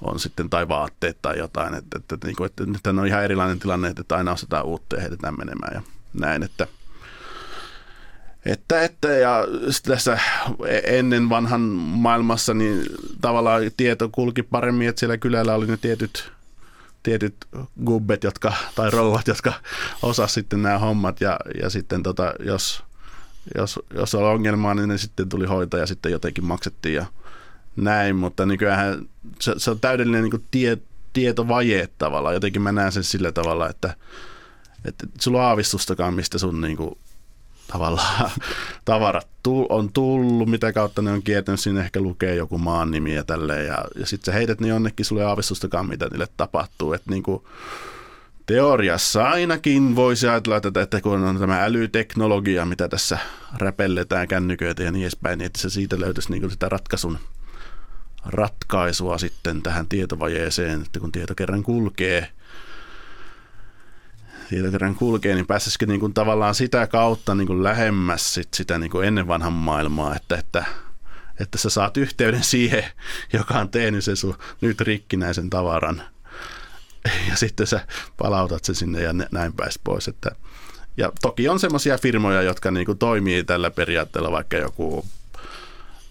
on 0.02 0.20
sitten, 0.20 0.50
tai 0.50 0.68
vaatteet 0.68 1.18
tai 1.22 1.38
jotain. 1.38 1.74
Että, 1.74 1.98
että, 2.00 2.16
että, 2.16 2.28
niin 2.28 2.36
kuin, 2.36 2.46
että 2.46 2.66
nyt 2.66 2.88
on 2.88 3.08
ihan 3.08 3.24
erilainen 3.24 3.60
tilanne, 3.60 3.88
että 3.88 4.16
aina 4.16 4.32
ostetaan 4.32 4.66
uutta 4.66 4.96
ja 4.96 5.02
heitetään 5.02 5.38
menemään 5.38 5.74
ja 5.74 5.82
näin, 6.14 6.44
että– 6.44 6.68
että, 8.46 8.82
että 8.82 9.08
ja 9.08 9.48
tässä 9.84 10.20
ennen 10.84 11.30
vanhan 11.30 11.62
maailmassa 11.62 12.54
niin 12.54 12.86
tavallaan 13.22 13.62
tieto 13.78 14.10
kulki 14.12 14.44
paremmin, 14.44 14.90
että 14.90 15.00
siellä 15.00 15.18
kylällä 15.18 15.56
oli 15.56 15.68
ne 15.68 15.78
tietyt, 15.78 16.32
tietyt 17.04 17.36
gubbet, 17.86 18.24
jotka, 18.24 18.54
tai 18.76 18.92
rouvat, 18.92 19.28
jotka 19.28 19.54
osas 20.02 20.34
sitten 20.34 20.62
nämä 20.62 20.80
hommat 20.80 21.22
ja, 21.22 21.40
ja 21.62 21.70
sitten 21.70 22.04
tota, 22.04 22.34
jos, 22.40 22.84
jos, 23.58 23.80
jos 23.94 24.16
oli 24.16 24.26
ongelmaa, 24.26 24.74
niin 24.74 24.90
ne 24.90 24.98
sitten 24.98 25.30
tuli 25.30 25.46
hoitaa 25.46 25.80
ja 25.80 25.88
sitten 25.88 26.12
jotenkin 26.12 26.46
maksettiin 26.46 26.96
ja 26.96 27.06
näin, 27.76 28.16
mutta 28.16 28.46
nykyään 28.46 29.06
se, 29.40 29.54
se 29.58 29.72
on 29.72 29.80
täydellinen 29.80 30.24
niin 30.24 30.46
tie, 30.52 30.78
tietovaje 31.14 31.90
tavallaan. 31.98 32.36
Jotenkin 32.36 32.62
mä 32.62 32.72
näen 32.72 32.92
sen 32.92 33.04
sillä 33.04 33.32
tavalla, 33.32 33.70
että, 33.70 33.96
että 34.86 35.08
sulla 35.22 35.38
on 35.38 35.46
aavistustakaan, 35.46 36.14
mistä 36.14 36.38
sun 36.38 36.62
niin 36.62 36.78
kuin, 36.78 36.98
tavallaan 37.68 38.32
tavarat 38.86 39.28
on 39.70 39.94
tullut, 39.94 40.50
mitä 40.50 40.74
kautta 40.74 41.02
ne 41.02 41.12
on 41.12 41.24
kiertänyt, 41.24 41.60
sinne 41.60 41.82
ehkä 41.82 42.02
lukee 42.02 42.36
joku 42.36 42.58
maan 42.58 42.92
nimi 42.92 43.16
ja 43.16 43.24
tälleen, 43.24 43.66
ja, 43.66 43.86
ja 43.96 44.06
sitten 44.06 44.26
sä 44.26 44.38
heität 44.38 44.62
ne 44.62 44.68
jonnekin, 44.68 45.06
sulle 45.06 45.26
aavistustakaan, 45.26 45.88
mitä 45.88 46.08
niille 46.08 46.28
tapahtuu, 46.38 46.94
että 46.94 47.12
niin 47.12 47.24
kuin, 47.24 47.44
teoriassa 48.46 49.30
ainakin 49.30 49.96
voisi 49.96 50.28
ajatella, 50.28 50.58
että, 50.58 50.82
että 50.82 51.02
kun 51.02 51.24
on 51.24 51.40
tämä 51.40 51.64
älyteknologia, 51.64 52.66
mitä 52.66 52.90
tässä 52.90 53.18
räpelletään 53.58 54.28
kännyköitä 54.28 54.84
ja 54.84 54.92
niin 54.92 55.04
edespäin, 55.04 55.38
niin 55.40 55.46
että 55.46 55.62
se 55.62 55.70
siitä 55.70 56.00
löytäisi 56.00 56.32
niin 56.32 56.52
sitä 56.52 56.70
ratkaisun 56.70 57.18
ratkaisua 58.26 59.18
sitten 59.18 59.62
tähän 59.62 59.88
tietovajeeseen, 59.88 60.82
että 60.82 61.00
kun 61.00 61.12
tieto 61.12 61.36
kerran 61.36 61.64
kulkee– 61.64 62.28
kerran 64.72 64.96
kulkee, 64.96 65.36
niin 65.36 65.48
pääsisikö 65.48 65.86
niin 65.86 66.00
kuin 66.00 66.14
tavallaan 66.14 66.56
sitä 66.56 66.88
kautta 66.88 67.36
niin 67.36 67.48
kuin 67.48 67.64
lähemmäs 67.64 68.34
sit 68.34 68.54
sitä 68.54 68.78
niin 68.78 68.92
kuin 68.92 69.08
ennen 69.08 69.28
vanhan 69.28 69.54
maailmaa, 69.54 70.16
että, 70.16 70.36
että, 70.38 70.66
että 71.40 71.58
sä 71.58 71.70
saat 71.70 71.98
yhteyden 71.98 72.44
siihen, 72.54 72.84
joka 73.34 73.54
on 73.54 73.70
tehnyt 73.70 74.04
sen 74.04 74.16
sun 74.16 74.38
nyt 74.62 74.82
rikkinäisen 74.82 75.50
tavaran. 75.50 76.04
Ja 77.30 77.36
sitten 77.36 77.68
sä 77.68 77.88
palautat 78.18 78.66
sen 78.66 78.76
sinne 78.76 79.02
ja 79.02 79.14
näin 79.14 79.54
pääs 79.54 79.80
pois, 79.84 80.08
että, 80.08 80.32
ja 80.98 81.12
toki 81.22 81.50
on 81.50 81.60
semmoisia 81.60 81.98
firmoja, 81.98 82.42
jotka 82.42 82.72
niin 82.72 82.86
kuin 82.86 82.98
toimii 82.98 83.44
tällä 83.44 83.72
periaatteella, 83.72 84.32
vaikka 84.32 84.58
joku 84.58 85.06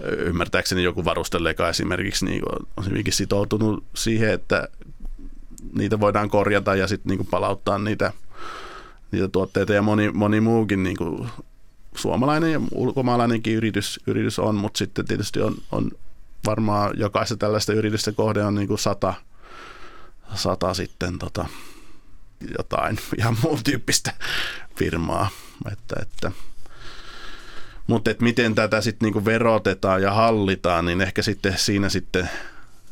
ymmärtääkseni 0.00 0.82
joku 0.82 1.04
varustelleka 1.04 1.68
esimerkiksi 1.68 2.24
niin 2.24 2.42
on 2.76 2.86
hyvinkin 2.86 3.12
sitoutunut 3.12 3.84
siihen, 3.94 4.30
että 4.30 4.68
niitä 5.72 6.00
voidaan 6.00 6.30
korjata 6.30 6.74
ja 6.74 6.86
sitten 6.86 7.16
niin 7.16 7.26
palauttaa 7.26 7.78
niitä, 7.78 8.12
niitä 9.14 9.28
tuotteita 9.28 9.72
ja 9.72 9.82
moni, 9.82 10.10
moni 10.10 10.40
muukin 10.40 10.82
niin 10.82 10.96
kuin 10.96 11.28
suomalainen 11.96 12.52
ja 12.52 12.60
ulkomaalainenkin 12.72 13.54
yritys, 13.54 14.00
yritys 14.06 14.38
on, 14.38 14.54
mutta 14.54 14.78
sitten 14.78 15.06
tietysti 15.06 15.40
on, 15.40 15.54
on 15.72 15.90
varmaan 16.46 16.94
jokaista 16.96 17.36
tällaista 17.36 17.72
yritystä 17.72 18.12
kohde 18.12 18.44
on 18.44 18.54
niin 18.54 18.68
kuin 18.68 18.78
sata, 18.78 19.14
sata 20.34 20.74
sitten 20.74 21.18
tota, 21.18 21.46
jotain 22.58 22.98
ihan 23.18 23.36
muun 23.42 23.64
tyyppistä 23.64 24.12
firmaa. 24.76 25.28
Että, 25.72 25.96
että, 26.02 26.32
mutta 27.86 28.10
et 28.10 28.20
miten 28.20 28.54
tätä 28.54 28.80
sitten 28.80 29.06
niinku 29.06 29.24
verotetaan 29.24 30.02
ja 30.02 30.12
hallitaan, 30.12 30.84
niin 30.84 31.00
ehkä 31.00 31.22
sitten 31.22 31.58
siinä 31.58 31.88
sitten 31.88 32.30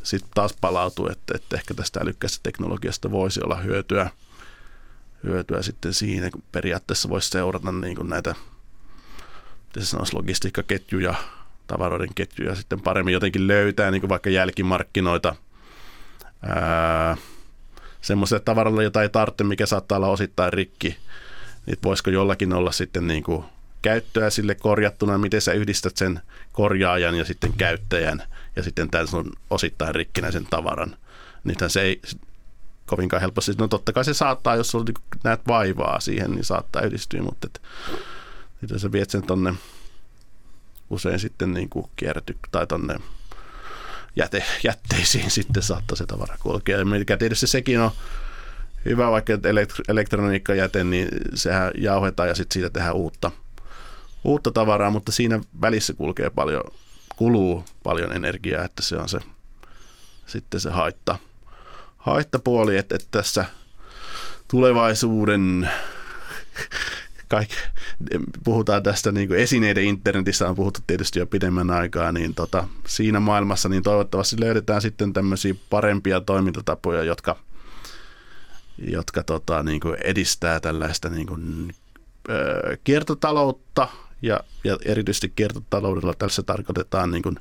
sit 0.03 0.25
taas 0.35 0.55
palautuu, 0.61 1.09
että, 1.09 1.35
että 1.35 1.57
ehkä 1.57 1.75
tästä 1.75 2.01
älykkästä 2.01 2.41
teknologiasta 2.43 3.11
voisi 3.11 3.41
olla 3.45 3.57
hyötyä, 3.57 4.11
hyötyä 5.25 5.63
sitten 5.63 5.95
siinä, 5.95 6.31
kun 6.31 6.43
periaatteessa 6.53 7.09
voisi 7.09 7.31
seurata 7.31 7.73
niin 7.73 7.97
kuin 7.97 8.09
näitä 8.09 8.35
sanoisi, 9.79 10.17
logistiikkaketjuja, 10.17 11.15
tavaroiden 11.67 12.15
ketjuja 12.15 12.55
sitten 12.55 12.81
paremmin 12.81 13.13
jotenkin 13.13 13.47
löytää 13.47 13.91
niin 13.91 14.01
kuin 14.01 14.09
vaikka 14.09 14.31
jälkimarkkinoita 14.31 15.35
semmoiselle 18.01 18.43
tavaralle, 18.45 18.85
jota 18.85 19.03
ei 19.03 19.09
tarvitse, 19.09 19.45
mikä 19.45 19.67
saattaa 19.67 19.97
olla 19.97 20.09
osittain 20.09 20.53
rikki, 20.53 20.97
niin 21.67 21.79
voisiko 21.85 22.11
jollakin 22.11 22.53
olla 22.53 22.73
sitten 22.73 23.07
niin 23.07 23.23
kuin 23.23 23.45
käyttöä 23.83 24.31
sille 24.31 24.55
korjattuna, 24.55 25.19
miten 25.19 25.41
sä 25.41 25.53
yhdistät 25.53 25.97
sen 25.97 26.21
korjaajan 26.53 27.15
ja 27.15 27.25
sitten 27.25 27.53
käyttäjän 27.53 28.23
ja 28.57 28.63
sitten 28.63 28.91
tämän 28.91 29.09
sun 29.09 29.33
osittain 29.51 29.95
rikkinäisen 29.95 30.47
tavaran. 30.51 30.97
Niinhän 31.45 31.71
se 31.71 31.83
ei 31.83 32.01
kovinkaan 32.87 33.21
helposti, 33.21 33.53
no 33.59 33.69
totta 33.69 33.93
kai 33.93 34.05
se 34.05 34.15
saattaa, 34.15 34.57
jos 34.57 34.71
sulla 34.71 34.85
näet 35.25 35.41
vaivaa 35.49 36.01
siihen, 36.01 36.31
niin 36.31 36.45
saattaa 36.45 36.83
yhdistyä, 36.83 37.23
mutta 37.23 37.47
et, 37.47 37.63
miten 38.61 38.79
sä 38.79 38.93
viet 38.93 39.11
sen 39.11 39.23
tonne 39.23 39.55
usein 40.91 41.19
sitten 41.19 41.55
niin 41.55 41.69
kuin 41.69 41.87
kierty, 41.97 42.39
tai 42.51 42.67
tonne 42.67 42.97
jäte, 44.17 44.45
jätteisiin 44.65 45.31
sitten 45.41 45.63
saattaa 45.63 45.97
se 45.97 46.07
tavara 46.07 46.37
kulkea. 46.41 46.85
Mikä 46.85 47.17
tietysti 47.17 47.47
sekin 47.47 47.81
on 47.81 47.91
hyvä, 48.85 49.11
vaikka 49.11 49.33
elektroniikkajäte, 49.89 50.85
niin 50.85 51.09
sehän 51.35 51.73
jauhetaan 51.79 52.29
ja 52.29 52.35
sitten 52.35 52.55
siitä 52.55 52.71
tehdään 52.71 52.95
uutta, 52.95 53.31
uutta 54.25 54.51
tavaraa, 54.51 54.91
mutta 54.91 55.13
siinä 55.13 55.41
välissä 55.61 55.93
kulkee 55.93 56.31
paljon, 56.31 56.65
kuluu 57.17 57.65
paljon 57.83 58.13
energiaa, 58.13 58.65
että 58.65 58.83
se 58.83 58.97
on 58.97 59.09
se 59.09 59.19
sitten 60.27 60.61
se 60.61 60.71
haitta, 60.71 61.19
haittapuoli, 62.03 62.77
että, 62.77 62.95
että 62.95 63.09
tässä 63.11 63.45
tulevaisuuden 64.49 65.71
kaikki, 67.29 67.55
puhutaan 68.45 68.83
tästä 68.83 69.13
niin 69.13 69.29
kuin 69.29 69.41
esineiden 69.41 69.85
internetissä 69.85 70.49
on 70.49 70.55
puhuttu 70.57 70.81
tietysti 70.87 71.19
jo 71.19 71.27
pidemmän 71.27 71.71
aikaa, 71.71 72.13
niin 72.13 72.35
tota, 72.35 72.69
siinä 72.87 73.21
maailmassa 73.21 73.69
niin 73.69 73.83
toivottavasti 73.83 74.41
löydetään 74.41 74.83
sitten 74.83 75.13
tämmöisiä 75.13 75.55
parempia 75.71 76.21
toimintatapoja, 76.21 77.05
jotka, 77.05 77.37
jotka 78.79 79.23
tota, 79.23 79.63
niin 79.63 79.81
kuin 79.81 79.97
edistää 80.05 80.61
tällaista 80.61 81.09
niin 81.09 81.27
kuin, 81.27 81.75
ö, 82.29 82.77
kiertotaloutta 82.85 83.89
ja, 84.23 84.41
ja 84.65 84.79
erityisesti 84.85 85.33
kiertotaloudella 85.37 86.15
tässä 86.15 86.43
tarkoitetaan 86.43 87.11
niin 87.11 87.23
kuin, 87.23 87.37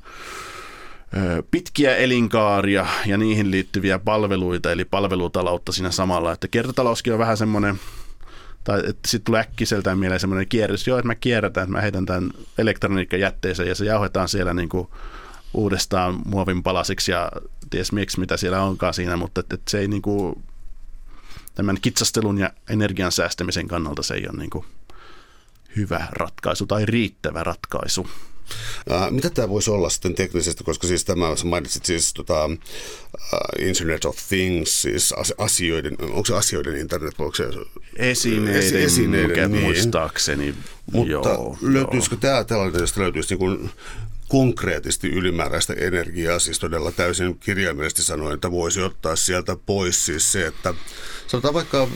pitkiä 1.51 1.95
elinkaaria 1.95 2.88
ja 3.05 3.18
niihin 3.18 3.51
liittyviä 3.51 3.99
palveluita, 3.99 4.72
eli 4.72 4.86
palvelutaloutta 4.86 5.72
siinä 5.72 5.91
samalla. 5.91 6.32
Että 6.32 6.47
kiertotalouskin 6.47 7.14
on 7.14 7.20
vähän 7.20 7.38
semmoinen 7.38 7.80
tai 8.64 8.82
sitten 8.84 9.22
tulee 9.26 9.41
äkkiseltään 9.41 9.99
mieleen 9.99 10.20
semmoinen 10.20 10.47
kierrys, 10.47 10.88
joo, 10.88 10.97
että 10.97 11.07
mä 11.07 11.16
kierrätän, 11.16 11.64
että 11.64 11.72
mä 11.72 11.82
heitän 11.82 12.05
tämän 12.05 12.32
elektroniikkajätteeseen 12.57 13.70
ja 13.70 13.76
se 13.76 13.86
jauhetaan 13.86 14.30
siellä 14.30 14.53
niin 14.53 14.70
kuin 14.70 14.88
uudestaan 15.53 16.20
muovin 16.26 16.64
palasiksi 16.64 17.12
ja 17.12 17.32
ties 17.70 17.91
miksi, 17.91 18.20
mitä 18.20 18.38
siellä 18.38 18.62
onkaan 18.62 18.93
siinä, 18.93 19.18
mutta 19.18 19.41
että, 19.41 19.55
että 19.55 19.72
se 19.72 19.80
ei 19.80 19.88
niin 19.88 20.01
kuin, 20.01 20.43
tämän 21.55 21.78
kitsastelun 21.82 22.38
ja 22.38 22.49
energian 22.70 23.12
säästämisen 23.12 23.68
kannalta 23.68 24.03
se 24.03 24.14
ei 24.14 24.28
ole 24.28 24.38
niin 24.38 24.49
kuin 24.49 24.66
hyvä 25.76 26.07
ratkaisu 26.12 26.66
tai 26.66 26.86
riittävä 26.86 27.43
ratkaisu. 27.43 28.07
Uh, 28.89 29.11
mitä 29.11 29.29
tämä 29.29 29.49
voisi 29.49 29.71
olla 29.71 29.89
sitten 29.89 30.15
teknisesti, 30.15 30.63
koska 30.63 30.87
siis 30.87 31.05
tämä, 31.05 31.35
sä 31.35 31.45
mainitsit 31.45 31.85
siis 31.85 32.13
tota, 32.13 32.45
uh, 32.45 33.67
Internet 33.67 34.05
of 34.05 34.17
Things, 34.27 34.81
siis 34.81 35.13
asioiden, 35.37 35.95
onko 36.01 36.25
se 36.25 36.35
asioiden 36.35 36.75
internet, 36.75 37.13
onko 37.19 37.35
se 37.35 37.43
esineiden, 37.95 38.83
esineiden 38.83 39.51
niin. 39.51 39.63
muistaakseni. 39.63 40.55
Mutta 40.91 41.11
joo, 41.11 41.57
löytyisikö 41.61 42.15
joo. 42.15 42.21
tämä 42.21 42.43
tällainen, 42.43 42.81
josta 42.81 43.01
löytyisi 43.01 43.29
niin 43.29 43.39
kuin 43.39 43.69
konkreettisesti 44.27 45.09
ylimääräistä 45.09 45.73
energiaa, 45.73 46.39
siis 46.39 46.59
todella 46.59 46.91
täysin 46.91 47.39
kirjaimellisesti 47.39 48.03
sanoen, 48.03 48.33
että 48.33 48.51
voisi 48.51 48.81
ottaa 48.81 49.15
sieltä 49.15 49.55
pois 49.65 50.05
siis 50.05 50.31
se, 50.31 50.47
että 50.47 50.73
sanotaan 51.27 51.53
vaikka 51.53 51.87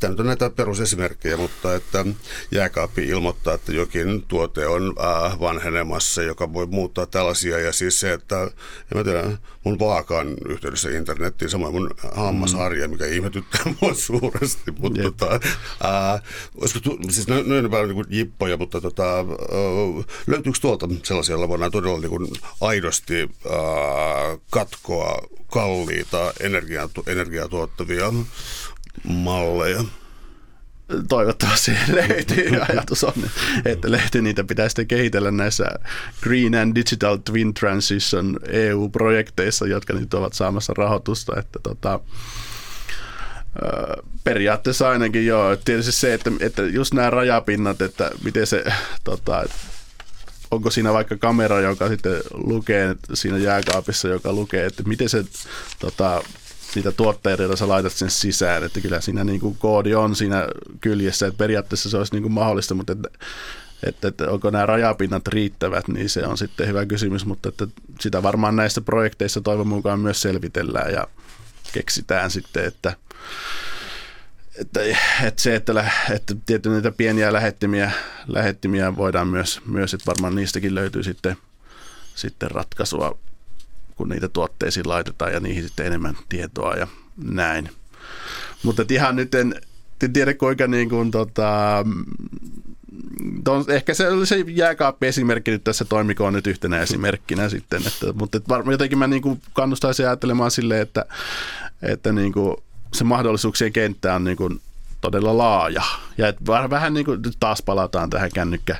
Tämä 0.00 0.10
nyt 0.10 0.20
on 0.20 0.26
näitä 0.26 0.50
perusesimerkkejä, 0.50 1.36
mutta 1.36 1.74
että 1.74 2.04
jääkaappi 2.50 3.08
ilmoittaa, 3.08 3.54
että 3.54 3.72
jokin 3.72 4.24
tuote 4.28 4.66
on 4.66 4.94
äh, 5.00 5.40
vanhenemassa, 5.40 6.22
joka 6.22 6.52
voi 6.52 6.66
muuttaa 6.66 7.06
tällaisia. 7.06 7.58
Ja 7.58 7.72
siis 7.72 8.00
se, 8.00 8.12
että 8.12 8.42
en 8.42 8.98
mä 8.98 9.04
tiedä, 9.04 9.38
mun 9.64 9.78
vaakaan 9.78 10.36
yhteydessä 10.48 10.90
internettiin, 10.90 11.50
samoin 11.50 11.74
mun 11.74 11.90
hammasharja, 12.14 12.88
mikä 12.88 13.06
ihmetyttää 13.06 13.60
mua 13.80 13.94
suuresti. 13.94 14.72
Mutta 14.78 15.02
yep. 15.02 15.16
tota, 15.16 15.34
äh, 15.34 16.22
olisiko 16.60 16.96
siis 17.10 17.28
ne, 17.28 17.42
ne 17.42 17.58
on 17.58 17.70
vähän 17.70 17.88
niin 17.88 17.94
kuin 17.94 18.06
jippoja, 18.10 18.56
mutta 18.56 18.80
tota, 18.80 19.20
äh, 19.20 19.26
löytyykö 20.26 20.58
tuolta 20.62 20.88
sellaisia, 21.02 21.32
joilla 21.32 21.48
voidaan 21.48 21.70
todella 21.70 21.98
niin 21.98 22.10
kuin 22.10 22.28
aidosti 22.60 23.22
äh, 23.22 24.38
katkoa 24.50 25.28
kalliita 25.46 26.32
energiaa, 26.40 26.88
energiaa 27.06 27.48
tuottavia 27.48 28.12
malleja? 29.04 29.84
Toivottavasti 31.08 31.70
löytyy. 32.08 32.50
Ajatus 32.68 33.04
on, 33.04 33.12
että 33.64 33.90
lehti 33.90 34.22
niitä 34.22 34.44
pitää 34.44 34.68
sitten 34.68 34.86
kehitellä 34.86 35.30
näissä 35.30 35.64
Green 36.22 36.54
and 36.54 36.74
Digital 36.74 37.16
Twin 37.16 37.54
Transition 37.54 38.36
EU-projekteissa, 38.48 39.66
jotka 39.66 39.92
nyt 39.92 40.14
ovat 40.14 40.32
saamassa 40.32 40.72
rahoitusta. 40.76 41.40
Että 41.40 41.58
tota, 41.62 42.00
periaatteessa 44.24 44.88
ainakin 44.88 45.26
joo. 45.26 45.56
Tietysti 45.56 45.92
se, 45.92 46.14
että, 46.14 46.30
että 46.40 46.62
just 46.62 46.94
nämä 46.94 47.10
rajapinnat, 47.10 47.82
että 47.82 48.10
miten 48.24 48.46
se, 48.46 48.64
tota, 49.04 49.44
onko 50.50 50.70
siinä 50.70 50.92
vaikka 50.92 51.16
kamera, 51.16 51.60
joka 51.60 51.88
sitten 51.88 52.20
lukee 52.34 52.96
siinä 53.14 53.38
jääkaapissa, 53.38 54.08
joka 54.08 54.32
lukee, 54.32 54.66
että 54.66 54.82
miten 54.82 55.08
se 55.08 55.24
tota, 55.78 56.22
niitä 56.76 56.92
tuotteita, 56.92 57.42
joita 57.42 57.56
sä 57.56 57.68
laitat 57.68 57.92
sen 57.92 58.10
sisään. 58.10 58.64
Että 58.64 58.80
kyllä 58.80 59.00
siinä 59.00 59.24
niin 59.24 59.40
kuin 59.40 59.56
koodi 59.58 59.94
on 59.94 60.16
siinä 60.16 60.48
kyljessä, 60.80 61.26
että 61.26 61.38
periaatteessa 61.38 61.90
se 61.90 61.96
olisi 61.96 62.12
niin 62.12 62.22
kuin 62.22 62.32
mahdollista, 62.32 62.74
mutta 62.74 62.92
että, 62.92 63.08
että, 63.82 64.08
että 64.08 64.30
onko 64.30 64.50
nämä 64.50 64.66
rajapinnat 64.66 65.28
riittävät, 65.28 65.88
niin 65.88 66.08
se 66.08 66.26
on 66.26 66.38
sitten 66.38 66.68
hyvä 66.68 66.86
kysymys, 66.86 67.26
mutta 67.26 67.48
että 67.48 67.66
sitä 68.00 68.22
varmaan 68.22 68.56
näissä 68.56 68.80
projekteissa 68.80 69.40
toivon 69.40 69.68
mukaan 69.68 70.00
myös 70.00 70.22
selvitellään 70.22 70.92
ja 70.92 71.06
keksitään 71.72 72.30
sitten, 72.30 72.64
että, 72.64 72.96
että, 74.60 74.80
että 75.22 75.42
se, 75.42 75.54
että, 75.54 75.90
että 76.10 76.34
tietysti 76.46 76.76
niitä 76.76 76.92
pieniä 76.92 77.32
lähettimiä, 77.32 77.90
lähettimiä 78.26 78.96
voidaan 78.96 79.28
myös, 79.28 79.60
myös, 79.66 79.94
että 79.94 80.06
varmaan 80.06 80.34
niistäkin 80.34 80.74
löytyy 80.74 81.02
sitten, 81.02 81.36
sitten 82.14 82.50
ratkaisua 82.50 83.18
kun 83.96 84.08
niitä 84.08 84.28
tuotteisiin 84.28 84.88
laitetaan 84.88 85.32
ja 85.32 85.40
niihin 85.40 85.62
sitten 85.62 85.86
enemmän 85.86 86.16
tietoa 86.28 86.74
ja 86.74 86.86
näin. 87.16 87.70
Mutta 88.62 88.84
ihan 88.90 89.16
nyt 89.16 89.34
en, 89.34 89.54
en 90.02 90.12
tiedä 90.12 90.34
kuinka 90.34 90.66
niin 90.66 90.88
kuin, 90.88 91.10
tota, 91.10 91.84
ton, 93.44 93.64
ehkä 93.68 93.94
se 93.94 94.08
oli 94.08 94.26
se 94.26 94.44
jääkaappi-esimerkki 94.46 95.50
nyt 95.50 95.64
tässä 95.64 95.84
toimikoon 95.84 96.32
nyt 96.32 96.46
yhtenä 96.46 96.80
esimerkkinä 96.80 97.48
sitten, 97.48 97.82
että, 97.86 98.12
mutta 98.12 98.38
et 98.38 98.48
varmaan 98.48 98.72
jotenkin 98.72 98.98
mä 98.98 99.06
niin 99.06 99.22
kuin 99.22 99.40
kannustaisin 99.52 100.06
ajattelemaan 100.06 100.50
silleen, 100.50 100.82
että, 100.82 101.04
että 101.82 102.12
niin 102.12 102.32
kuin 102.32 102.56
se 102.94 103.04
mahdollisuuksien 103.04 103.72
kenttä 103.72 104.14
on 104.14 104.24
niin 104.24 104.36
kuin 104.36 104.60
todella 105.00 105.38
laaja. 105.38 105.82
Ja 106.18 106.28
et 106.28 106.36
vähän 106.46 106.94
niin 106.94 107.06
kuin, 107.06 107.20
taas 107.40 107.62
palataan 107.62 108.10
tähän 108.10 108.30
kännykkä 108.34 108.76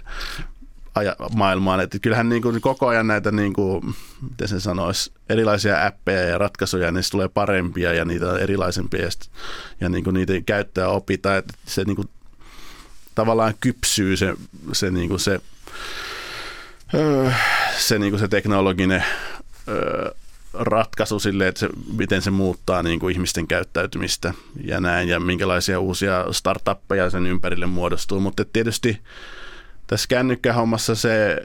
maailmaan. 1.34 1.80
Että 1.80 1.98
kyllähän 1.98 2.28
niin 2.28 2.42
kuin 2.42 2.60
koko 2.60 2.86
ajan 2.86 3.06
näitä, 3.06 3.32
niin 3.32 3.52
kuin, 3.52 3.94
miten 4.30 4.48
se 4.48 4.60
sanoisi, 4.60 5.12
erilaisia 5.28 5.86
appeja 5.86 6.22
ja 6.22 6.38
ratkaisuja, 6.38 6.92
niin 6.92 7.04
tulee 7.10 7.28
parempia 7.28 7.92
ja 7.92 8.04
niitä 8.04 8.30
on 8.30 8.40
erilaisempia 8.40 9.02
ja, 9.02 9.10
ja 9.80 9.88
niin 9.88 10.04
kuin 10.04 10.14
niitä 10.14 10.32
käyttää 10.46 10.88
opitaan. 10.88 11.38
Että 11.38 11.54
se 11.66 11.84
niin 11.84 11.96
kuin 11.96 12.08
tavallaan 13.14 13.54
kypsyy 13.60 14.16
se, 14.16 14.34
se, 14.72 14.90
niin 14.90 15.08
kuin 15.08 15.20
se, 15.20 15.40
öö, 16.94 17.30
se, 17.78 17.98
niin 17.98 18.10
kuin 18.10 18.20
se 18.20 18.28
teknologinen 18.28 19.04
öö, 19.68 20.10
ratkaisu 20.58 21.18
sille, 21.18 21.48
että 21.48 21.60
se, 21.60 21.68
miten 21.96 22.22
se 22.22 22.30
muuttaa 22.30 22.82
niin 22.82 23.00
kuin 23.00 23.12
ihmisten 23.12 23.46
käyttäytymistä 23.46 24.34
ja 24.64 24.80
näin, 24.80 25.08
ja 25.08 25.20
minkälaisia 25.20 25.80
uusia 25.80 26.24
startuppeja 26.30 27.10
sen 27.10 27.26
ympärille 27.26 27.66
muodostuu. 27.66 28.20
Mutta 28.20 28.44
tietysti 28.44 29.00
tässä 29.86 30.08
kännykkähommassa 30.08 30.94
se 30.94 31.40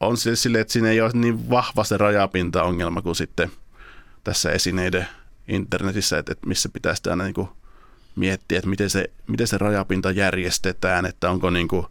on 0.00 0.16
se 0.16 0.36
sille, 0.36 0.60
että 0.60 0.72
siinä 0.72 0.90
ei 0.90 1.00
ole 1.00 1.10
niin 1.14 1.50
vahva 1.50 1.84
se 1.84 1.96
rajapinta-ongelma 1.96 3.02
kuin 3.02 3.16
sitten 3.16 3.50
tässä 4.24 4.50
esineiden 4.50 5.08
internetissä, 5.48 6.18
että, 6.18 6.32
että 6.32 6.46
missä 6.46 6.68
pitäisi 6.68 7.10
aina 7.10 7.24
niin 7.24 7.34
kuin 7.34 7.48
miettiä, 8.16 8.58
että 8.58 8.70
miten 8.70 8.90
se, 8.90 9.10
miten 9.26 9.46
se 9.46 9.58
rajapinta 9.58 10.10
järjestetään, 10.10 11.06
että 11.06 11.30
onko 11.30 11.50
niin 11.50 11.68
kuin 11.68 11.86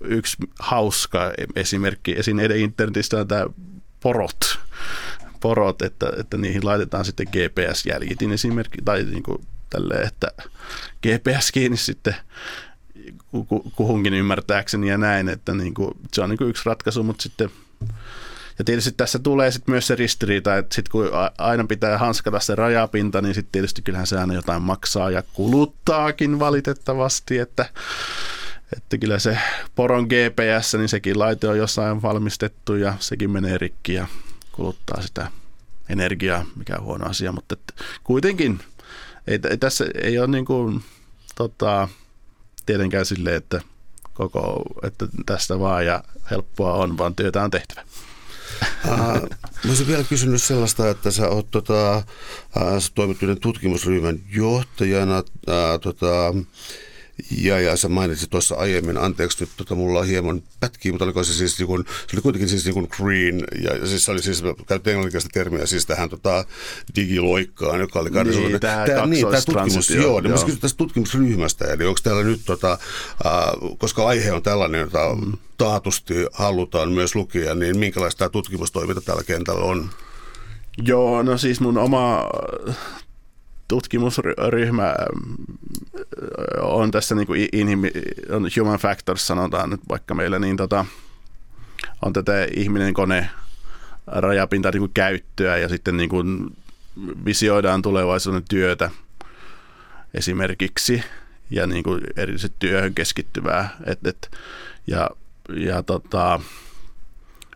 yksi 0.00 0.36
hauska 0.58 1.32
esimerkki 1.56 2.14
esineiden 2.18 2.60
internetistä 2.60 3.16
on 3.16 3.28
tämä 3.28 3.46
porot, 4.00 4.58
porot 5.40 5.82
että, 5.82 6.12
että 6.16 6.36
niihin 6.36 6.64
laitetaan 6.64 7.04
sitten 7.04 7.26
GPS-jäljitin 7.26 8.32
esimerkki, 8.32 8.78
tai 8.84 9.02
niin 9.02 9.22
kuin 9.22 9.46
tälleen, 9.70 10.06
että 10.06 10.28
GPS 11.02 11.52
kiinni 11.52 11.76
sitten 11.76 12.14
kuhunkin 13.76 14.14
ymmärtääkseni 14.14 14.88
ja 14.88 14.98
näin, 14.98 15.28
että 15.28 15.54
niin 15.54 15.74
kuin, 15.74 15.90
se 16.12 16.22
on 16.22 16.30
niin 16.30 16.38
kuin 16.38 16.50
yksi 16.50 16.62
ratkaisu, 16.66 17.02
mutta 17.02 17.22
sitten 17.22 17.50
ja 18.58 18.64
tietysti 18.64 18.92
tässä 18.92 19.18
tulee 19.18 19.50
sitten 19.50 19.72
myös 19.72 19.86
se 19.86 19.94
ristiriita, 19.94 20.56
että 20.56 20.74
sit 20.74 20.88
kun 20.88 21.10
aina 21.38 21.64
pitää 21.64 21.98
hanskata 21.98 22.40
se 22.40 22.54
rajapinta, 22.54 23.22
niin 23.22 23.34
sitten 23.34 23.52
tietysti 23.52 23.82
kyllähän 23.82 24.06
se 24.06 24.18
aina 24.18 24.34
jotain 24.34 24.62
maksaa 24.62 25.10
ja 25.10 25.22
kuluttaakin 25.32 26.38
valitettavasti, 26.38 27.38
että, 27.38 27.66
että 28.76 28.98
kyllä 28.98 29.18
se 29.18 29.38
poron 29.74 30.04
GPS, 30.04 30.74
niin 30.74 30.88
sekin 30.88 31.18
laite 31.18 31.48
on 31.48 31.58
jossain 31.58 32.02
valmistettu 32.02 32.74
ja 32.74 32.94
sekin 33.00 33.30
menee 33.30 33.58
rikki 33.58 33.94
ja 33.94 34.06
kuluttaa 34.52 35.02
sitä 35.02 35.30
energiaa, 35.88 36.46
mikä 36.56 36.76
on 36.76 36.84
huono 36.84 37.06
asia, 37.06 37.32
mutta 37.32 37.56
kuitenkin 38.04 38.60
ei, 39.26 39.38
ei 39.50 39.58
tässä 39.58 39.84
ei 40.02 40.18
ole 40.18 40.26
niin 40.26 40.44
kuin, 40.44 40.82
tota, 41.34 41.88
tietenkään 42.68 43.06
silleen, 43.06 43.36
että 43.36 43.60
koko, 44.14 44.62
että 44.82 45.06
tästä 45.26 45.60
vaan 45.60 45.86
ja 45.86 46.04
helppoa 46.30 46.74
on, 46.74 46.98
vaan 46.98 47.14
työtä 47.14 47.42
on 47.42 47.50
tehtävä. 47.50 47.82
Mä 48.84 49.20
olisin 49.68 49.86
vielä 49.86 50.04
kysynyt 50.04 50.42
sellaista, 50.42 50.90
että 50.90 51.10
sä 51.10 51.28
oot 51.28 51.50
tota, 51.50 52.02
toimit 52.94 53.18
tutkimusryhmän 53.40 54.20
johtajana. 54.32 55.14
Ää, 55.14 55.78
tota, 55.78 56.34
ja, 57.42 57.60
ja 57.60 57.76
sä 57.76 57.88
mainitsit 57.88 58.30
tuossa 58.30 58.54
aiemmin, 58.54 58.96
anteeksi 58.96 59.40
nyt 59.40 59.50
tota, 59.56 59.74
mulla 59.74 59.98
on 59.98 60.06
hieman 60.06 60.42
pätkiä, 60.60 60.92
mutta 60.92 61.04
oliko 61.04 61.24
se 61.24 61.32
siis, 61.32 61.58
niin 61.58 61.66
kun, 61.66 61.84
se 61.88 62.16
oli 62.16 62.22
kuitenkin 62.22 62.48
siis 62.48 62.64
niin 62.64 62.88
green, 62.90 63.44
ja, 63.62 63.76
ja 63.76 63.86
siis 63.86 64.04
se 64.04 64.10
oli 64.10 64.22
siis, 64.22 64.42
käytettiin 64.42 64.92
englanninkielistä 64.92 65.30
termiä 65.32 65.66
siis 65.66 65.86
tähän 65.86 66.08
tota, 66.08 66.44
digiloikkaan, 66.96 67.80
joka 67.80 68.00
oli 68.00 68.10
niin, 68.10 68.32
sellainen. 68.32 68.60
Tämä, 68.60 68.86
tämä, 68.86 69.06
niin, 69.06 69.26
tämä 69.26 69.42
tutkimus, 69.46 69.90
joo, 69.90 70.04
joo. 70.04 70.20
niin 70.20 70.32
mä 70.32 70.38
tästä 70.60 70.78
tutkimusryhmästä, 70.78 71.64
eli 71.64 71.84
onko 71.84 72.00
täällä 72.02 72.22
nyt, 72.22 72.40
tota, 72.44 72.72
äh, 72.72 73.42
koska 73.78 74.06
aihe 74.06 74.32
on 74.32 74.42
tällainen, 74.42 74.80
jota 74.80 75.14
mm. 75.14 75.32
taatusti 75.56 76.14
halutaan 76.32 76.92
myös 76.92 77.14
lukia, 77.14 77.54
niin 77.54 77.78
minkälaista 77.78 78.18
tämä 78.18 78.28
tutkimustoiminta 78.28 79.00
tällä 79.00 79.22
kentällä 79.22 79.64
on? 79.64 79.90
Joo, 80.82 81.22
no 81.22 81.38
siis 81.38 81.60
mun 81.60 81.78
oma 81.78 82.30
tutkimusryhmä 83.68 84.94
on 86.62 86.90
tässä 86.90 87.14
niin 87.14 87.26
kuin 87.26 87.48
inhimi, 87.52 87.90
on 88.30 88.48
human 88.60 88.78
factors 88.78 89.26
sanotaan 89.26 89.70
nyt 89.70 89.80
vaikka 89.88 90.14
meillä, 90.14 90.38
niin 90.38 90.56
tota, 90.56 90.84
on 92.02 92.12
tätä 92.12 92.32
ihminen-kone 92.56 93.30
rajapinta 94.06 94.70
niin 94.70 94.80
kuin 94.80 94.94
käyttöä 94.94 95.56
ja 95.56 95.68
sitten 95.68 95.96
niin 95.96 96.10
kuin 96.10 96.56
visioidaan 97.24 97.82
tulevaisuuden 97.82 98.44
työtä 98.48 98.90
esimerkiksi 100.14 101.02
ja 101.50 101.66
niin 101.66 101.84
kuin 101.84 102.00
erityisesti 102.16 102.56
työhön 102.58 102.94
keskittyvää. 102.94 103.76
Et, 103.86 104.06
et, 104.06 104.30
ja 104.86 105.10
ja 105.56 105.82
tota, 105.82 106.40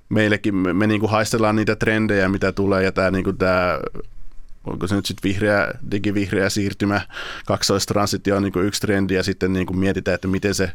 meillekin 0.08 0.54
me, 0.54 0.72
me 0.72 0.86
niin 0.86 1.00
kuin 1.00 1.10
haistellaan 1.10 1.56
niitä 1.56 1.76
trendejä, 1.76 2.28
mitä 2.28 2.52
tulee 2.52 2.82
ja 2.82 2.92
tämä, 2.92 3.10
niin 3.10 3.24
kuin 3.24 3.38
tämä 3.38 3.78
onko 4.64 4.86
se 4.86 4.94
nyt 4.94 5.06
sitten 5.06 5.30
vihreä, 5.30 5.68
digivihreä 5.90 6.50
siirtymä, 6.50 7.00
kaksoistransitio 7.46 8.36
on 8.36 8.42
niin 8.42 8.52
kuin 8.52 8.66
yksi 8.66 8.80
trendi 8.80 9.14
ja 9.14 9.22
sitten 9.22 9.52
niin 9.52 9.66
kuin 9.66 9.78
mietitään, 9.78 10.14
että 10.14 10.28
miten 10.28 10.54
se 10.54 10.72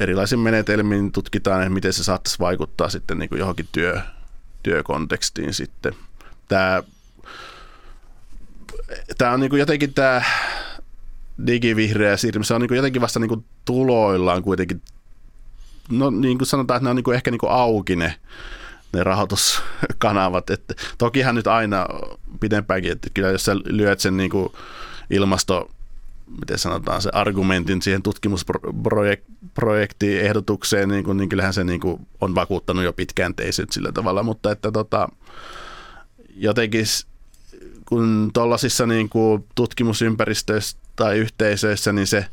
erilaisin 0.00 0.38
menetelmin 0.38 1.12
tutkitaan, 1.12 1.62
että 1.62 1.74
miten 1.74 1.92
se 1.92 2.04
saattaisi 2.04 2.38
vaikuttaa 2.38 2.88
sitten 2.88 3.18
niin 3.18 3.28
kuin 3.28 3.38
johonkin 3.38 3.68
työ, 3.72 4.00
työkontekstiin 4.62 5.54
sitten. 5.54 5.94
Tämä, 6.48 6.82
tämä 9.18 9.32
on 9.32 9.40
niin 9.40 9.50
kuin 9.50 9.60
jotenkin 9.60 9.94
tämä 9.94 10.22
digivihreä 11.46 12.16
siirtymä, 12.16 12.44
se 12.44 12.54
on 12.54 12.60
niin 12.60 12.68
kuin 12.68 12.76
jotenkin 12.76 13.02
vasta 13.02 13.20
niin 13.20 13.28
kuin 13.28 13.44
tuloillaan 13.64 14.42
kuitenkin, 14.42 14.82
no 15.90 16.10
niin 16.10 16.38
kuin 16.38 16.48
sanotaan, 16.48 16.76
että 16.76 16.84
ne 16.84 16.90
on 16.90 16.96
niin 16.96 17.04
kuin 17.04 17.14
ehkä 17.14 17.30
niin 17.30 17.38
kuin 17.38 17.52
auki 17.52 17.96
ne 17.96 18.14
ne 18.94 19.04
rahoituskanavat. 19.04 20.50
Että 20.50 20.74
tokihan 20.98 21.34
nyt 21.34 21.46
aina 21.46 21.86
pidempäänkin, 22.40 22.92
että 22.92 23.08
kyllä 23.14 23.28
jos 23.28 23.44
sä 23.44 23.56
lyöt 23.56 24.00
sen 24.00 24.16
niin 24.16 24.30
kuin 24.30 24.48
ilmasto, 25.10 25.70
miten 26.40 26.58
sanotaan, 26.58 27.02
se 27.02 27.10
argumentin 27.12 27.82
siihen 27.82 28.02
tutkimusprojektiin 28.02 30.20
ehdotukseen, 30.20 30.88
niin, 30.88 31.04
kuin, 31.04 31.16
niin 31.16 31.28
kyllähän 31.28 31.54
se 31.54 31.64
niin 31.64 31.80
kuin 31.80 32.06
on 32.20 32.34
vakuuttanut 32.34 32.84
jo 32.84 32.92
pitkään 32.92 33.34
teisyt 33.34 33.72
sillä 33.72 33.92
tavalla, 33.92 34.22
mutta 34.22 34.52
että 34.52 34.72
tota, 34.72 35.08
jotenkin 36.36 36.84
kun 37.84 38.30
tuollaisissa 38.34 38.86
niin 38.86 39.10
tutkimusympäristöissä 39.54 40.76
tai 40.96 41.18
yhteisöissä, 41.18 41.92
niin 41.92 42.06
se 42.06 42.26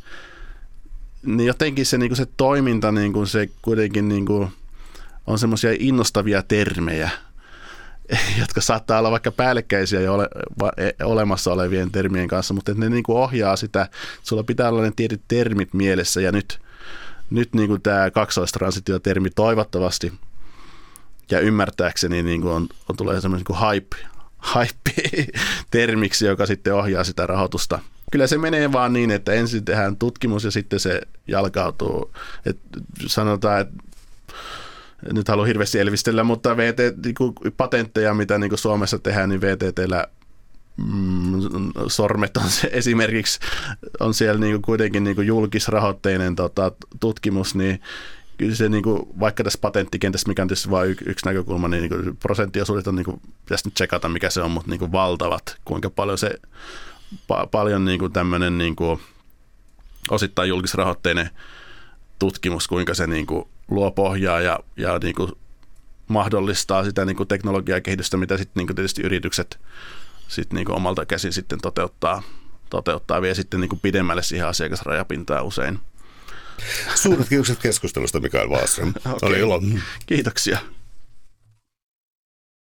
niin 1.26 1.48
jotenkin 1.48 1.86
se, 1.86 1.98
niin 1.98 2.10
kuin 2.10 2.18
se 2.18 2.28
toiminta, 2.38 2.92
niin 2.92 3.14
kuin 3.14 3.28
se 3.28 3.50
kuitenkin 3.62 4.10
niin 4.10 4.26
kuin 4.26 4.50
on 5.28 5.40
semmoisia 5.40 5.72
innostavia 5.80 6.44
termejä, 6.44 7.10
jotka 8.40 8.62
saattaa 8.62 9.00
olla 9.00 9.12
vaikka 9.12 9.32
päällekkäisiä 9.32 10.02
jo 10.02 10.14
ole, 10.14 10.30
va, 10.60 10.72
e, 10.78 11.04
olemassa 11.04 11.54
olevien 11.54 11.92
termien 11.92 12.28
kanssa, 12.28 12.54
mutta 12.54 12.74
ne 12.74 12.90
niin 12.90 13.04
kuin 13.04 13.18
ohjaa 13.18 13.56
sitä, 13.56 13.90
sulla 14.24 14.44
pitää 14.44 14.70
olla 14.70 14.82
ne 14.82 14.92
tietyt 14.96 15.22
termit 15.28 15.74
mielessä 15.74 16.22
ja 16.22 16.32
nyt, 16.32 16.60
nyt 17.30 17.54
niin 17.54 17.68
kuin 17.68 17.82
tämä 17.82 18.12
kaksoistransitiotermi 18.12 19.30
toivottavasti 19.30 20.14
ja 21.32 21.40
ymmärtääkseni 21.40 22.24
niin 22.24 22.42
kuin 22.42 22.54
on, 22.54 22.68
on 22.90 22.98
tulee 22.98 23.22
semmoinen 23.22 23.46
niin 23.50 23.70
hype, 23.70 23.96
hype-termiksi, 24.56 26.26
joka 26.26 26.46
sitten 26.46 26.76
ohjaa 26.76 27.04
sitä 27.04 27.28
rahoitusta. 27.28 27.80
Kyllä 28.12 28.28
se 28.28 28.38
menee 28.38 28.72
vaan 28.72 28.94
niin, 28.94 29.12
että 29.12 29.34
ensin 29.34 29.66
tehdään 29.66 29.98
tutkimus 29.98 30.44
ja 30.44 30.52
sitten 30.52 30.80
se 30.80 31.02
jalkautuu. 31.28 32.12
Et 32.46 32.58
sanotaan, 33.08 33.62
että 33.62 33.74
nyt 35.14 35.28
haluan 35.28 35.48
hirveästi 35.48 35.80
elvistellä, 35.80 36.24
mutta 36.24 36.58
VT, 36.58 36.78
niin 37.06 37.54
patentteja, 37.58 38.14
mitä 38.14 38.38
niin 38.38 38.58
Suomessa 38.58 39.00
tehdään, 39.00 39.30
niin 39.30 39.42
VTTllä 39.42 40.08
mm, 40.78 41.42
sormet 41.88 42.38
on 42.38 42.50
se 42.50 42.70
esimerkiksi, 42.72 43.40
on 44.00 44.14
siellä 44.14 44.40
niin 44.40 44.54
kuin 44.54 44.62
kuitenkin 44.62 45.04
niin 45.04 45.28
julkisrahoitteinen 45.28 46.36
tota, 46.36 46.72
tutkimus, 47.00 47.56
niin 47.56 47.82
kyllä 48.38 48.56
se 48.56 48.70
niin 48.70 48.84
kuin, 48.84 49.02
vaikka 49.20 49.44
tässä 49.44 49.60
patenttikentässä, 49.62 50.28
mikä 50.28 50.42
on 50.42 50.48
tietysti 50.48 50.70
vain 50.70 50.90
y- 50.90 50.96
yksi 51.06 51.26
näkökulma, 51.26 51.68
niin, 51.68 51.82
niin 51.82 52.04
kuin 52.04 52.18
prosenttiosuudet 52.18 52.88
on, 52.88 52.96
niin 52.96 53.06
kuin, 53.06 53.22
pitäisi 53.46 53.68
nyt 53.68 53.74
tsekata 53.74 54.10
mikä 54.10 54.30
se 54.30 54.42
on, 54.42 54.52
mutta 54.52 54.70
niin 54.70 54.80
kuin 54.80 54.92
valtavat, 54.92 55.58
kuinka 55.66 55.90
paljon 55.90 56.18
se, 56.18 56.40
pa- 57.14 57.48
paljon 57.52 57.86
niin 57.86 58.00
kuin 58.00 58.14
tämmöinen 58.14 58.58
niin 58.58 58.76
kuin, 58.76 59.00
osittain 60.10 60.50
julkisrahoitteinen 60.50 61.30
tutkimus, 62.20 62.68
kuinka 62.68 62.94
se 62.94 63.08
niin 63.08 63.26
kuin, 63.26 63.48
luo 63.72 63.92
pohjaa 63.92 64.42
ja, 64.42 64.60
ja 64.78 65.00
niin 65.04 65.16
kuin 65.16 65.32
mahdollistaa 66.08 66.84
sitä 66.84 67.06
niin 67.06 67.16
kuin 67.16 67.28
teknologiakehitystä, 67.28 68.18
mitä 68.18 68.38
sitten 68.38 68.60
niin 68.62 68.68
kuin 68.68 68.76
tietysti 68.76 69.02
yritykset 69.02 69.60
sit 70.28 70.54
niin 70.54 70.66
kuin 70.66 70.76
omalta 70.76 71.06
käsin 71.06 71.34
sitten 71.34 71.62
toteuttaa, 71.62 72.24
toteuttaa 72.70 73.22
vie 73.22 73.36
sitten 73.36 73.60
niin 73.60 73.70
kuin 73.70 73.80
pidemmälle 73.80 74.24
siihen 74.24 74.48
asiakasrajapintaan 74.48 75.46
usein. 75.46 75.80
Suuret 76.96 77.30
kiitokset 77.30 77.60
keskustelusta 77.60 78.20
Mikael 78.20 78.50
Wahlström. 78.50 78.90
okay. 79.06 79.14
Oli 79.22 79.40
ilo. 79.40 79.62
Kiitoksia. 80.06 80.60